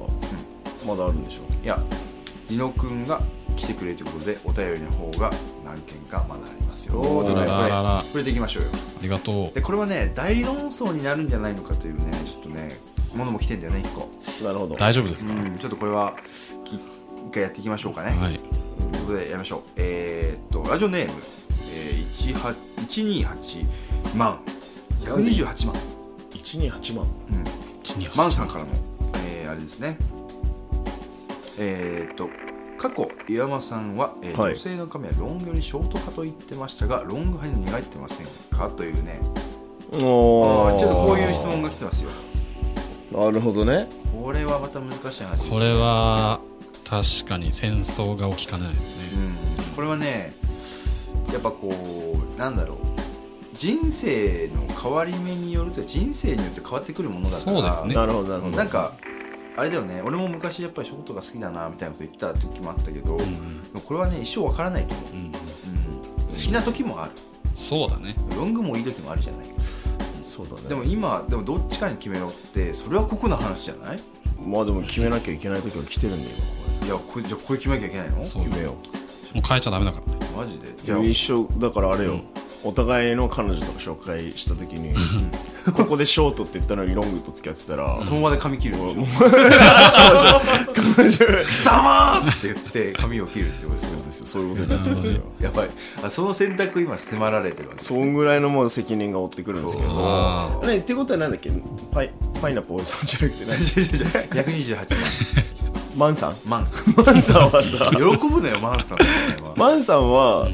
[0.87, 1.79] まだあるんでしょや
[2.49, 3.21] リノ君が
[3.57, 5.31] 来てくれということでお便りの方が
[5.71, 6.97] 何件かまだありますよ。
[6.97, 8.71] おーとい触れていきましょうよ。
[8.73, 12.79] ありがとでこれはね大論争になるんじゃないのかというねちょっとね
[13.15, 14.09] ものも来てんだよね1個。
[14.45, 14.75] なるほど。
[14.75, 16.15] う大丈夫ですか、うんちょっとこれは
[16.65, 16.81] き一
[17.33, 18.37] 回やっていきましょうかね、はい。
[18.37, 19.63] ということでやりましょう。
[19.77, 21.13] えー、っとラジオネーム、
[21.73, 24.41] えー、18 128万。
[25.03, 25.77] 128万、
[26.31, 27.07] 128万。
[27.31, 27.45] うん、
[28.17, 28.71] マンさんからの、
[29.27, 29.97] えーあれですね。
[31.59, 32.29] えーっと
[32.81, 34.55] 過去岩間さんは、えーはい。
[34.55, 38.27] 女性の髪はロングよりショート派と言ってましたがロング派に苦いってません
[38.59, 38.71] か？
[38.71, 39.21] というね。
[39.93, 42.11] おあーちょっとこういう質問が来てますよ。
[43.13, 43.87] なるほどね。
[44.19, 45.51] これはまた難しい話ですね。
[45.51, 46.41] これは
[46.89, 49.05] 確かに戦争が起きかねないですね。
[49.59, 49.75] うん。
[49.75, 50.33] これはね
[51.31, 52.79] やっぱこうなんだろう。
[53.53, 57.53] 人生の変わり目によると人生によって変わってくるものだから。
[57.53, 57.95] そうですね。
[57.95, 58.57] なるほどなるほど。
[58.57, 58.95] なんか
[59.61, 60.01] あれだよね。
[60.03, 65.39] 俺も昔やっぱりショートが好きだなみたいなこと言った時もあったけど、うんこれはね一生わからないと思う、うん好
[66.35, 67.13] きな時もある。
[67.57, 68.17] そうだね。
[68.37, 69.47] ロングもいい時もあるじゃない。
[70.25, 70.69] そうだね。
[70.69, 73.99] でも今でもどっちかに決めろってそれは酷な話じゃない？
[74.43, 76.37] まあでも決めなきゃいけない時が来てるんだよ
[76.87, 78.17] いやこれじゃあこれ決めなきゃいけないの？
[78.23, 78.73] 決めよ
[79.35, 80.07] もう変えちゃダメだから。
[80.15, 80.69] ねマジで？
[80.69, 82.21] うじゃあ一生だからあれよ、
[82.63, 84.95] お互いの彼女とか紹介した時に
[85.77, 89.21] ここでショートって言ったのにロングと付き合ってたらその場で髪切るんでしょ？
[90.97, 94.27] 彼女貴様って言って髪を切るってことですよそうですよ。
[94.27, 95.21] そういうことになってますよ。
[95.41, 95.71] やばい。
[96.03, 97.97] あその選択今迫られてるわけですね。
[97.99, 101.51] そんぐらいのもう責任が負ってくるんですけどあねってことはなんだっけ？
[101.93, 102.11] パイ
[102.41, 103.59] パイナポーさんじゃなくて何？
[104.45, 104.77] 128
[105.97, 106.35] マンさん？
[106.47, 106.95] 万マンさん。
[107.05, 107.91] マンさんはさ。
[107.91, 108.99] 喜ぶなよマンさん
[109.57, 110.49] マンさんは、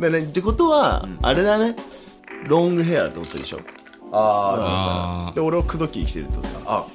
[0.00, 1.18] だねってことは、ん。
[1.22, 1.76] あれだね。
[2.46, 3.60] ロングヘアってことでしょ。
[4.10, 6.86] ああで俺は口説きに来てるってことだあ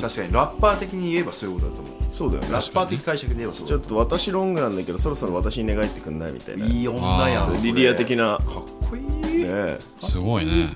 [0.00, 1.94] 確かにラッパー的に言えばそういうことだと思う。
[2.10, 2.50] そうだよね。
[2.50, 6.66] ラッパー的解釈で言えばそうだちょっと私ロングなんだけどそろそろ私に願いってくんないみたいな。
[6.66, 8.38] いい女やんリリア的な。
[8.38, 8.46] かっ
[8.90, 10.70] こいい、ねすごいね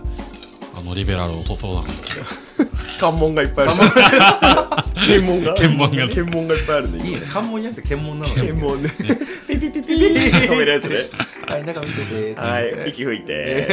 [0.81, 1.89] あのリベラル落とそうだね
[2.99, 3.79] 関門がいっぱいある。
[5.07, 5.55] 検問が。
[5.55, 6.07] 検問が。
[6.07, 7.23] ね検問がいっぱいあるんでいいね。
[7.31, 8.41] 関門じゃなくて検問なのね。
[8.43, 8.91] 検問ね。
[9.49, 10.31] ピピピピー。
[10.53, 10.97] 止めるやつね。
[11.51, 13.67] はい中見せてはい息吹いて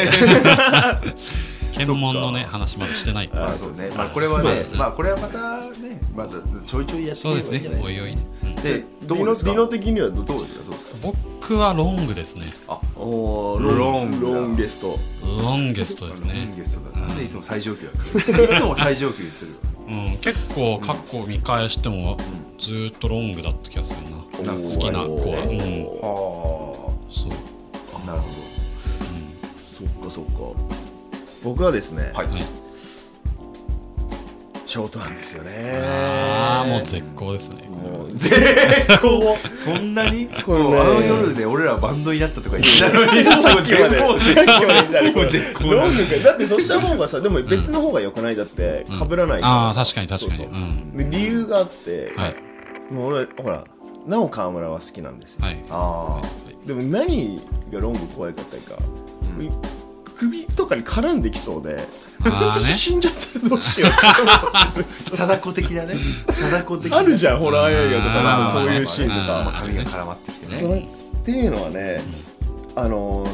[1.77, 3.29] 検問のね話までしてない。
[3.33, 3.91] あそうね。
[3.95, 6.31] まあこれはねまあこれはまたねまだ
[6.65, 7.93] ちょいちょいやってそうですいいんじゃないですか。
[7.93, 8.01] ね。
[8.01, 8.15] おいおい。
[8.15, 9.51] ね、うんでデどうですか？
[9.51, 10.63] ィノディノ的にはどどううですすか？
[10.65, 10.97] どうですか？
[11.03, 12.53] 僕はロングですね。
[12.95, 14.33] おーロロンングだ。
[14.33, 14.97] ロンゲスト。
[15.23, 16.51] ロンゲストですね。
[16.55, 16.99] ゲストだ。
[16.99, 17.91] なんでいつも最上級だ
[18.43, 19.55] いつも最上級にする。
[19.87, 22.17] うん、結構過去見返しても
[22.59, 24.17] ずーっとロングだった気がするな。
[24.53, 25.43] 好きな子は。
[25.43, 25.57] うん。
[26.01, 27.31] はそう。
[27.95, 28.27] あなるほ
[29.71, 30.31] そっかそっか
[31.47, 32.27] 僕はですね、はい。
[32.27, 32.45] はい
[34.65, 35.81] ショートなんですよね。
[35.81, 38.35] ああもう絶好ですねもう絶
[39.01, 39.37] 好。
[39.55, 40.27] そんなに？
[40.27, 43.23] これねもうあの夜で俺らバンドになったとか言ってたのに。
[43.41, 44.01] さっきまで。
[44.01, 45.63] もうさっきまで言ったらもう絶好。
[45.63, 49.53] ロングかだってそした方がさでも別の方が良くないだって被らないから。
[49.53, 50.37] ああ確かに確かに。
[50.37, 50.53] そうそう。
[50.53, 50.97] うん。
[50.97, 52.35] で理由があって、はい。
[52.93, 53.63] もう俺ほら
[54.05, 55.45] なお川村は好きなんですよ。
[55.45, 55.63] はい。
[55.69, 56.21] あ
[56.65, 57.41] でも何
[57.71, 58.75] がロング怖いかっていうか、
[60.17, 61.87] 首とかに絡んできそうでね。
[62.75, 65.03] 死んじゃったらどうしよう。
[65.09, 65.95] 貞子的なね。
[66.29, 66.97] 貞子的な。
[66.97, 72.01] あるじゃんホラー映画とかそういうシーンとまあか髪が絡まってきてそのねっていうのはね、
[72.75, 73.27] あの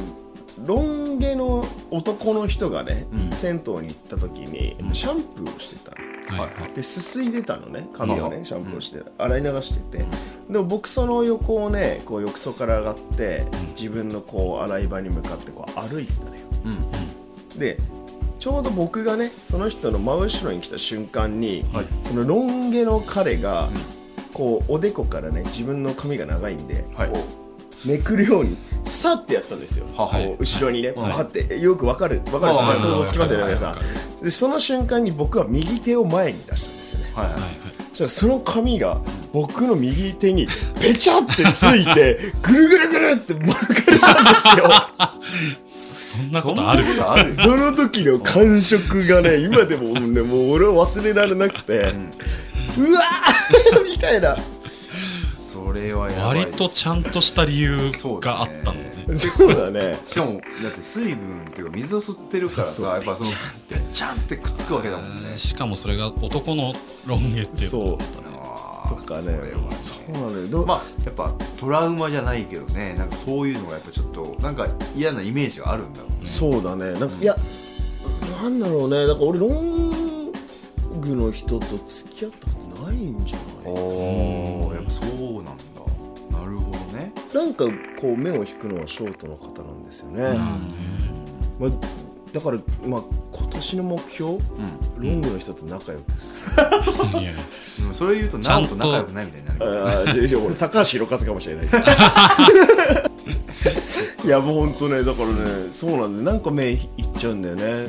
[0.65, 3.31] ロン毛の男の人がね、うん。
[3.31, 4.93] 銭湯に行った時にうん。
[4.93, 6.12] シャンプーをしてたの
[6.75, 9.01] ですすいでたのね髪をうんねシャンプーをして。
[9.17, 10.05] 洗い流してて。
[10.49, 13.45] でも僕その横をねこう浴槽から上がって
[13.77, 16.41] 自分のこう洗い場に向かってこう歩いてたのよ。
[16.65, 16.69] う
[17.55, 17.77] んで
[18.39, 21.85] ちょうど僕がねその人の真後ろに来た瞬間に、はい。
[22.03, 23.69] そのロン毛の彼が、
[24.33, 27.09] こうおでこからね自分の髪が長いんで、はい。
[27.09, 27.42] こう
[27.85, 31.13] めくるようにさってやったんですよ、はこう後ろにね、はい。
[31.13, 31.59] パって。
[31.59, 32.21] よくわかる。
[32.31, 34.23] わかるはい想像つきますよね皆さん。
[34.23, 37.11] でその瞬間に僕は右手を前に出したんですよね。
[37.15, 37.41] はいはい。
[37.89, 39.01] そしたらその髪が
[39.31, 40.47] 僕の右手に
[40.79, 44.71] ペチャってついて ぐるぐるぐるって巻かれたんですよ。
[46.13, 46.83] そんなことある？
[46.83, 47.35] そんなことある。
[47.35, 51.73] その時の感触がね今でもねもう俺は忘れられなくて、
[52.77, 54.35] うわーみたいな。
[54.37, 54.41] そ
[55.73, 57.91] れはやばい割とちゃんとした理由
[58.21, 59.15] があったんだよね。
[59.17, 59.99] そうだね。
[60.07, 63.29] しかもだって水分っていうか水を吸ってるからさやっぱその
[63.69, 65.37] べちゃんってくっつくわけだもんね。
[65.37, 66.73] しかもそれが男の
[67.05, 69.21] ロン毛っていうそうあーとかね。
[69.23, 69.77] それはね。
[69.79, 70.47] そうなのよ。
[70.47, 72.93] どまあやっぱトラウマじゃないけどね。
[72.95, 76.29] なんかそういうのがやっぱちょっとなんか嫌なイメージがあるんだろうね。
[76.29, 76.93] そうだね。
[76.99, 77.35] なんかいや
[78.41, 79.07] なんだろうね。
[79.07, 80.31] だから俺ロン
[81.01, 83.45] グの人と付き合ったことないんじゃない？
[83.65, 84.62] おー。
[84.62, 84.62] やっぱそうな
[87.33, 87.65] なんか
[87.99, 90.37] こう目を引くのはショートの方なんですよね、
[91.59, 91.71] まあ、
[92.31, 94.33] だから、まあ、今年の目標？
[94.33, 94.39] う
[94.99, 97.31] ロングの人と仲良くする、いや。
[97.31, 97.41] んで
[97.87, 101.65] もそれ言うとちゃんとなんと仲良くないみたいになるああ違う違う俺高橋宏和かもしれない。
[101.65, 101.69] で
[103.81, 106.79] すいやもうほんとねだからねそうなんでなんか目いっ
[107.17, 107.87] ちゃうんだよね、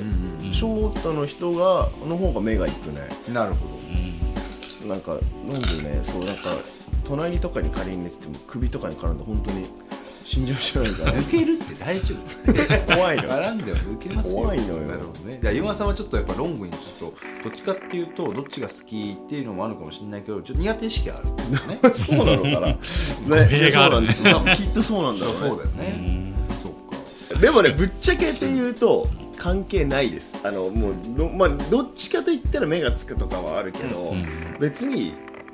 [0.53, 3.09] 翔太の人がの方が目がいくね。
[3.33, 3.75] なるほど。
[4.89, 5.17] なんか
[5.49, 6.51] なんでねそうなんか
[7.05, 9.67] 隣とかに仮に寝てても首とかに絡んで本当に
[10.25, 12.53] 死んじゃうじゃないかな抜けるって大丈夫？
[12.97, 14.43] 怖いの絡んでは抜けますよ。
[14.43, 14.81] 怖いのよ。
[14.81, 15.39] なるほどね。
[15.43, 17.15] いや岩間さんはちょっとやっぱロングにちょっと
[17.45, 21.79] どっちかっていうとどっちが好きっていうのもあるかもしれないけどちょっと苦手意識あるんだよね。
[21.93, 22.67] そうなのかな。
[22.69, 24.43] ねそうなんですよ。
[24.57, 25.41] きっとそうなんだろうね。
[25.41, 26.33] そうだよね。
[26.63, 27.41] そうか。
[27.41, 30.35] でもねぶっちゃけて言うと関係ないです。
[30.43, 34.15] あのもうど,、まあ、どっちかと言ったら目がつくとかはあるけど、
[34.59, 35.13] 別に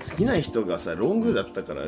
[0.09, 1.83] 好きな人がさロングだったから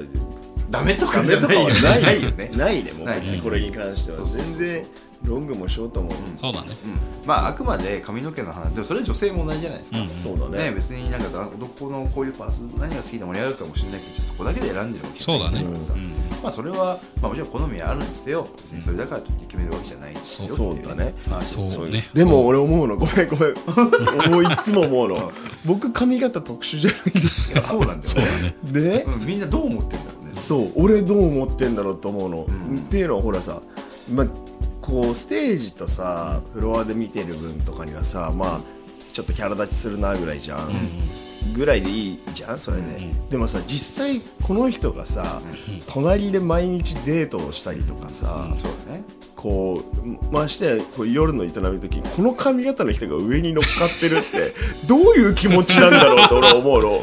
[0.70, 2.50] ダメとかじゃないよ ないよね。
[2.54, 2.92] ないね。
[2.92, 4.24] もう別にこれに関しては。
[4.26, 4.86] 全然
[5.24, 6.10] ロングもショートも。
[6.36, 6.68] そうだね。
[6.84, 7.26] うん。
[7.26, 8.72] まああくまで髪の毛の話。
[8.72, 10.08] でもそれ女性も同じじゃないですか、うん。
[10.08, 10.64] そうだね。
[10.64, 15.64] ね、別になんかだ男のこういうパーツ何が好きで盛り上がるかもしれないけどじゃあそこだけで選んでるわけじゃないそうだね。
[15.64, 16.10] からさうん。
[16.42, 21.14] まあそれは、まあ、もちろん好みはあるんですよ別にそれだからといって決めるわけじゃないですよそうっていだね。
[21.30, 22.08] まあそうね。
[22.14, 22.96] でも俺思うの。
[22.96, 23.54] ごめんごめん。
[24.32, 25.32] もういつも思うの。
[25.64, 27.62] 僕髪型特殊じゃないですか。
[27.64, 28.56] そうなんだよね。
[28.64, 29.02] で？
[29.04, 30.32] うん、みんなどう思ってんだろうね。
[30.34, 32.78] そう俺どう思ってんだろうと思うの、ん。
[32.78, 33.62] っていうのはほらさ、
[34.12, 34.26] まあ、
[34.82, 38.60] こうステージとさフロアで見てる分とかにはさまあ
[39.12, 40.70] ちょっとキャラ立ちするなぐらいじゃん、
[41.54, 45.42] ぐらいでいいじゃんそれで、でもさ実際この人がさ、
[45.86, 49.02] 隣で毎日デートをしたりとかさ、そうだね。
[49.36, 54.54] こうましてやこう夜の営みの時にこの髪型の人が上に乗っかってるって
[54.86, 57.00] どういう気持ちなんだろうと俺は思う の。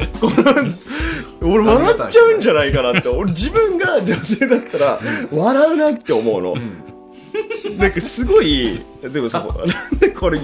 [1.42, 3.08] 俺笑っちゃうんじゃないかなって。
[3.08, 5.00] 俺自分が女性だったら
[5.30, 6.54] 笑うなって思うの、
[7.76, 10.38] なんかすごいでもさなんでこれ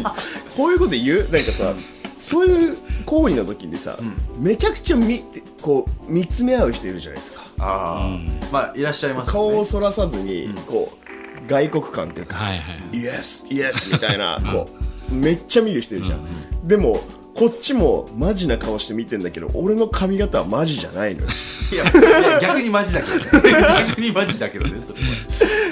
[0.56, 1.28] こういうこと言う？
[1.30, 1.74] なんかさ
[2.18, 3.96] そういう行為の時にさ、
[4.38, 5.22] めちゃくちゃみ
[5.62, 7.42] こう見つめ合う人いるじゃないですか。
[7.58, 9.50] ああ、まあいらっしゃいますよね。
[9.50, 14.68] 顔をそらさずに、こう外国感っていうかはいはいイエスイエスみたいなこ
[15.10, 17.00] うめっちゃ見る人いるじゃん、でも
[17.36, 21.28] こっちもマジな顔して見てんだけど俺の髪型はマジじゃないのよ、
[21.70, 23.52] いや逆にマジだけどね。
[23.90, 25.00] 逆にマジだけどねそれ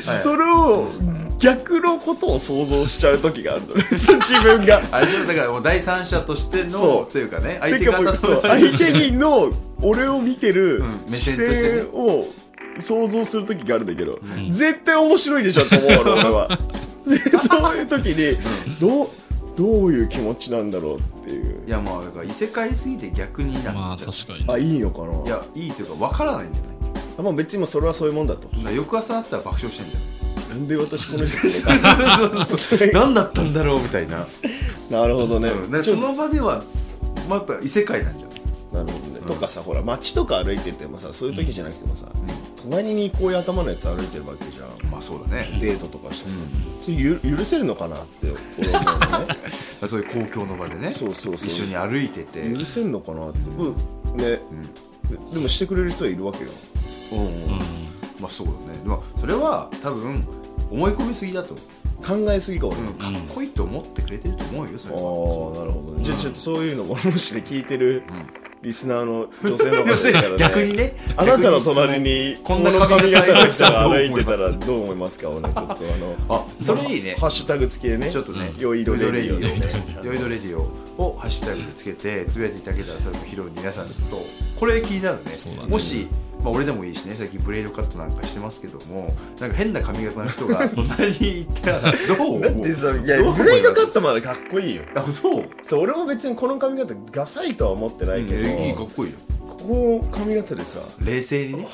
[0.04, 0.22] は、はい。
[0.22, 0.90] それを
[1.38, 3.84] 逆のことを想像しちゃう時があるのね。
[3.92, 4.82] 自分が。
[4.90, 8.42] あれだからもう第三者としてのというかね相手方うそう。
[8.42, 9.50] と 相手にの
[9.80, 10.82] 俺を見てる
[11.12, 12.26] 視線を
[12.78, 14.18] 想像する時があるんだけど、
[14.50, 16.58] 絶対面白いでしょと思うの俺は。
[17.06, 18.36] でそういう時に
[18.80, 19.08] どう
[19.56, 20.96] どういう気持ちなんだろう。
[20.96, 21.66] っていう。
[21.66, 24.44] いやまあだから異世界すぎて逆になまあっちゃう確かに。
[24.48, 25.24] あいいのかな？
[25.24, 26.72] いやいいというか分からないんじゃない
[27.18, 28.48] あまあ別にもうそれはそういうもんだと。
[28.48, 30.14] だから翌朝だったら爆笑してんじ
[30.48, 31.36] なんで私この人
[32.92, 34.26] 何だったんだろうみたいな、
[34.90, 36.62] なるほどね、うん、その場では
[37.28, 38.40] まあやっぱ異世界なんじゃない
[38.72, 42.06] なるほどね、とかさほら街とか歩いててもさそういう時じゃなくてもさ、
[42.62, 44.90] 隣にこういう頭のやつ歩いてるわけじゃん。
[44.90, 45.58] まあそうだね。
[45.60, 46.36] デートとかしてさ、
[46.82, 48.28] それゆ許せるのかなって
[48.58, 49.36] 俺思うのね。
[49.86, 50.92] そういう公共の場でね。
[50.92, 51.48] そうそうそう。
[51.48, 52.42] 一緒に歩いてて。
[52.42, 54.40] 許せんのかなって、うん、ね、
[55.32, 56.50] でもしてくれる人はいるわけよ。
[57.12, 57.18] うん。
[57.18, 57.28] うん。
[58.20, 58.80] まあそうだね。
[58.84, 60.26] まあそれは多分
[60.70, 65.00] 思い込みすぎだと思う考えすぎか俺、うん、かっこいいと思ってくれてると思うよそれは。
[65.00, 66.04] ああなるほど、ね。
[66.04, 68.02] じゃあちょっとそういうのももしね聞いてる
[68.62, 70.36] リスナーの女性の方がいたらね。
[70.38, 70.96] 逆にね。
[71.16, 75.30] あなたの隣にこんな髪型の人が歩いてたらどう思いますか？
[75.30, 77.16] をねちょっとあのあそれいいね。
[77.18, 78.10] ハッシュタグ付きでね。
[78.10, 80.62] ちょっとね、よいどレディオねィオヨイドレディオ
[81.02, 84.26] をハッシュタグでつけてつぶやいていただけたらそれも拾う皆さんちょっと
[84.58, 85.32] これ気になるね。
[85.68, 86.08] もし、
[86.44, 92.40] まあ、俺でもいいしね最近ブレードカットなんかしてますけどもなんか変な髪型の人が 隣にいたらどう思う？
[92.42, 94.82] だってさいやブレイドカットまでかっこいいよ。
[94.94, 95.44] あそう？
[95.66, 99.18] そう俺も別にこの髪型ダサいとは思ってないけど、いいかっこいいよ。
[99.48, 101.68] ここの髪型でさ冷静にね。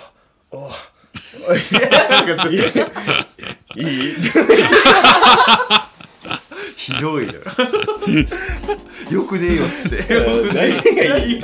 [0.53, 2.61] なんかすげえ
[3.77, 4.15] いい
[6.77, 7.33] ひどいよ。
[9.11, 10.05] よくねえよっつって。
[10.55, 10.55] 何
[11.09, 11.43] がいい？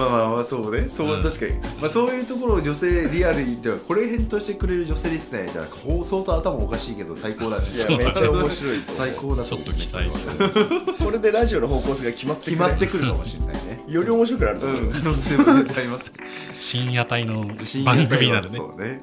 [0.00, 0.88] まあまあまあそうね。
[0.88, 7.64] そう、確かに、まあ、そういうところを女性リアルにではこれ返答してくれる女性リスナーいたらこう相当頭おかしいけど最高だね。
[7.66, 8.96] いやめっちゃ面白いと思う。
[8.96, 10.94] 最高だちょっと期待する。
[10.98, 12.56] これでラジオの方向性が決まってくる。
[12.56, 13.84] 決まってくるかもしれないね。
[13.88, 14.92] より面白くなると思う、うん。
[14.92, 16.12] 可能性も全然あります
[16.58, 18.56] 深夜帯の深夜帯は番組になるね。
[18.56, 19.02] そうね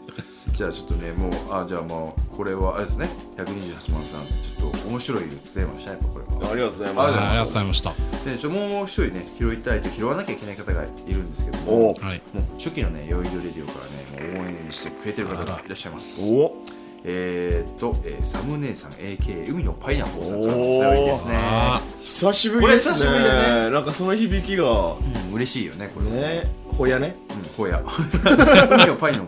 [0.58, 3.08] じゃあちょっとねもうあじゃあもうこれはあれですね。
[3.36, 4.26] 128万さん。
[4.26, 6.52] ちょっと面白いテーマでしたねこれは。
[6.52, 7.18] ありがとうございます。
[7.20, 7.94] はいありがとうございました。
[8.26, 12.22] でちょもう一人ね拾いたいと拾わなきゃいけない方がいるんですけどおもはい。
[12.34, 13.74] もう初期のねヨイドレディオか
[14.18, 16.22] らねもう応援してくれてる方がいらっしゃいます。
[16.24, 16.56] お
[17.04, 21.34] えー、っと、えーサム姉さん AK 海のパイナップルさんからのお便りですね。
[21.36, 22.96] あ久しぶりですね。
[22.96, 24.94] これ久しぶりだなんかその響きが。
[24.94, 26.48] うん嬉しいよねこれね。
[26.76, 27.16] ほやね
[27.56, 29.26] 小屋海はパイの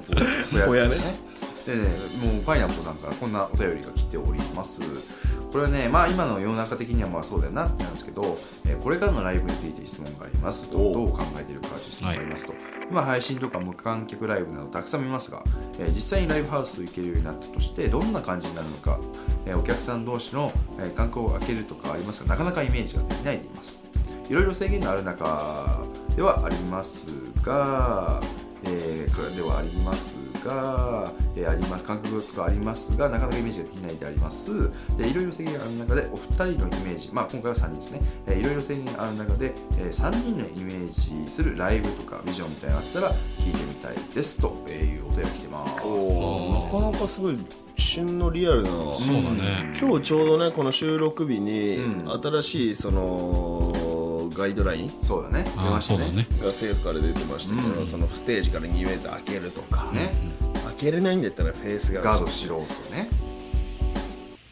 [0.68, 1.30] 小屋ですね。
[1.66, 1.82] でね
[2.34, 4.82] もうパイナップルさんからこんなお便りが来ております。
[5.52, 10.70] これはねまあ今の世の中的にはまあそうだよなってなんですけど、えーこれからのライブについて質問があります。
[10.70, 12.54] とおどう考えているか質問がありますと、
[12.90, 15.44] 今配信とか無観客ライブなどたくさん見ますが、
[15.80, 19.00] えー実際にライブハウス行けるようになったとしてどんな感じになるのか、
[19.46, 23.82] えーお客さん同士の、えー、観光を開けるとかありますがなかなかイメージができないでいます。
[24.30, 25.84] いろいろ制限のある中
[26.20, 27.08] ではあります
[27.44, 28.20] が、
[28.66, 31.84] えーこれではありますが、えーあります。
[31.86, 34.70] 感覚がありますがなかなかイメージができないであります。
[34.98, 45.74] でいろいろ制限がある中でお二人のイメージ、まあ、今回は3人ですね、えーいろいろ制限がある中で、え3人のイメージするライブとかビジョンみたいなのがあったら聞いてみたいですというお便りが来てます。
[45.76, 47.38] なかなかすごい
[47.78, 49.74] 旬のリアルなそうだね。
[49.80, 52.22] 今日ちょうどねこの収録日にうん。
[52.22, 53.72] 新しいその
[54.30, 54.92] ガイドライン？
[55.04, 55.44] そうだね。
[55.44, 56.28] 出あましたね。
[56.40, 57.88] が政府から出てましたけど、うん。
[57.88, 60.14] そのステージから2メーター開けるとか、ね
[60.80, 63.10] 開けれないんだったらフェイスガードガードしろとね。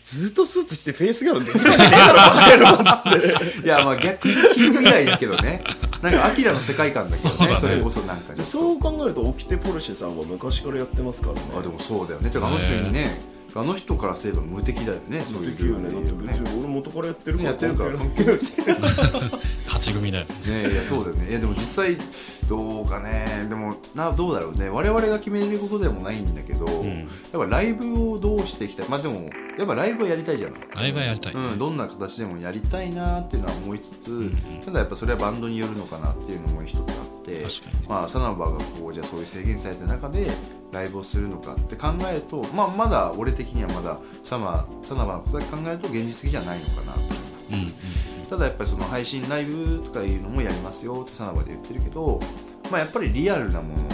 [0.03, 5.63] ずっとスーツ着てフェイスガードできるわけねえだろバカ野郎っつっていやまあ逆に着るぐらいだけどね。
[6.01, 7.55] なんかアキラの世界観だけどね。
[7.59, 11.41] それこそなんかそう考えるとオキテポルシェさんは昔からやってますからね。
[11.57, 12.29] あでもそうだよね。
[12.29, 13.19] てかあの人にね
[13.59, 15.89] あの人からすれば無敵だよねそういうできるよね。
[15.89, 17.97] だって別ねに俺元からやってるからやってるから。
[17.97, 18.37] 関係ない
[19.65, 20.71] 勝ち組だよね。
[20.71, 21.29] いやそうだよね。
[21.31, 21.97] いやでも実際
[22.47, 23.45] どうかね。
[23.49, 24.69] でもなどうだろうね。
[24.69, 26.99] 我々が決めれることでもないんだけど、ん。
[26.99, 28.89] やっぱライブをどうしていきたい？
[28.89, 30.61] まあでもやっぱライブはやりたいじゃない？
[30.73, 37.45] ライブはやりたい、うん、どんな形でもやりたいなっていうのは思いつつ、んただやっぱそれはバンドによるのかなっていうのも一つあって
[37.87, 40.29] まあサナバがこうじゃあそういう制限された中で
[40.71, 52.19] ライブをするのかって考えると、まあ、まだ俺的にはまだサマサナバのことだけ考えると現実的じゃないのかなと思います、うんうんただやっぱりその配信ライブとかいうのもやりますよってサナバで言ってるけど、
[52.69, 53.89] まあ、やっぱりリアルなもの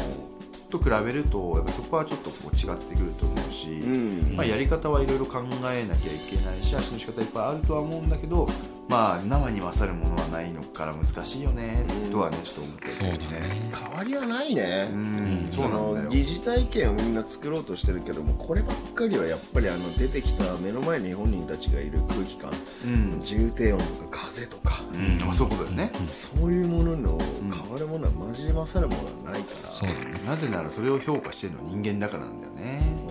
[0.69, 4.35] と比べるとやっぱそこはちょっとこう違ってくると思うし、うん。
[4.35, 8.47] まあ、やり方はいろいろ考えなきゃいけないし足の仕方いっぱいあるとは思うんだけど
[8.89, 13.72] まあ生に勝るものはないのから難しいよねとはねちょっと思ってるそうだね。
[13.73, 14.89] 変わりはないね。
[14.91, 15.47] うん。
[15.51, 16.05] そうなんだよ。
[16.05, 22.51] の疑似体験をみんな作ろうとしてるけどもこればっかりはやっぱりあの出てきた目の前に本人たちがいる空気感。
[22.85, 24.84] うん、重低音とか風とか。
[24.93, 25.18] うん。
[25.23, 29.69] まあ、そういうことだよね、そういうものの変わるものはマジで勝るものはないから。
[29.69, 30.22] そうだね。
[30.26, 33.02] なぜならそれを評価してるのは人間だからなんだよね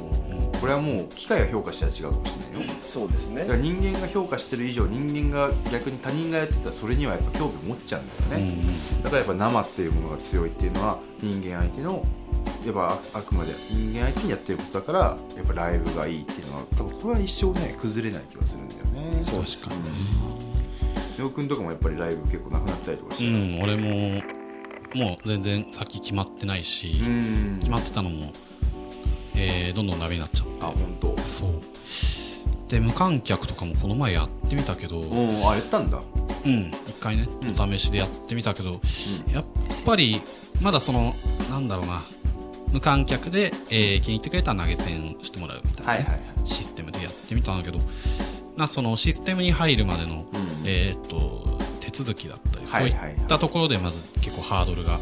[0.61, 2.75] これはもう機械が評価したら違うかもしれないよ。
[2.83, 3.41] そうですね。
[3.41, 8.55] だから人間が評価してる以上人間が逆に他人がやってたらそれにはやっぱ興味を持っちゃうんだよね、
[9.03, 12.05] だからやっぱ生っていうものが強いっていうのは人間相手の
[12.65, 14.99] やっぱああくまで人間相手にやってることだから
[15.37, 19.23] やっぱライブがいいっていうのは多分これは一生ね崩れない気がするんだよね。
[19.23, 19.83] そう確かに
[21.19, 23.63] りょうくんとかもやっぱりライブ結構なくなったりとかしうてん。
[23.63, 24.23] 俺も
[24.95, 27.57] もう全然先決まってないし、うん。
[27.59, 28.33] 決まってたのも、
[29.43, 30.55] えーどんどんダメになっちゃって。
[30.61, 31.19] あ本当。
[31.23, 31.51] そう。
[32.69, 36.01] で無観客とかもこの前やってみたけどうんうんあやったんだ。
[36.45, 38.81] 一回ねお試しでやってみたけど、
[39.33, 39.45] やっ
[39.85, 40.21] ぱり
[40.61, 41.15] まだその
[41.51, 42.03] なんだろうな
[42.73, 46.49] 無観客で、えー気に入ってくれたら投げ銭してもらうみたいなね、はいはいはい。
[46.49, 47.79] システムでやってみたんだけど
[48.57, 50.47] なそのシステムに入るまでの、うん。
[50.65, 53.15] えーっと手続きだったり、はいはいはい。
[53.15, 54.99] そういったところでまず結構ハードルが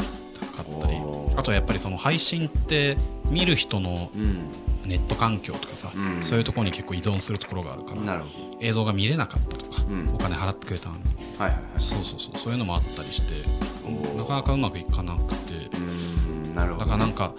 [1.41, 4.51] あとはやっぱりその配信って見る人のうん。
[4.87, 6.25] ネット環境とかさ、うん。
[6.25, 8.23] そういうところに結構依存するところがあるから
[8.61, 10.15] 映像が見れなかったとか、うん。
[10.15, 11.05] お金払ってくれたのに。
[11.05, 11.83] どはいはいはい。
[11.83, 12.39] そうそうそう。
[12.39, 13.47] そういうのもあったりして
[14.17, 15.55] なかなかうまくいかなくて。
[15.77, 16.55] うん。
[16.55, 17.35] なるほどだからなんか、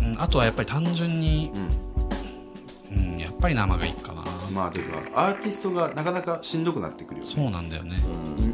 [0.00, 3.14] うん、あとはやっぱり単純にう、ん。
[3.14, 7.32] うん、やっぱり生がいいかな、まあというかアーティストがなかなかしんどくなってくるよね。
[7.32, 8.02] そうなんだよね、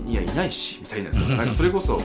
[0.05, 1.11] いいやいないしみたいな
[1.55, 2.03] それこそ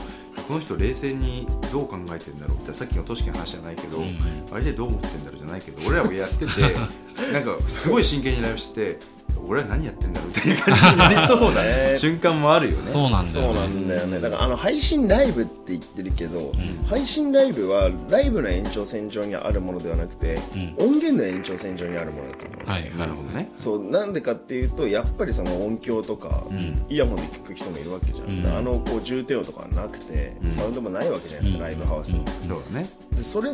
[0.47, 4.15] この人冷静にどう考えてんだろうってさっきの都市の話じゃないけど、ん。
[4.49, 6.45] 相手どう思ってんだろうじゃないけど俺らもやってて
[7.31, 8.99] なんかすごい真剣にライブしてて
[9.47, 11.93] 俺は何やってんだろうみたいな感じになりそうなね。
[11.97, 12.91] 瞬間もあるよね。
[12.91, 14.19] そうなんだそうよねなんだよね。
[14.19, 16.51] だからあの配信ライブって言ってるけど、
[16.89, 20.39] 配信ライブはライブの延長線上にあるものではなくて、
[20.79, 23.49] う音源の延長線上にあるものだと思う、はいはいなるほどね。
[23.55, 26.85] そうなんでかっていうとやっぱりその音響とか、ん。
[26.89, 28.57] イヤホンで聞く人もいるわけじゃん、うん。
[28.57, 30.49] あのこう重低音とかはなくて、ん。
[30.49, 32.25] サウンドもないわけじゃないですか、ライブハウス、うん。
[32.49, 32.89] そうだね。
[33.13, 33.51] でそれ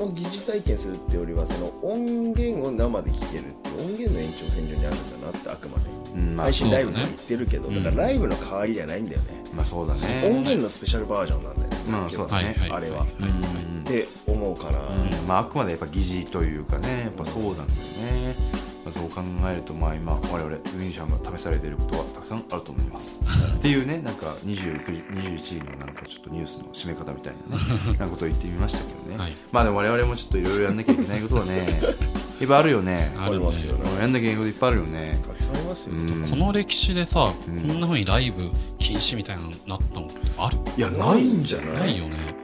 [0.00, 5.84] を疑似体験するってよりはその音源を生で聴けるって音源の延長線上にあるんだなってあくまで、
[6.14, 10.22] うんまあ配信ライブそうだねとか言ってるけどだ,、うんからライブの代わりじゃないんだよね、まあそうだね。
[10.24, 12.56] 音源のスペシャルバージョンなんだよね、まあそうだね。
[12.70, 13.30] あれははいはい。
[13.30, 13.80] うん。
[13.80, 15.26] って思うから、うん。
[15.26, 23.22] まああくまでやっぱ疑似というかねやっぱそうなんだよねまあ、そう考えるとまあ今我々ミュージシャンが試されていることはたくさんあると思います。
[23.56, 27.56] っていうねなんか29時21時のなんかちょっとニュースの締め方みたいな
[27.92, 29.32] ねなことを言ってみましたけどね、はい。
[29.52, 31.80] まあでも我々もちょっといろいろやんなきゃいけないことはね
[32.40, 33.12] いっぱいあるよね。
[33.16, 34.00] あるねますよね。
[34.00, 35.18] やんなきゃいけないこといっぱいあるよね。
[35.22, 36.28] たくさんありますよ、うん。
[36.28, 37.62] この歴史でさ、うん。
[37.62, 40.58] こんな風にライブ禁止みたいなのになったのってある？
[40.76, 42.34] いやないんじゃなないよね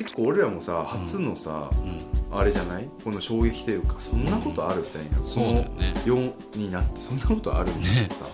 [0.00, 2.00] 結構俺らもさ初のさ、うん。
[2.32, 2.88] あれじゃない？
[3.04, 5.92] この衝撃というかそんなことあるみたいな、そうだよね。
[6.04, 8.24] この4になってそんなことあるんだってさ、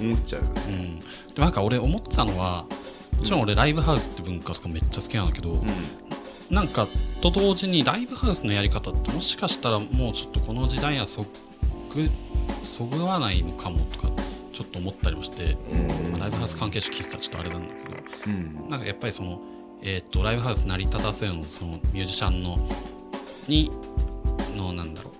[0.00, 0.62] 思っちゃうよね。
[0.68, 1.06] うん、で
[1.36, 2.64] もなんか俺思ってたのは
[3.18, 5.62] もちろん俺ライブハウスって文化とかめっちゃ好きなんだけど、
[6.48, 6.86] なんか
[7.20, 11.26] と同時にライブハウスのやり方ってもしかしたらもうちょっとこの時代にはそ
[11.92, 12.08] ぐ
[12.62, 14.10] そぐわないのかもとか
[14.52, 16.12] ちょっと思ったりもして、うん。
[16.12, 18.70] まあライブハウス関係者聞いてたらちょっとあれなんだけどうん。
[18.70, 19.40] なんかやっぱりその、
[19.82, 22.58] えー、とライブハウス成り立たせるのそのミュージシャンの
[23.48, 23.70] に
[24.56, 25.14] のなんだろう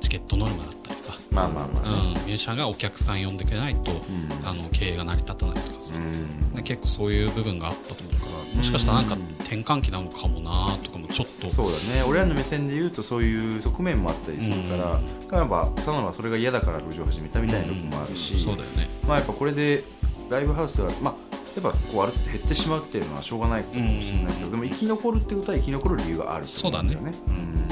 [0.00, 4.46] チケットノルマだったりさ、まあまあまうん、あねミュージシャンがお客さん呼んでくれないと、うん。
[4.46, 6.54] あの経営が成り立たないとかさ、うん。
[6.54, 11.50] で結構そういう部分があったと思うからもしかしたらなんか転換期なのかもなとかもちょっと。
[11.50, 12.04] そうだね。
[12.08, 15.38] 俺らの目線で言うとそういう側面もあったりするから、うん。
[15.38, 18.88] やっぱサナはそれが嫌だから路上を始めたみたいなとこもあるし、そうだよね。
[19.06, 19.84] まあやっぱこれで
[20.30, 21.14] ライブハウスがまあ
[21.56, 24.50] やっぱこうある程度減ってしまうっていうのはしょうがないことかもしれないけど、うん。
[24.52, 27.12] でも生き残るってことは生き残る理由があると思うんだよね。
[27.12, 27.68] そうだね。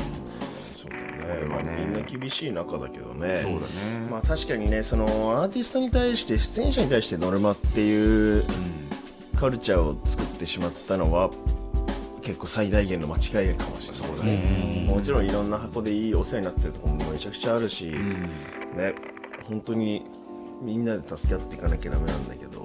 [0.74, 1.04] そうだね。
[1.18, 3.36] これはねまあみんな厳しい中だけどね。
[3.36, 4.08] そうだね。
[4.10, 5.06] まあ確かにねその
[5.42, 8.44] アーティストに対して出演者に対してノルマっていう
[9.36, 11.30] カルチャーを作ってしまったのは
[12.22, 14.86] 結構最大限の間違いかもしれないそうだね。
[14.88, 18.22] もちろんいろんな箱でいいお世話になってるところもめちゃくちゃあるし、うん。
[18.76, 18.94] ね
[19.46, 20.06] 本当に
[20.62, 22.60] みんなで助け合っていかなきゃダメなんだけど、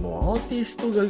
[0.00, 1.04] もうアーティストが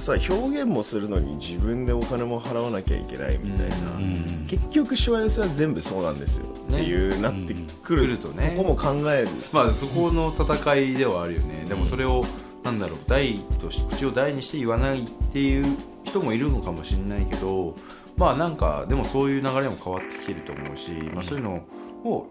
[0.00, 8.54] さ表現もするのに自分でお金も払わなきゃいけないみたいな、うんうん結局しわ寄せは全部そうなんですよ、っていうなってくる,、来るとね。
[8.56, 9.28] ここも考える。
[9.52, 12.24] まあそこの戦いではあるよね、でもそれを
[12.62, 12.98] なんだろう。
[13.08, 17.74] 大とし口を大にして言わないっていう人もいるのかもしれないけど
[18.16, 21.60] まあなんかでもそういう流れも変わってきてると思うし、まあ、そういうのを、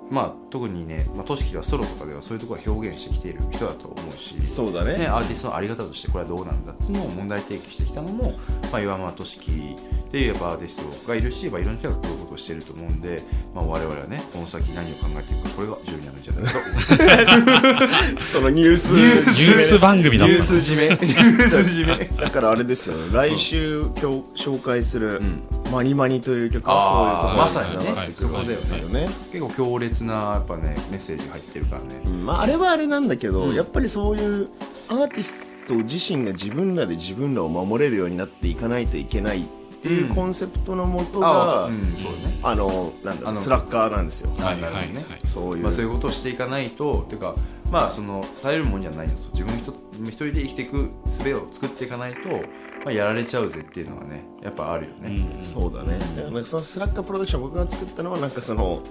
[0.10, 4.98] まあ、特にね、まあ、としきがソロとかではそういうところを表現してきている人だと思うしそうだね。
[4.98, 8.38] ね、アーティストのあり方としてこれはどうなんだっていうのを問題提起してきたのも、
[8.72, 9.76] まあ、岩間俊樹
[10.08, 13.22] っていうやっぱアーティストがいるし、まあ、いろんな人がこういうことをしていると思うんで、
[13.54, 17.86] まあ、我々はねこの先何を考えていくかこれが重要になるんじゃないかと思い
[18.20, 18.32] ます。
[18.32, 18.92] そのニュース。
[18.92, 20.90] ニュース番組だニュース締め。
[20.96, 22.10] ニュース締め。
[22.22, 22.96] だからあれですよ。
[23.12, 29.10] 来週今日紹介するん「マニマニ」という曲はそういうところにつながってくるわけですよね。
[29.32, 33.56] 結構強烈なやっぱねメッセージが入ってるからね、うんまあ、あれはあれなんだけど、うん。
[33.56, 34.50] やっぱりそういう
[34.90, 35.36] アーティス
[35.68, 39.46] ト自身が自分らで自分らを守れるようになっていかないといけないっ
[39.82, 41.96] ていうコンセプトのもとが、あうん
[42.44, 44.32] あのなんだスラッガーなんですよ。
[44.38, 44.88] はいはいはい
[45.26, 47.36] そういう、まあ、そういうことをしていかないとっていうか
[47.72, 49.32] まあその頼るもんじゃないんですよ。
[49.34, 49.74] 自分一
[50.04, 52.42] 一人で生きていく術を作っていかないと、ま
[52.88, 56.00] あ、やられちゃうぜっていうのはねやっぱあるよね、そうだね。
[56.16, 58.82] だからそのスラッガープロダクション僕が作ったのはなんかその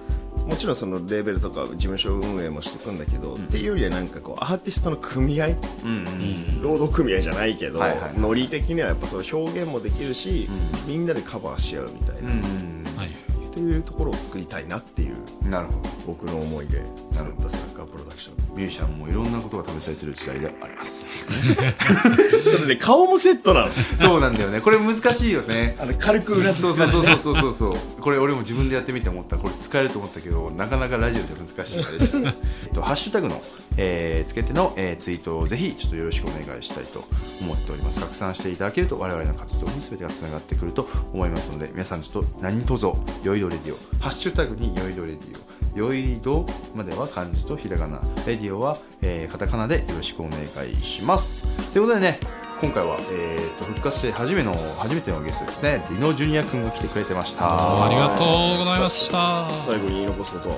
[0.45, 8.13] もちろんそのレーベルとか事務所運営もしていくんだけど、っていうよりはなんかこうアーティストの組合うんうん労働組合じゃないけど、はいはいはい。
[8.19, 10.49] ノリ的にはやっぱその表現もできるし、
[10.85, 12.83] みんなでカバーし合うみたいな、うん。
[12.97, 13.07] はい
[13.55, 15.15] っていうところを作りたいなっていう
[15.45, 15.79] うんなるほど。
[16.07, 16.81] 僕の思いで
[17.13, 18.55] 作ったサッカープロダクション。
[18.55, 21.07] ミュージシャンもいろんなことが試されてる時代であります。
[22.43, 23.71] それで顔もセットなの。
[23.97, 24.59] そうなんだよね。
[24.59, 25.77] これ難しいよね。
[25.79, 27.53] あの軽くうなずくそうそうそうそうそうそう。
[27.53, 29.37] そうこれ俺も自分でやってみて思った。
[29.37, 32.17] これ使えると思ったけどなかなかラジオじゃ難しいした
[32.65, 33.41] えっとハッシュタグの、
[33.77, 37.05] えーつけての、えーツイートをぜひちょっとよろしくお願いしたいと
[37.39, 38.01] 思っております。
[38.01, 42.85] 拡散していただけると我々の活動に全てがつながってくると思いますので皆さんちょっと何卒
[43.23, 44.03] よいどレディオ。
[44.03, 45.77] ハッシュタグによいどレディオ。
[45.77, 48.01] よいどまでは漢字とひらがな。
[48.25, 51.43] レディオは、えーカタカナでよろしくお願いします。
[51.73, 52.19] ということでね
[52.61, 55.85] 今回は、えー、と復活して初めの初めてのゲストですね。
[55.89, 57.85] ディノ・ジュニア君が来てくれてました。
[57.85, 59.49] ありがとうございました。
[59.65, 60.49] 最後に言い残すこと。
[60.49, 60.55] は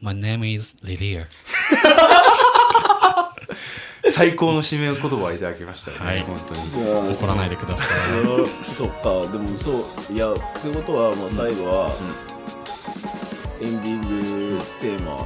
[0.00, 1.26] My name is Lilia
[4.18, 6.18] 最高の締め言葉をいただきましたよね、はい。
[6.22, 7.14] 本当に。
[7.14, 7.86] 怒らないでください。
[8.74, 9.30] そっか。
[9.30, 9.70] でもそ
[10.10, 10.40] ういやって
[10.74, 11.92] ことはもう最後は、
[13.60, 15.24] エンディングテーマ、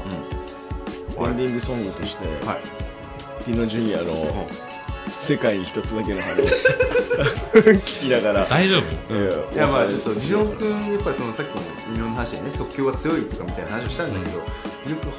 [1.27, 3.44] エンディングソングとして、はい。
[3.47, 4.47] ティノ・ジュニアのうん
[5.19, 6.44] 「世界に一つだけの花」を
[7.64, 8.47] 聞きながら。
[8.47, 8.77] 大丈
[9.09, 9.55] 夫？
[9.55, 11.62] いやまあちょっとディノ君やっぱりそのさっきも
[11.94, 14.43] いろんな話でね即興が強いとかみたいな話をしたんだけど、
[14.88, 15.14] よく本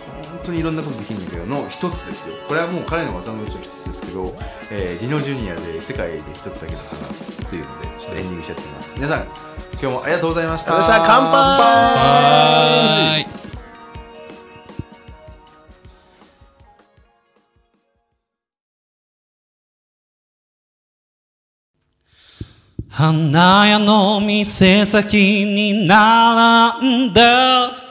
[0.45, 2.35] 当にいろんなことできるんだけどの一つですよ。
[2.47, 4.35] これはもう彼の技のうちの一つですけど、
[4.69, 7.07] えー、リノジュニアで世界で一つだけの花
[7.49, 8.93] というのでちょっとエンディングしちゃってます。
[8.95, 9.33] 皆さん今
[9.79, 10.71] 日もありがとうございました。
[10.71, 11.01] 乾杯。
[11.07, 11.25] 乾
[13.27, 13.33] 杯。
[22.89, 27.82] 花屋の店先に並んだ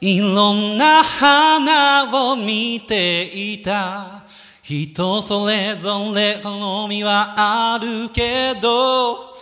[0.00, 4.24] いろんな花を見ていた。
[4.62, 9.36] 人それぞれ好みはあるけど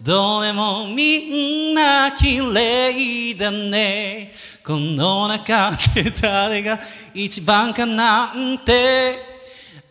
[0.00, 4.32] どれもみんな綺麗だね。
[4.64, 6.78] この中で誰が
[7.12, 9.18] 一番かなんて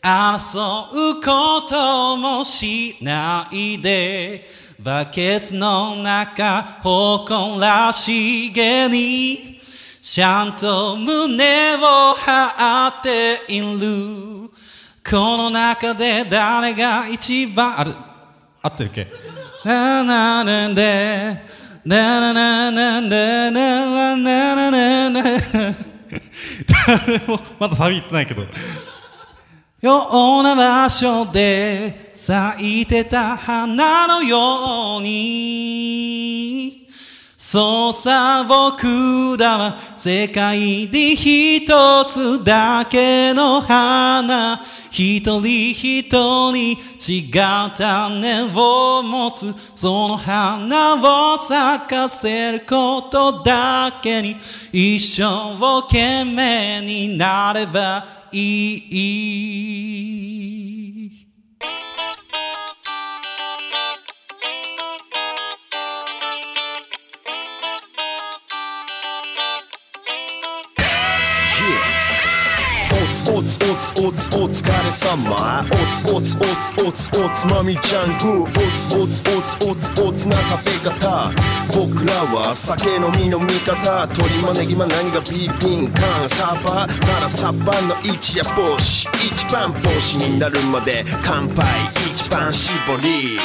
[0.02, 4.48] 争うこともしないで
[4.80, 9.57] バケツの中誇らしげに
[10.10, 14.50] ちゃんと胸を張っている。
[15.04, 17.94] この中で誰が一番ある？
[18.62, 19.12] 合ってるっけ？
[19.66, 21.44] なななで。
[21.84, 25.24] なななななななななな
[26.88, 28.44] 誰もまだサビ言ってないけど。
[29.82, 36.86] ような場所で咲いてた花のように。
[37.49, 41.65] そうさ僕らは世界で一
[42.03, 44.61] つだけの花。
[44.91, 46.11] 一人一
[46.52, 49.56] 人違う種を持つ。
[49.76, 54.36] その花を咲かせることだけに
[54.74, 58.76] 一生懸命になればい
[61.06, 61.16] い。
[73.30, 75.66] おつおつおつおつお疲れ様。
[75.70, 78.18] おつおつおつおつおつまみちゃん。
[78.18, 78.48] グーお
[78.78, 81.32] つおつおつおつおつな食べ方
[81.74, 91.66] 僕らは酒飲みの味方鶏もねぎも何がビーピンカンサバならサバの一夜帽子一番帽子になるまで乾杯
[92.14, 93.41] 一番搾りよ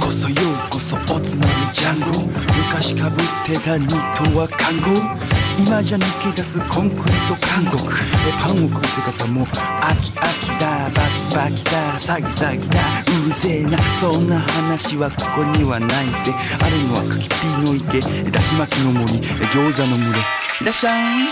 [0.00, 0.34] うこそよ
[0.66, 2.22] うこそおつまみジャンゴ
[2.56, 7.94] 昔かぶってたニットは看護今じゃ抜け出すコンクリート監獄
[8.26, 12.80] えパンを食うせかさも飽き飽きだバキバキだ詐欺詐欺だ
[13.22, 18.00] うるせえなそんな話はここにはないぜあるのは柿ピーの池
[18.30, 19.12] だし巻きの森
[19.52, 20.18] 餃子の群れ
[20.60, 21.28] いらっしゃい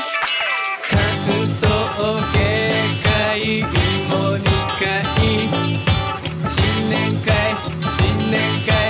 [0.90, 1.66] 感想
[2.32, 2.38] 警
[3.02, 4.44] 戒芋2
[4.78, 5.04] 回
[6.46, 7.56] 新年会
[7.96, 8.81] 新年会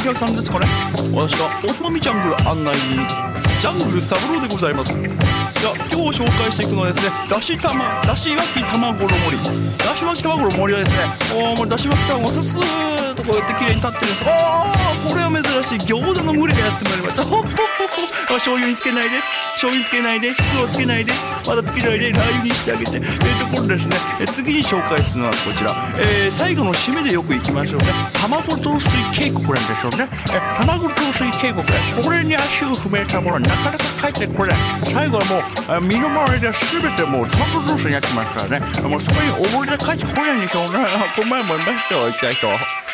[0.00, 0.66] お客さんですかね。
[1.12, 3.06] 私がおつまみジャングル案内人
[3.60, 4.94] ジャングル三郎でございます。
[4.94, 9.36] じゃあ今日紹介していくのはですねだし玉だし巻き卵の森。
[9.76, 10.98] だし巻き卵の森はですね
[11.34, 12.62] おーもうだし巻き卵がスー
[13.12, 14.30] ッとこうやって綺麗に立ってるんです。
[14.30, 15.86] ああこれは珍しい。
[15.86, 17.22] 餃子の群れがやってまいりました。
[17.22, 17.69] ほっほっ
[18.34, 19.20] 醤油につけないで。
[19.54, 20.34] 醤油につけないで。
[20.34, 21.12] 酢をつけないで。
[21.46, 22.10] まだつけないで。
[22.12, 22.96] ラー油にしてあげて。
[22.96, 23.96] えーところですね。
[24.20, 27.86] え次に紹介するのはこちら、えー最後の締めでよく行きましょうね。
[28.12, 30.08] 卵雑炊渓谷なんでしょうね。
[30.32, 34.52] え卵雑炊渓谷これに足を踏めたものはなかなか帰ってこれ
[34.84, 38.66] 最後はもうあ身の回りで全てもう卵雑炊になってますからね。
[38.88, 40.78] もうそこに溺れて帰ってこないんでしょうね。
[41.16, 42.48] この前もいましたよ一回と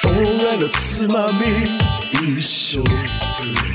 [0.04, 1.78] 俺のつまみ
[2.38, 3.65] 一生作れ俺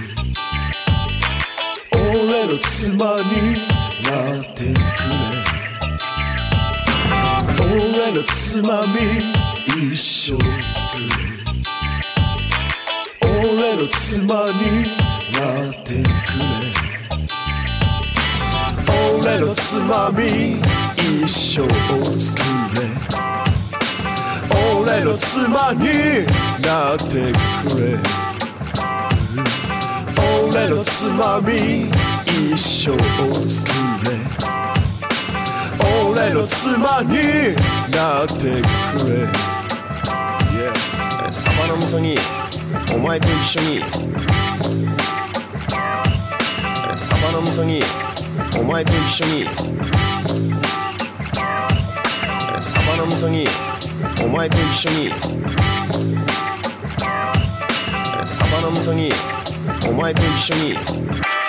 [2.52, 3.66] の妻に
[4.04, 4.84] なってくれ。
[7.62, 8.98] 俺のつまみ
[9.94, 11.32] 一生作れ。
[13.24, 14.62] 俺の妻に
[15.32, 16.06] なってく
[16.40, 16.52] れ。
[19.24, 20.26] 俺のつまみ
[20.98, 21.66] 一生
[22.20, 22.44] 作
[22.76, 22.82] れ
[24.84, 25.86] 俺の妻に
[26.62, 27.32] なって
[27.70, 27.82] くれ
[30.50, 31.90] 俺のつまみ
[32.32, 32.98] 一生
[33.50, 33.68] 作
[34.06, 34.12] れ
[36.10, 37.56] 俺の妻に
[37.92, 39.12] なってくれ。
[40.52, 41.02] Yeah
[41.32, 42.16] サバの味噌煮
[42.94, 43.80] お前と一緒に。
[46.96, 47.82] サバの味噌煮
[48.60, 49.46] お前と一緒に。
[52.60, 53.46] サバの味噌煮
[54.26, 55.10] お前と一緒に。
[58.26, 59.10] サバの味噌煮
[59.90, 61.41] お前と一緒に。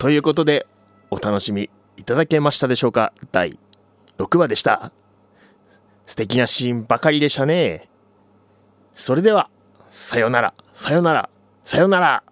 [0.00, 0.66] ということで
[1.10, 1.68] お楽しみ
[1.98, 3.12] いただけましたでしょうか？
[3.32, 3.58] 第
[4.16, 4.92] 6話でした。
[6.06, 7.90] 素敵なシーンばかりでしたね。
[8.94, 9.50] それでは
[9.90, 11.28] さよならさよなら
[11.64, 12.22] さよなら。